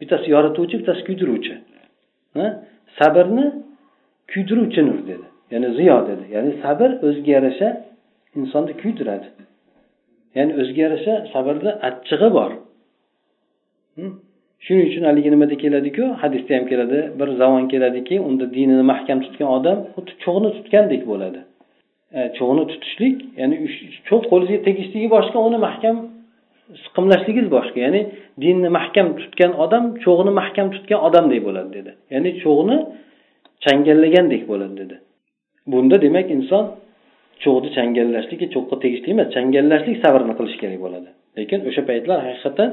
Bittasi 0.00 0.26
yorituvchi 0.34 0.74
bittasi 0.80 1.02
kuydiruvchi. 1.08 1.54
Sabrni 2.98 3.46
kuydiruvchi 4.32 4.80
nur 4.88 5.00
dedi. 5.10 5.26
Ya'ni 5.52 5.68
ziyo 5.78 5.98
dedi. 6.08 6.24
Ya'ni 6.34 6.52
sabr 6.62 6.90
o'ziga 7.06 7.30
yarasha 7.36 7.68
insonni 8.38 8.72
kuydiradi. 8.82 9.28
Ya'ni 10.36 10.52
o'ziga 10.60 10.80
yarasha 10.86 11.14
sabrni 11.32 11.72
achchig'i 11.88 12.28
bor. 12.38 12.50
Shuning 14.64 14.86
uchun 14.90 15.04
haligi 15.08 15.30
nimada 15.34 15.56
keladiku? 15.64 16.04
Hadisda 16.22 16.52
ham 16.56 16.64
keladi. 16.72 16.98
Bir 17.18 17.28
zamon 17.40 17.64
keladiki 17.72 18.16
unda 18.28 18.44
dinini 18.56 18.84
mahkam 18.92 19.18
tutgan 19.24 19.48
odam 19.58 19.78
xuddi 19.94 20.12
cho'g'ni 20.24 20.50
tutgandek 20.56 21.02
bo'ladi. 21.10 21.40
E, 22.16 22.20
cho'g'ni 22.38 22.64
tutishlik 22.70 23.16
ya'ni 23.40 23.54
cho'g' 24.08 24.24
qo'lingizga 24.30 24.60
tegishligi 24.68 25.08
boshqa 25.16 25.38
uni 25.48 25.58
mahkam 25.66 25.96
siqimlashligingiz 26.84 27.50
boshqa. 27.56 27.78
Ya'ni 27.86 28.00
dinni 28.44 28.68
mahkam 28.78 29.06
tutgan 29.20 29.52
odam 29.64 29.84
cho'g'ni 30.04 30.32
mahkam 30.40 30.66
tutgan 30.74 31.00
odamdek 31.08 31.40
bo'ladi 31.48 31.70
dedi. 31.78 31.90
Ya'ni 32.14 32.30
cho'g'ni 32.42 32.76
changallagandek 33.64 34.42
bo'ladi 34.50 34.74
dedi. 34.82 34.96
Bunda 35.72 35.96
demak 36.04 36.26
inson 36.36 36.64
cho'g'ni 37.42 37.70
changallashlik 37.76 38.40
e, 38.46 38.48
cho'qqa 38.54 38.76
tegishli 38.84 39.08
emas 39.14 39.28
changallashlik 39.36 39.96
sabrni 40.04 40.34
qilish 40.38 40.56
kerak 40.62 40.80
bo'ladi. 40.84 41.08
Lekin 41.38 41.60
o'sha 41.68 41.82
paytlar 41.90 42.18
haqiqatdan 42.26 42.70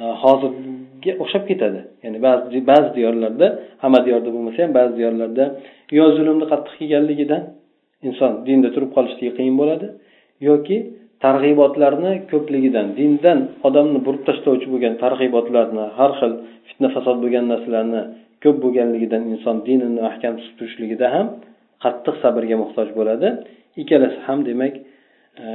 e, 0.00 0.04
hozirga 0.22 1.12
o'xshab 1.22 1.44
ketadi. 1.50 1.80
Ya'ni 2.04 2.18
ba'zi 2.26 2.58
ba'zi 2.72 2.90
diyorlarda 2.98 3.46
hamma 3.82 4.00
diyorda 4.06 4.28
bo'lmasa 4.34 4.58
ham 4.64 4.72
ba'zi 4.78 4.92
diyorlarda 5.00 5.44
yo 5.98 6.04
zulmni 6.16 6.46
qattiq 6.52 6.74
kelganligidan 6.80 7.42
inson 8.08 8.32
dinda 8.46 8.68
turib 8.74 8.90
qolishligi 8.96 9.32
qiyin 9.38 9.54
bo'ladi 9.60 9.86
yoki 10.48 10.76
targ'ibotlarni 11.24 12.12
ko'pligidan 12.32 12.86
dindan 12.98 13.38
odamni 13.68 13.98
burib 14.06 14.22
tashlovchi 14.28 14.66
bo'lgan 14.72 14.94
targ'ibotlarni 15.04 15.84
har 15.98 16.12
xil 16.20 16.32
fitna 16.68 16.88
fasod 16.94 17.16
bo'lgan 17.24 17.44
narsalarni 17.52 18.02
ko'p 18.44 18.56
bo'lganligidan 18.64 19.22
inson 19.34 19.56
dinini 19.68 20.00
mahkam 20.08 20.32
tutib 20.38 20.54
turishligida 20.58 21.06
ham 21.14 21.26
qattiq 21.84 22.14
sabrga 22.22 22.56
muhtoj 22.62 22.88
bo'ladi. 22.98 23.28
Ikkalasi 23.76 24.18
ham 24.26 24.44
demak 24.48 24.74
e, 25.44 25.46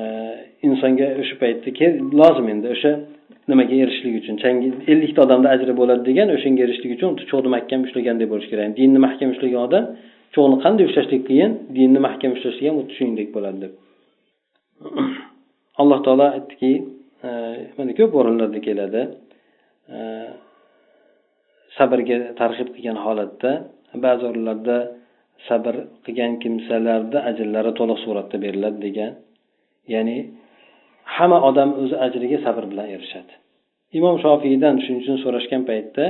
insonga 0.68 1.08
o'sha 1.22 1.36
paytda 1.44 1.88
lozim 2.22 2.48
endi 2.54 2.68
o'sha 2.76 2.92
nimaga 3.52 3.76
erishishlik 3.84 4.16
uchun. 4.22 4.36
Ellikta 4.92 5.20
odamda 5.26 5.48
ajri 5.56 5.74
bo'ladi 5.80 6.04
degan 6.10 6.28
o'shanga 6.36 6.62
erishishlik 6.66 6.94
uchun 6.98 7.12
cho'g'ni 7.32 7.50
mahkam 7.56 7.80
ushlagandek 7.88 8.28
bo'lishi 8.32 8.50
kerak. 8.54 8.76
Dinni 8.80 9.00
mahkam 9.08 9.30
ushlagan 9.34 9.62
odam 9.68 9.84
cho'g'ni 10.36 10.58
qanday 10.66 10.86
ushlashlik 10.90 11.22
qiyin 11.30 11.52
dinni 11.78 12.00
mahkam 12.08 12.32
ushlashlik 12.38 12.66
ham 12.70 12.76
xuddi 12.80 12.94
shuningdek 12.98 13.30
bo'ladi 13.36 13.58
deb. 13.64 13.74
Alloh 15.82 16.00
taolo 16.06 16.28
aytdiki 16.38 16.72
e, 17.28 17.30
mana 17.78 17.92
ko'p 18.00 18.12
o'rinlarda 18.20 18.60
keladi. 18.68 19.02
E, 19.96 19.98
sabrga 21.78 22.18
targ'ib 22.42 22.70
qilgan 22.76 22.98
holatda 23.06 23.52
ba'zi 24.06 24.24
o'rinlarda 24.30 24.78
sabr 25.48 25.76
qilgan 26.06 26.34
kimsalarni 26.44 27.20
ajrlari 27.30 27.72
to'liq 27.80 28.00
suratda 28.06 28.38
beriladi 28.46 28.80
degan. 28.88 29.12
Ya'ni 29.94 30.18
hamma 31.16 31.40
odam 31.50 31.70
o'zi 31.82 31.96
ajriga 32.06 32.38
sabr 32.46 32.64
bilan 32.72 32.88
erishadi. 32.96 33.34
Imom 33.98 34.16
shofiydan 34.26 34.76
shuning 34.84 35.00
uchun 35.04 35.18
so'rashgan 35.24 35.62
paytda 35.70 36.06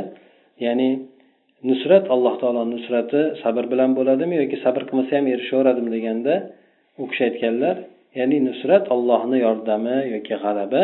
ya'ni 0.66 0.90
nusrat 1.70 2.06
alloh 2.16 2.34
taoloni 2.42 2.72
nusrati 2.78 3.22
sabr 3.44 3.64
bilan 3.72 3.92
bo'ladimi 3.98 4.36
yoki 4.42 4.58
sabr 4.66 4.82
qilmasa 4.90 5.12
ham 5.18 5.26
erishaveradimi 5.34 5.90
deganda 5.96 6.34
u 7.02 7.04
kishi 7.10 7.24
aytganlar 7.30 7.76
ya'ni 8.20 8.38
nusrat 8.48 8.86
ollohni 8.96 9.38
yordami 9.46 9.98
yoki 10.16 10.36
g'alaba 10.44 10.84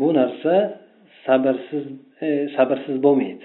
bu 0.00 0.08
narsa 0.18 0.54
sabrsiz 1.26 1.84
e, 2.26 2.28
sabrsiz 2.56 2.96
bo'lmaydi. 3.06 3.44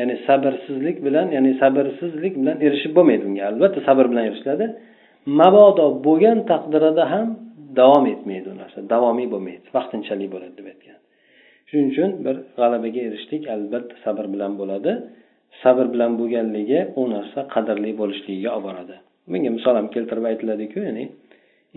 Ya'ni 0.00 0.16
sabrsizlik 0.26 0.96
bilan 1.06 1.26
ya'ni 1.36 1.52
sabrsizlik 1.62 2.34
bilan 2.40 2.56
erishib 2.66 2.92
bo'lmaydi 2.96 3.22
bunga. 3.26 3.42
Albatta 3.52 3.80
sabr 3.88 4.04
bilan 4.12 4.24
erishiladi. 4.30 4.66
Mabodo 5.40 5.86
bo'lgan 6.06 6.38
taqdirida 6.50 7.04
ham 7.12 7.28
davom 7.80 8.04
etmaydi 8.14 8.46
u 8.52 8.56
narsa 8.62 8.78
davomiy 8.92 9.28
bo'lmaydi 9.34 9.66
vaqtinchalik 9.76 10.28
bo'ladi 10.34 10.54
deb 10.58 10.66
aytgan. 10.72 10.98
Shuning 11.68 11.88
uchun 11.92 12.10
bir 12.26 12.36
g'alabaga 12.58 13.00
erishishlik 13.08 13.42
albatta 13.54 13.94
sabr 14.04 14.24
bilan 14.34 14.52
bo'ladi. 14.60 14.92
Sabr 15.62 15.86
bilan 15.94 16.12
bo'lganligi 16.20 16.80
u 17.00 17.02
narsa 17.14 17.40
qadrli 17.54 17.90
bo'lishligiga 18.00 18.50
olib 18.56 18.64
boradi. 18.68 18.96
Bunga 19.30 19.50
misol 19.56 19.74
ham 19.78 19.86
keltirib 19.94 20.24
aytiladiku 20.30 20.78
ya'ni 20.88 21.04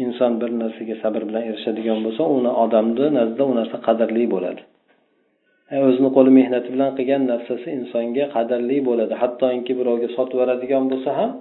inson 0.04 0.32
bir 0.42 0.52
narsaga 0.64 0.96
sabr 1.04 1.22
bilan 1.30 1.44
erishadigan 1.50 2.00
bo'lsa 2.06 2.24
uni 2.38 2.52
odamni 2.64 3.08
nazdida 3.18 3.44
u 3.52 3.54
narsa 3.60 3.78
qadrli 3.88 4.26
bo'ladi. 4.36 4.62
O'zini 5.88 6.10
qo'li 6.16 6.32
mehnati 6.40 6.70
bilan 6.74 6.92
qilgan 6.98 7.22
narsasi 7.32 7.68
insonga 7.80 8.26
qadrli 8.36 8.78
bo'ladi. 8.90 9.14
Hattoki 9.22 9.74
birovga 9.80 10.08
sotib 10.16 10.36
yuboradigan 10.36 10.84
bo'lsa 10.92 11.12
ham 11.20 11.32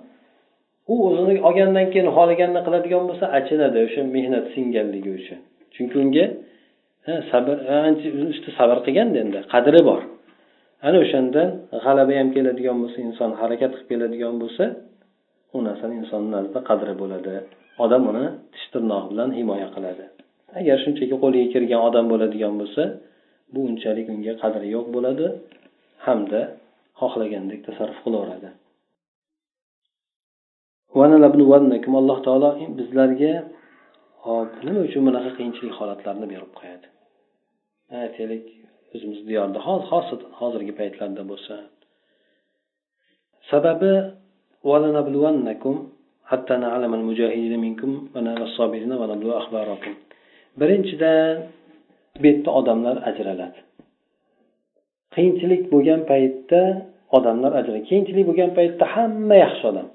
u 0.92 0.94
o'zini 1.08 1.34
olgandan 1.48 1.86
keyin 1.92 2.08
xohlaganini 2.16 2.60
qiladigan 2.66 3.04
bo'lsa 3.08 3.24
achinadi 3.38 3.78
o'sha 3.86 4.00
mehnat 4.16 4.44
singanligi 4.54 5.10
uchun. 5.18 5.38
Chunki 5.74 5.96
unga 6.04 6.26
sabr 7.30 7.56
ancha 7.88 8.08
ustida 8.32 8.52
sabr 8.58 8.76
qilganda 8.86 9.18
endi 9.24 9.40
qadri 9.52 9.80
bor. 9.90 10.00
Ana 10.86 10.98
o'shandan 11.04 11.48
g'alaba 11.84 12.12
ham 12.20 12.28
keladigan 12.36 12.76
bo'lsa 12.82 12.98
inson 13.08 13.30
harakat 13.40 13.72
qilib 13.74 13.88
keladigan 13.92 14.34
bo'lsa 14.42 14.64
u 15.56 15.58
narsani 15.68 15.94
insonni 16.00 16.30
nazdida 16.36 16.60
qadri 16.70 16.94
bo'ladi. 17.02 17.32
Odam 17.84 18.02
uni 18.10 18.24
tish 18.54 18.66
tirnog'i 18.72 19.06
bilan 19.12 19.30
himoya 19.38 19.68
qiladi. 19.76 20.04
Agar 20.58 20.76
shunchaki 20.84 21.14
qo'liga 21.22 21.46
kirgan 21.54 21.80
odam 21.88 22.04
bo'ladigan 22.12 22.54
bo'lsa 22.60 22.82
bu 23.52 23.60
unchalik 23.70 24.06
unga 24.14 24.34
qadri 24.42 24.66
yo'q 24.76 24.86
bo'ladi 24.96 25.26
hamda 26.06 26.40
xohlagandek 27.00 27.60
tasarruf 27.68 27.98
qilaveradi 28.06 28.50
alloh 32.00 32.18
taolo 32.26 32.50
bizlarga 32.78 33.34
hop 34.26 34.50
nima 34.66 34.80
uchun 34.88 35.02
bunaqa 35.08 35.30
qiyinchilik 35.36 35.74
holatlarini 35.80 36.26
berib 36.32 36.52
qo'yadi? 36.58 36.86
Aytaylik 38.02 38.44
o'zimiz 38.94 39.20
diyorda 39.28 39.58
xosatan 39.90 40.32
hozirgi 40.40 40.72
paytlarda 40.80 41.22
bo'lsa. 41.30 41.54
Sababi 43.50 43.92
birinchidan 50.60 51.34
bu 52.20 52.26
yerda 52.26 52.50
odamlar 52.60 52.96
ajraladi. 53.10 53.58
Qiyinchilik 55.14 55.62
bo'lgan 55.72 56.00
paytda 56.10 56.62
odamlar 57.16 57.52
ajraladi. 57.58 57.84
Qiyinchilik 57.90 58.24
bo'lgan 58.30 58.50
paytda 58.58 58.84
hamma 58.94 59.36
yaxshi 59.44 59.64
odam. 59.72 59.88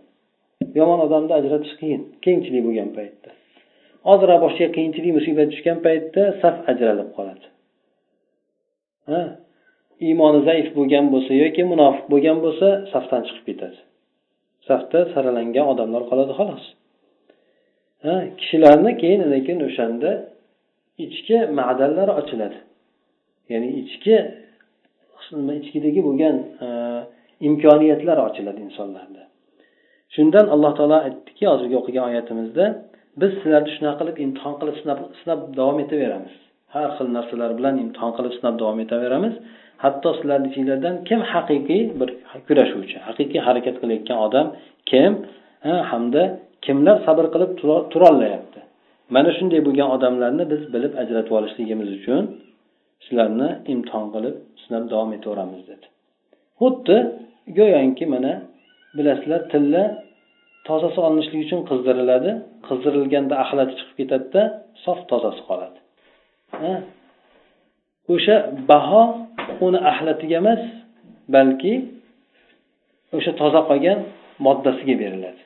Yomon 0.80 1.00
odamni 1.06 1.34
ajratish 1.40 1.74
qiyin 1.82 2.02
qiyinchilik 2.24 2.62
bo'lgan 2.68 2.90
paytda. 2.98 3.30
Ozroq 4.12 4.40
boshiga 4.46 4.68
qiyinchilik 4.76 5.12
musibat 5.18 5.48
tushgan 5.54 5.78
paytda 5.86 6.22
saf 6.42 6.56
ajralib 6.72 7.10
qoladi. 7.18 7.46
Ha? 9.10 9.22
Iymoni 10.08 10.40
zaif 10.50 10.68
bo'lgan 10.78 11.06
bo'lsa 11.14 11.32
yoki 11.44 11.64
munofiq 11.72 12.06
bo'lgan 12.14 12.38
bo'lsa 12.46 12.68
safdan 12.92 13.22
chiqib 13.28 13.46
ketadi. 13.50 13.80
Safda 14.68 15.00
saralangan 15.14 15.66
odamlar 15.74 16.04
qoladi 16.10 16.34
xolos. 16.40 16.64
Ha? 18.06 18.16
Kishilarni 18.40 18.92
keyin 19.02 19.22
keyin 19.46 19.62
o'shanda 19.70 20.12
ichki 21.06 21.38
ma'danlar 21.60 22.08
ochiladi. 22.20 22.58
Ya'ni 23.52 23.70
ichki 23.82 24.16
ichkidagi 25.62 26.02
bo'lgan 26.08 26.36
e, 26.66 26.68
imkoniyatlar 27.48 28.18
ochiladi 28.28 28.60
insonlarda. 28.68 29.22
Shundan 30.16 30.46
alloh 30.54 30.72
taolo 30.80 30.98
aytdiki 31.08 31.46
hozirgi 31.52 31.76
o'qigan 31.82 32.04
oyatimizda 32.10 32.66
biz 33.22 33.32
sizlarni 33.42 33.72
shunaqa 33.78 33.98
qilib 34.02 34.18
imtihon 34.26 34.56
qilib 34.60 34.76
sinab 34.82 35.00
sinab 35.22 35.40
davom 35.60 35.78
etaveramiz. 35.86 36.34
Har 36.76 36.90
xil 36.98 37.08
narsalar 37.18 37.52
bilan 37.60 37.76
imtihon 37.84 38.12
qilib 38.18 38.34
sinab 38.38 38.56
davom 38.62 38.80
etaveramiz. 38.86 39.34
Hatto 39.84 40.10
sizlarni 40.18 40.48
ichinglardan 40.52 40.96
kim 41.10 41.20
haqiqiy 41.34 41.82
bir 42.00 42.10
kurashuvchi 42.48 42.98
haqiqiy 43.08 43.42
harakat 43.48 43.76
qilayotgan 43.82 44.18
odam 44.28 44.48
kim? 44.92 45.12
Hamda 45.92 46.24
kimlar 46.66 46.98
sabr 47.08 47.26
qilib 47.34 47.52
turolmayapti? 47.94 48.60
Mana 49.16 49.30
shunday 49.38 49.62
bo'lgan 49.68 49.90
odamlarni 49.96 50.44
biz 50.54 50.62
bilib 50.74 50.94
ajratib 51.02 51.34
olishligimiz 51.40 51.90
uchun 51.98 52.24
sizlarni 53.06 53.50
imtihon 53.74 54.06
qilib 54.14 54.36
sinab 54.64 54.84
davom 54.92 55.12
etaveramiz 55.18 55.62
dedi. 55.72 55.86
Xuddi 56.60 56.98
go'yoki 57.58 58.06
mana 58.14 58.34
bilasizlar 58.98 59.42
tilla 59.52 59.84
tozasi 60.68 61.00
olinishligi 61.08 61.44
uchun 61.48 61.62
qizdiriladi. 61.70 62.32
Qizdirilganda 62.68 63.36
axlati 63.44 63.74
chiqib 63.80 63.96
ketadida 64.00 64.42
sof 64.86 65.00
tozasi 65.12 65.42
qoladi. 65.50 65.80
O'sha 68.14 68.36
baho 68.72 69.04
uni 69.66 69.80
axlatiga 69.92 70.36
emas 70.42 70.62
balki 71.36 71.74
o'sha 73.18 73.32
toza 73.42 73.62
qolgan 73.70 74.00
moddasiga 74.46 74.96
beriladi. 75.04 75.42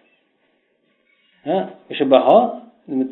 Ha? 1.48 1.58
O'sha 1.92 2.06
baho 2.16 2.40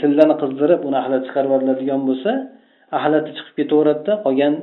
tillani 0.02 0.36
qizdirib 0.42 0.82
uni 0.88 0.98
axlat 1.02 1.22
chiqarib 1.28 1.50
yuboriladigan 1.50 2.02
bo'lsa 2.10 2.32
axlati 2.98 3.32
chiqib 3.38 3.56
ketaveradida 3.60 4.14
qolgan 4.26 4.54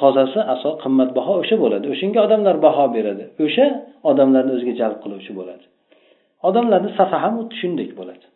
tozasi 0.00 0.40
aso 0.54 0.68
qimmatbaho 0.82 1.32
o'sha 1.42 1.56
bo'ladi. 1.64 1.86
O'shanga 1.94 2.20
odamlar 2.26 2.56
baho 2.66 2.84
beradi. 2.96 3.24
O'sha 3.44 3.66
odamlarni 4.10 4.52
o'ziga 4.56 4.74
jalb 4.80 4.98
qiluvchi 5.04 5.32
bo'ladi. 5.38 5.64
Odamlarni 6.48 6.90
safi 6.98 7.16
ham 7.24 7.32
xuddi 7.38 7.54
shunday 7.62 7.88
bo'ladi. 8.00 8.26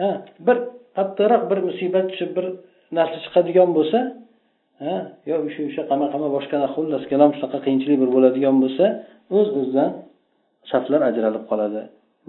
Ha 0.00 0.10
bir 0.46 0.56
qattiqroq 0.96 1.42
bir 1.50 1.58
musibat 1.68 2.06
tushib 2.10 2.30
bir 2.36 2.46
narsa 2.98 3.18
chiqadigan 3.24 3.70
bo'lsa 3.78 3.98
ha 4.84 4.96
yo 5.30 5.36
o'sha 5.46 5.60
o'sha 5.68 5.82
qama 5.90 6.06
qama 6.12 6.28
boshqa 6.36 6.56
xullas 6.74 7.02
kalom 7.12 7.30
shunaqa 7.36 7.58
qiyinchilik 7.64 7.98
bir 8.02 8.10
bo'ladigan 8.16 8.56
bo'lsa 8.64 8.84
o'z 9.36 9.48
o'zidan 9.58 9.90
saflar 10.70 11.00
ajralib 11.10 11.44
qoladi. 11.50 11.82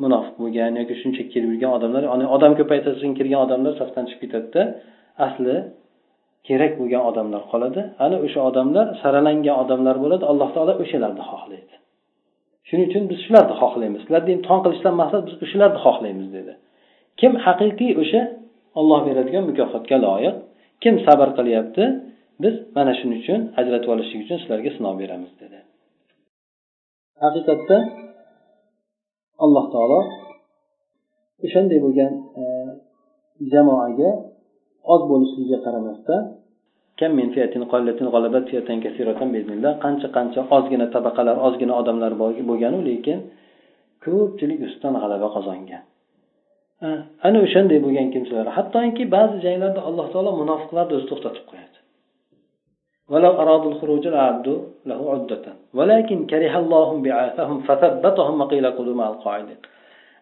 Munofiq 0.03 0.35
bo'lgan 0.41 0.71
yoki 0.81 0.95
shunchaki 1.01 1.29
kelib 1.33 1.49
yurgan 1.53 1.71
odamlar 1.77 2.03
odam 2.35 2.53
ko'paytirsin 2.59 3.11
kirgan 3.17 3.41
odamlar 3.45 3.73
safdan 3.81 4.05
chiqib 4.09 4.21
ketadida 4.23 4.61
asli 5.27 5.55
kerak 6.47 6.73
bo'lgan 6.79 7.03
odamlar 7.09 7.41
qoladi. 7.51 7.81
Ana 8.05 8.17
o'sha 8.25 8.39
odamlar 8.49 8.85
saralangan 9.01 9.55
odamlar 9.63 9.95
bo'ladi 10.03 10.23
alloh 10.31 10.49
taolo 10.55 10.73
o'shalarni 10.83 11.23
xohlaydi. 11.31 11.75
Shuning 12.67 12.85
uchun 12.89 13.03
biz 13.11 13.19
shularni 13.25 13.55
xohlaymiz. 13.61 13.99
Sizlarni 14.03 14.31
imtihon 14.37 14.59
qilishdan 14.65 14.95
maqsad 15.01 15.21
biz 15.27 15.35
o'shalarni 15.45 15.79
xohlaymiz 15.85 16.27
dedi. 16.37 16.53
Kim 17.19 17.31
haqiqiy 17.45 17.91
o'sha 18.01 18.21
olloh 18.79 18.99
beradigan 19.07 19.43
mukofotga 19.49 19.97
loyiq 20.07 20.35
kim 20.83 20.95
sabr 21.05 21.29
qilyapti 21.37 21.83
biz 22.43 22.55
mana 22.77 22.93
shuning 22.99 23.19
uchun 23.23 23.41
ajratib 23.59 23.89
olishlik 23.93 24.19
uchun 24.25 24.37
sizlarga 24.41 24.71
sinov 24.77 24.95
beramiz 25.01 25.31
dedi. 25.41 25.59
Haqiqatda 27.23 27.77
alloh 29.43 29.65
taolo 29.73 29.99
o'shanday 31.45 31.79
bo'lgan 31.85 32.11
e, 32.41 32.43
jamoaga 33.53 34.11
oz 34.93 35.01
bo'lishligiga 35.11 35.59
qaramasdan 35.65 36.21
qancha 39.83 40.07
qancha 40.17 40.41
ozgina 40.57 40.87
tabaqalar 40.95 41.35
ozgina 41.47 41.73
odamlar 41.81 42.11
bo'lganu 42.49 42.79
lekin 42.89 43.19
ko'pchilik 44.05 44.59
ustidan 44.67 44.93
g'alaba 45.01 45.27
qozongan. 45.35 45.83
E, 46.85 46.87
ana 47.27 47.37
o'shanday 47.45 47.79
bo'lgan 47.85 48.07
kimsalar 48.13 48.47
hattoki 48.57 49.03
ba'zi 49.15 49.37
janglarda 49.45 49.81
alloh 49.89 50.07
taolo 50.13 50.31
munofiqlarni 50.41 50.93
o'zi 50.97 51.07
to'xtatib 51.11 51.45
qo'yadi. 51.51 51.77
valakin 55.77 56.19
karihallohum 56.31 56.97
qila 58.51 58.69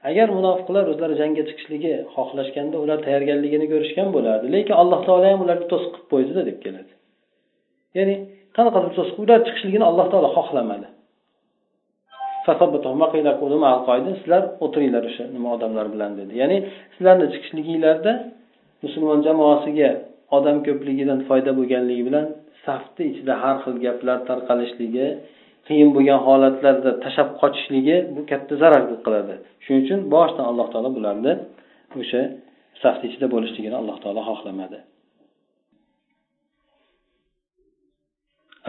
agar 0.10 0.28
munofiqlar 0.38 0.84
o'zlari 0.91 1.16
jangga 1.22 1.43
chiqishligi 1.49 1.93
xohlashganda 2.16 2.78
ular 2.84 2.97
tayyorgarligini 3.06 3.66
ko'rishgan 3.74 4.08
bo'lardi 4.16 4.47
lekin 4.56 4.76
alloh 4.82 4.99
taolo 5.08 5.26
ham 5.32 5.41
ularni 5.45 5.66
to'siq 5.72 5.91
qilib 5.93 6.08
qo'ydida 6.14 6.41
deb 6.49 6.58
keladi. 6.66 6.91
Ya'ni 7.97 8.16
qanaqa 8.56 8.80
qilib 8.84 8.95
to'siq 8.99 9.18
ular 9.24 9.39
chiqishligini 9.47 9.86
alloh 9.91 10.06
taolo 10.14 10.30
xohlamadi. 10.38 10.88
Sizlar 14.20 14.43
o'tiringlar 14.66 15.04
o'sha 15.10 15.24
nima 15.36 15.49
odamlar 15.56 15.86
bilan 15.93 16.12
dedi. 16.20 16.34
Ya'ni 16.41 16.58
sizlarni 16.95 17.28
chiqishliginglarda 17.34 18.12
musulmon 18.84 19.20
jamoasiga 19.28 19.89
odam 20.38 20.58
ko'pligidan 20.68 21.20
foyda 21.30 21.52
bo'lganligi 21.60 22.04
bilan 22.10 22.26
safni 22.66 23.04
ichida 23.12 23.34
har 23.43 23.56
xil 23.64 23.76
gaplar 23.86 24.18
tarqalishligi 24.30 25.08
qiyin 25.68 25.89
bo'lgan 25.95 26.20
holatlarda 26.28 26.91
tashlab 27.03 27.30
qochishligi 27.41 27.97
bu 28.16 28.22
katta 28.32 28.53
zarar 28.62 28.82
qiladi. 29.05 29.36
Shuning 29.64 29.82
uchun 29.86 29.99
boshidan 30.14 30.45
alloh 30.51 30.68
taolo 30.74 30.89
bularni 30.97 31.34
o'sha 32.01 32.22
safni 32.82 33.05
ichida 33.09 33.28
bo'lishligini 33.34 33.76
alloh 33.82 33.97
taolo 34.03 34.22
xohlamadi. 34.30 34.80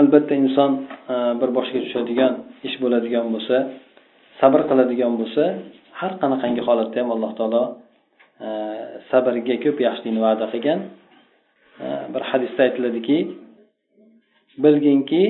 Albatta 0.01 0.34
inson 0.43 0.70
e, 1.14 1.16
bir 1.40 1.51
boshga 1.57 1.78
tushadigan 1.84 2.32
ish 2.68 2.76
bo'ladigan 2.82 3.26
bo'lsa 3.34 3.57
sabr 4.40 4.61
qiladigan 4.70 5.12
bo'lsa 5.20 5.45
har 6.01 6.12
qanaqangi 6.22 6.62
holatda 6.68 6.97
ham 7.01 7.11
alloh 7.16 7.32
taolo 7.38 7.64
e, 8.47 8.49
sabrga 9.11 9.57
ko'p 9.64 9.76
yaxshilikni 9.86 10.20
va'da 10.26 10.47
qilgan. 10.55 10.80
E, 11.84 11.86
bir 12.14 12.22
hadisda 12.30 12.61
aytiladiki 12.68 13.18
bilginki 14.64 15.22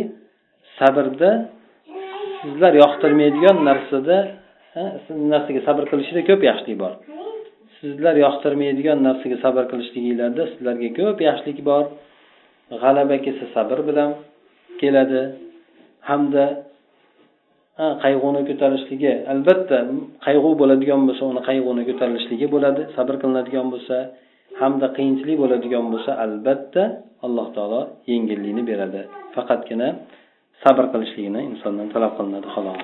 sabrda 0.83 1.31
sizlar 2.43 2.73
yoqtirmaydigan 2.83 3.57
narsada 3.69 4.17
narsaga 5.33 5.61
sabr 5.69 5.85
qilishda 5.91 6.21
ko'p 6.29 6.41
yaxshilik 6.51 6.79
bor. 6.85 6.93
Sizlar 7.79 8.15
yoqtirmaydigan 8.25 8.99
narsaga 9.09 9.37
sabr 9.45 9.65
qilishliginglarda 9.71 10.43
sizlarga 10.53 10.89
ko'p 10.99 11.19
yaxshilik 11.29 11.59
bor. 11.71 11.85
G'alaba 12.83 13.17
kelsa 13.25 13.47
sabr 13.57 13.79
bilan 13.89 14.11
keladi. 14.81 15.23
Hamda 16.11 16.45
qayg'uni 18.05 18.41
ko'tarishligi 18.49 19.13
albatta 19.33 19.79
qayg'u 20.27 20.51
bo'ladigan 20.61 21.01
bo'lsa 21.09 21.23
uni 21.33 21.43
qayg'uni 21.49 21.83
ko'tarilishligi 21.89 22.47
bo'ladi 22.55 22.83
sabr 22.97 23.15
qilinadigan 23.23 23.67
bo'lsa 23.75 23.97
hamda 24.61 24.87
qiyinchilik 24.97 25.37
bo'ladigan 25.43 25.87
bo'lsa 25.93 26.11
albatta 26.25 26.83
alloh 27.27 27.47
taolo 27.57 27.83
yengillikni 28.13 28.63
beradi. 28.71 29.01
Faqatgina 29.35 29.89
sabr 30.63 30.85
qilishligini 30.93 31.41
insondan 31.51 31.89
talab 31.95 32.13
qilinadi 32.19 32.49
xolos. 32.55 32.83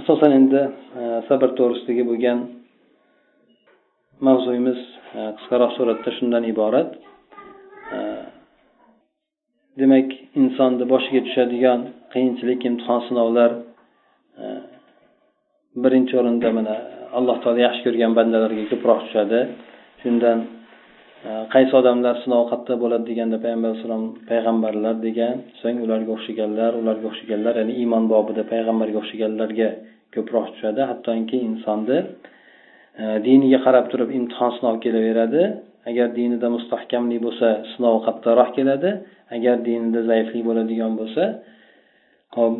Asosan 0.00 0.32
endi 0.38 0.60
e, 1.00 1.02
sabr 1.28 1.48
to'g'risidagi 1.58 2.04
bo'lgan 2.10 2.38
mavzuyimiz 4.26 4.80
e, 5.18 5.20
qisqaroq 5.38 5.72
suratda 5.78 6.10
shundan 6.18 6.44
iborat. 6.52 6.90
E, 7.96 7.98
demak 9.80 10.08
insonni 10.42 10.84
boshiga 10.92 11.20
tushadigan 11.26 11.80
qiyinchilik 12.12 12.60
imtihon 12.70 13.00
sinovlar 13.08 13.50
e, 14.42 14.44
birinchi 15.82 16.14
o'rinda 16.20 16.48
mana 16.58 16.74
alloh 17.18 17.36
taolo 17.42 17.60
yaxshi 17.66 17.82
ko'rgan 17.86 18.12
bandalarga 18.18 18.64
ko'proq 18.72 18.98
tushadi. 19.06 19.40
Shundan 20.02 20.38
qaysi 21.54 21.72
odamlar 21.80 22.14
sinov 22.24 22.42
qattiq 22.52 22.76
bo'ladi 22.82 23.04
deganda 23.10 23.36
payg'ambar 23.44 23.70
alayhissalom 23.70 24.04
payg'ambarlar 24.30 24.94
degan 25.06 25.34
so'ng 25.60 25.78
ularga 25.86 26.10
o'xshaganlar 26.16 26.70
ularga 26.80 27.06
o'xshaganlar 27.10 27.54
ya'ni 27.60 27.74
iymon 27.82 28.04
bobida 28.12 28.42
payg'ambarga 28.52 28.98
o'xshaganlarga 29.02 29.68
ko'proq 30.14 30.46
tushadi. 30.54 30.80
Hattoki 30.90 31.38
insonni 31.48 31.98
e, 33.02 33.04
diniga 33.26 33.58
qarab 33.66 33.86
turib 33.92 34.10
imtihon 34.18 34.50
sinov 34.58 34.76
kelaveradi. 34.84 35.42
Agar 35.90 36.08
dinida 36.18 36.48
mustahkamlik 36.56 37.20
bo'lsa 37.26 37.48
sinov 37.72 37.96
qattiqroq 38.06 38.50
keladi. 38.58 38.90
Agar 39.36 39.56
dinida 39.68 40.00
zaiflik 40.10 40.42
bo'ladigan 40.48 40.92
bo'lsa 41.00 41.24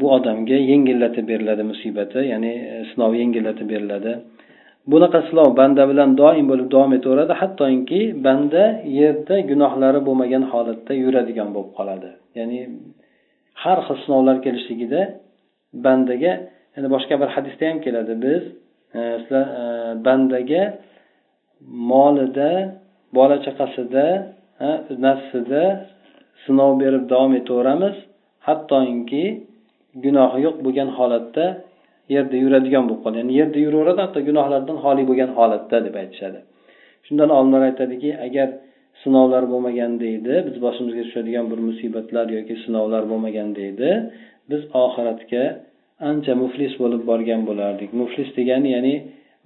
bu 0.00 0.06
odamga 0.16 0.58
yengillatib 0.72 1.24
beriladi 1.32 1.64
musibati 1.72 2.20
ya'ni 2.32 2.52
e, 2.72 2.76
sinov 2.90 3.12
yengillatib 3.22 3.68
beriladi. 3.72 4.12
Bunaqa 4.92 5.20
sinov 5.28 5.48
banda 5.60 5.82
bilan 5.90 6.10
doim 6.22 6.46
bo'lib 6.50 6.68
davom 6.74 6.92
etaveradi 6.98 7.34
hattoki 7.40 8.02
banda 8.26 8.64
yerda 8.98 9.36
gunohlari 9.50 10.00
bo'lmagan 10.08 10.44
holatda 10.52 10.92
yuradigan 11.02 11.48
bo'lib 11.54 11.72
qoladi. 11.78 12.10
Ya'ni 12.38 12.60
har 13.62 13.78
xil 13.86 13.96
sinovlar 14.04 14.36
kelishligida 14.44 15.02
bandaga 15.84 16.32
endi 16.76 16.88
boshqa 16.94 17.14
bir 17.20 17.28
hadisda 17.34 17.64
ham 17.70 17.78
keladi 17.84 18.14
biz 18.24 18.42
e, 18.98 19.00
sizlar 19.22 19.46
e, 19.60 19.64
bandaga 20.06 20.62
molida 21.90 22.52
bola 23.16 23.36
chaqasida 23.46 24.06
nafsida 25.06 25.64
sinov 26.44 26.72
berib 26.82 27.04
davom 27.12 27.32
etaveramiz 27.40 27.96
hattoki 28.46 29.24
gunohi 30.04 30.38
yo'q 30.46 30.56
bo'lgan 30.64 30.88
holatda 30.98 31.44
yerda 32.14 32.36
yuradigan 32.44 32.84
bo'lib 32.88 33.02
qoladi 33.04 33.18
ya'ni 33.22 33.34
yerda 33.40 33.58
yuraveradi 33.66 34.00
hatto 34.04 34.20
gunohlardan 34.28 34.76
xoli 34.84 35.02
bo'lgan 35.10 35.30
holatda 35.38 35.76
deb 35.86 35.94
aytishadi. 36.02 36.38
Shundan 37.06 37.30
olimlar 37.38 37.62
aytadiki 37.70 38.10
agar 38.26 38.48
sinovlar 39.02 39.44
bo'lmaganda 39.52 40.06
edi 40.18 40.34
biz 40.46 40.56
boshimizga 40.64 41.02
tushadigan 41.06 41.46
bir 41.52 41.60
musibatlar 41.68 42.26
yoki 42.36 42.54
sinovlar 42.64 43.02
bo'lmaganda 43.12 43.62
edi 43.72 43.90
biz 44.50 44.62
oxiratga 44.84 45.44
ancha 46.10 46.32
muflis 46.42 46.72
bo'lib 46.82 47.02
borgan 47.10 47.40
bo'lardik. 47.48 47.90
Muflis 48.00 48.28
degani 48.38 48.70
ya'ni 48.76 48.94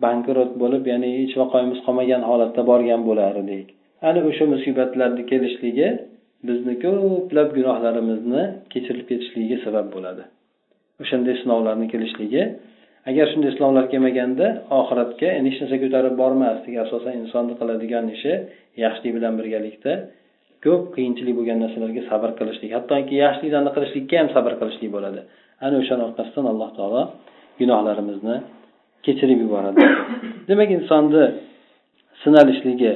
bankrot 0.04 0.50
bo'lib 0.62 0.84
ya'ni 0.92 1.08
hech 1.18 1.34
vaqoyimiz 1.42 1.78
qolmagan 1.86 2.22
holatda 2.30 2.62
borgan 2.70 3.00
bo'lar 3.08 3.34
edik 3.44 3.68
ana 4.08 4.20
o'sha 4.30 4.44
musibatlarni 4.54 5.22
kelishligi 5.30 5.88
bizni 6.48 6.74
ko'plab 6.84 7.48
gunohlarimizni 7.58 8.42
kechirib 8.72 9.04
ketishligiga 9.10 9.58
sabab 9.66 9.86
bo'ladi. 9.94 10.24
O'shanday 11.02 11.34
sinovlarni 11.42 11.86
kelishligi. 11.92 12.42
Agar 13.10 13.26
shunday 13.32 13.52
sinovlar 13.56 13.84
kelmaganda 13.92 14.46
oxiratga 14.80 15.28
endi 15.38 15.48
hech 15.52 15.60
narsa 15.62 15.76
ko'tarib 15.82 16.14
bormasdik 16.22 16.74
asosan 16.84 17.14
insonni 17.22 17.54
qiladigan 17.60 18.06
ishi 18.16 18.32
yaxshilik 18.84 19.12
bilan 19.16 19.34
birgalikda 19.40 19.92
ko'p 20.64 20.84
qiyinchilik 20.96 21.34
bo'lgan 21.38 21.58
narsalarga 21.64 22.02
sabr 22.10 22.30
qilishlik 22.38 22.70
hattoki 22.76 23.14
yaxshiliklarni 23.24 23.70
qilishlikka 23.76 24.14
ham 24.20 24.28
sabr 24.36 24.52
qilishlik 24.60 24.90
bo'ladi. 24.96 25.20
Ana 25.64 25.76
o'shani 25.82 26.02
orqasidan 26.08 26.46
alloh 26.52 26.70
taolo 26.78 27.02
gunohlarimizni 27.60 28.36
kechirib 29.06 29.38
yuboradi. 29.44 29.78
Demak 30.48 30.70
insonni 30.78 31.24
sinalishligi 32.22 32.92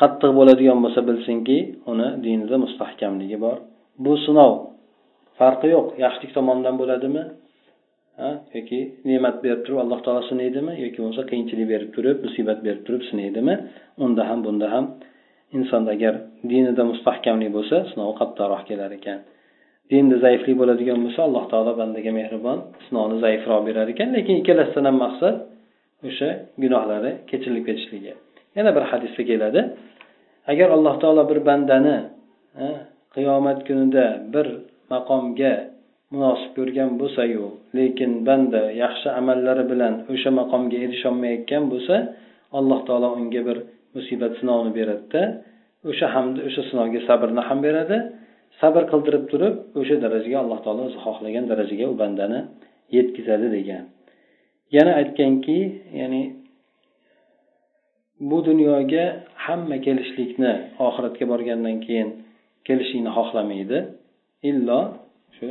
qattiq 0.00 0.30
bo'ladigan 0.38 0.78
bo'lsa 0.84 1.00
bilsinki 1.08 1.58
uni 1.92 2.08
dinida 2.24 2.56
mustahkamligi 2.64 3.38
bor. 3.44 3.56
Bu 4.04 4.12
sinov 4.26 4.52
farqi 5.38 5.68
yo'q. 5.74 5.86
Yaxshilik 6.04 6.32
tomonidan 6.36 6.74
bo'ladimi? 6.80 7.22
Yoki 8.56 8.78
ne'mat 9.08 9.36
berib 9.44 9.60
turib 9.64 9.78
alloh 9.84 10.00
taolo 10.04 10.22
sinaydimi? 10.30 10.72
Yoki 10.84 10.98
bo'lmasa 11.02 11.22
qiyinchilik 11.30 11.66
berib 11.72 11.90
turib 11.96 12.16
musibat 12.26 12.58
berib 12.66 12.82
turib 12.86 13.02
sinaydimi? 13.10 13.54
Unda 14.04 14.22
ham 14.30 14.38
bunda 14.46 14.66
ham 14.74 14.84
insonda 15.56 15.90
agar 15.96 16.14
dinida 16.50 16.82
mustahkamlik 16.92 17.50
bo'lsa 17.56 17.76
sinov 17.90 18.10
qattiqroq 18.20 18.62
kelar 18.70 18.90
ekan. 18.98 19.18
Dinda 19.90 20.16
zaiflik 20.24 20.56
bo'ladigan 20.60 20.98
bo'lsa 21.04 21.20
alloh 21.28 21.44
taolo 21.52 21.72
bandaga 21.80 22.12
mehribon 22.20 22.58
sinovni 22.86 23.16
zaifroq 23.24 23.60
berar 23.68 23.88
ekan. 23.94 24.08
Lekin 24.16 24.34
ikkalasidan 24.40 24.84
ham 24.88 24.96
maqsad 25.04 25.36
o'sha 26.08 26.28
gunohlari 26.62 27.10
kechirilib 27.30 27.64
ketishligi 27.68 28.12
yana 28.56 28.70
bir 28.76 28.84
hadisda 28.90 29.22
keladi. 29.30 29.60
Agar 30.52 30.68
alloh 30.76 30.94
taolo 31.02 31.22
bir 31.30 31.38
bandani 31.48 31.96
qiyomat 33.14 33.58
kunida 33.68 34.06
bir 34.34 34.46
maqomga 34.92 35.52
munosib 36.12 36.50
ko'rgan 36.58 36.90
bo'lsayu 37.00 37.44
lekin 37.78 38.10
banda 38.28 38.62
yaxshi 38.82 39.08
amallari 39.20 39.64
bilan 39.72 39.94
o'sha 40.12 40.30
maqomga 40.40 40.78
erisholmayotgan 40.86 41.64
bo'lsa 41.72 41.96
alloh 42.58 42.80
taolo 42.88 43.08
unga 43.18 43.42
bir 43.48 43.58
musibat 43.94 44.32
sinovni 44.40 44.70
beradida 44.78 45.22
o'sha 45.90 46.06
hamda 46.14 46.40
o'sha 46.48 46.62
sinovga 46.70 47.00
sabrni 47.08 47.42
ham 47.48 47.58
beradi. 47.66 47.98
Sabr 48.60 48.82
qildirib 48.92 49.24
turib 49.32 49.54
o'sha 49.80 49.96
darajaga 50.04 50.36
alloh 50.44 50.58
taolo 50.64 50.82
o'zi 50.88 50.98
xohlagan 51.04 51.44
darajaga 51.52 51.84
u 51.92 51.94
bandani 52.02 52.40
yetkazadi 52.96 53.48
degan. 53.56 53.84
Yana 54.76 54.92
aytganki 55.00 55.58
ya'ni 56.00 56.22
bu 58.28 58.38
dunyoga 58.48 59.04
hamma 59.46 59.76
kelishlikni 59.86 60.52
oxiratga 60.86 61.24
borgandan 61.32 61.76
keyin 61.86 62.08
kelishlikni 62.66 63.10
xohlamaydi. 63.18 63.78
Illo 64.50 64.80
shu 65.36 65.48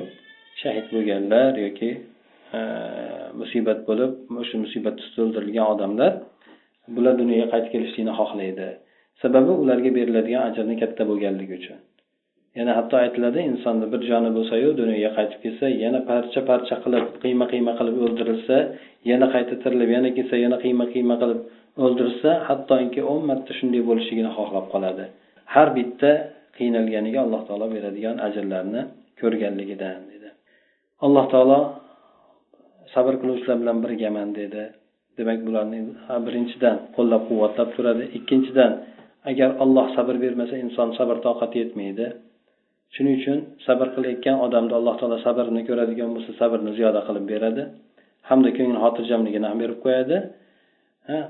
shahid 0.61 0.85
bo'lganlar 0.93 1.51
yoki 1.65 1.89
musibat 3.41 3.79
bo'lib 3.89 4.11
o'sha 4.41 4.55
musibat 4.63 4.95
ustida 5.01 5.21
o'ldirilgan 5.25 5.67
odamlar 5.73 6.11
bular 6.95 7.13
dunyoga 7.21 7.47
qaytib 7.53 7.71
kelishlikni 7.75 8.13
xohlaydi. 8.19 8.67
Sababi 9.21 9.51
ularga 9.63 9.91
beriladigan 9.97 10.43
ajrni 10.49 10.75
katta 10.81 11.03
bo'lganligi 11.09 11.53
uchun. 11.59 11.77
Yana 12.59 12.71
hatto 12.77 12.95
aytiladi 13.05 13.39
insonni 13.51 13.87
bir 13.93 14.01
joni 14.09 14.29
bo'lsayu 14.37 14.69
dunyoga 14.81 15.11
qaytib 15.17 15.39
kelsa 15.45 15.65
yana 15.83 15.99
parcha 16.09 16.41
parcha 16.49 16.75
qilib 16.83 17.05
qiyma 17.23 17.45
qiyma 17.53 17.73
qilib 17.79 17.97
o'ldirilsa 18.05 18.57
yana 19.11 19.27
qayta 19.35 19.53
tirilib 19.63 19.89
yana 19.95 20.09
kelsa 20.17 20.35
yana 20.45 20.57
qiyma 20.63 20.85
qiyma 20.93 21.15
qilib 21.21 21.41
o'ldirsa 21.85 22.31
hattoki 22.47 23.01
o'n 23.11 23.21
marta 23.29 23.51
shunday 23.59 23.81
bo'lishligini 23.89 24.31
xohlab 24.37 24.65
qoladi. 24.73 25.05
Har 25.53 25.67
bitta 25.77 26.11
qiynalganiga 26.57 27.19
alloh 27.25 27.41
taolo 27.47 27.67
beradigan 27.75 28.17
ajrlarni 28.27 28.81
ko'rganligidan 29.19 30.01
dedi. 30.11 30.29
Alloh 31.05 31.25
taolo 31.33 31.59
sabr 32.93 33.13
qiluvchilar 33.21 33.57
bilan 33.61 33.77
birgaman 33.85 34.29
dedi. 34.41 34.63
Demak 35.17 35.39
bularni 35.47 35.79
birinchidan 36.25 36.75
qo'llab 36.95 37.21
quvvatlab 37.29 37.69
turadi. 37.75 38.03
Ikkinchidan 38.17 38.71
agar 39.31 39.49
olloh 39.63 39.87
sabr 39.97 40.15
bermasa 40.23 40.55
inson 40.65 40.89
sabr 40.99 41.17
toqati 41.27 41.55
yetmaydi. 41.63 42.07
Shuning 42.95 43.15
uchun 43.19 43.37
sabr 43.67 43.87
qilayotgan 43.95 44.37
odamda 44.45 44.73
alloh 44.79 44.95
taolo 44.99 45.17
sabrni 45.27 45.61
ko'radigan 45.69 46.09
bo'lsa 46.15 46.31
sabrni 46.41 46.71
ziyoda 46.77 47.01
qilib 47.07 47.25
beradi. 47.33 47.63
Hamda 48.29 48.49
ko'ngli 48.57 48.79
xotirjamligini 48.85 49.47
ham 49.51 49.57
berib 49.63 49.79
qo'yadi. 49.85 50.17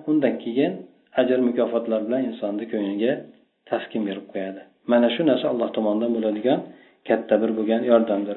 Undan 0.09 0.33
keyin 0.43 0.71
ajr 1.21 1.39
mukofotlar 1.49 1.99
bilan 2.07 2.21
insonni 2.29 2.65
ko'ngliga 2.71 3.13
taskin 3.69 4.01
berib 4.09 4.27
qo'yadi. 4.33 4.61
Mana 4.91 5.07
shu 5.15 5.21
narsa 5.29 5.45
alloh 5.53 5.69
tomonidan 5.77 6.11
bo'ladigan 6.15 6.59
katta 7.07 7.35
bir 7.41 7.51
bo'lgan 7.57 7.81
yordamdir. 7.91 8.33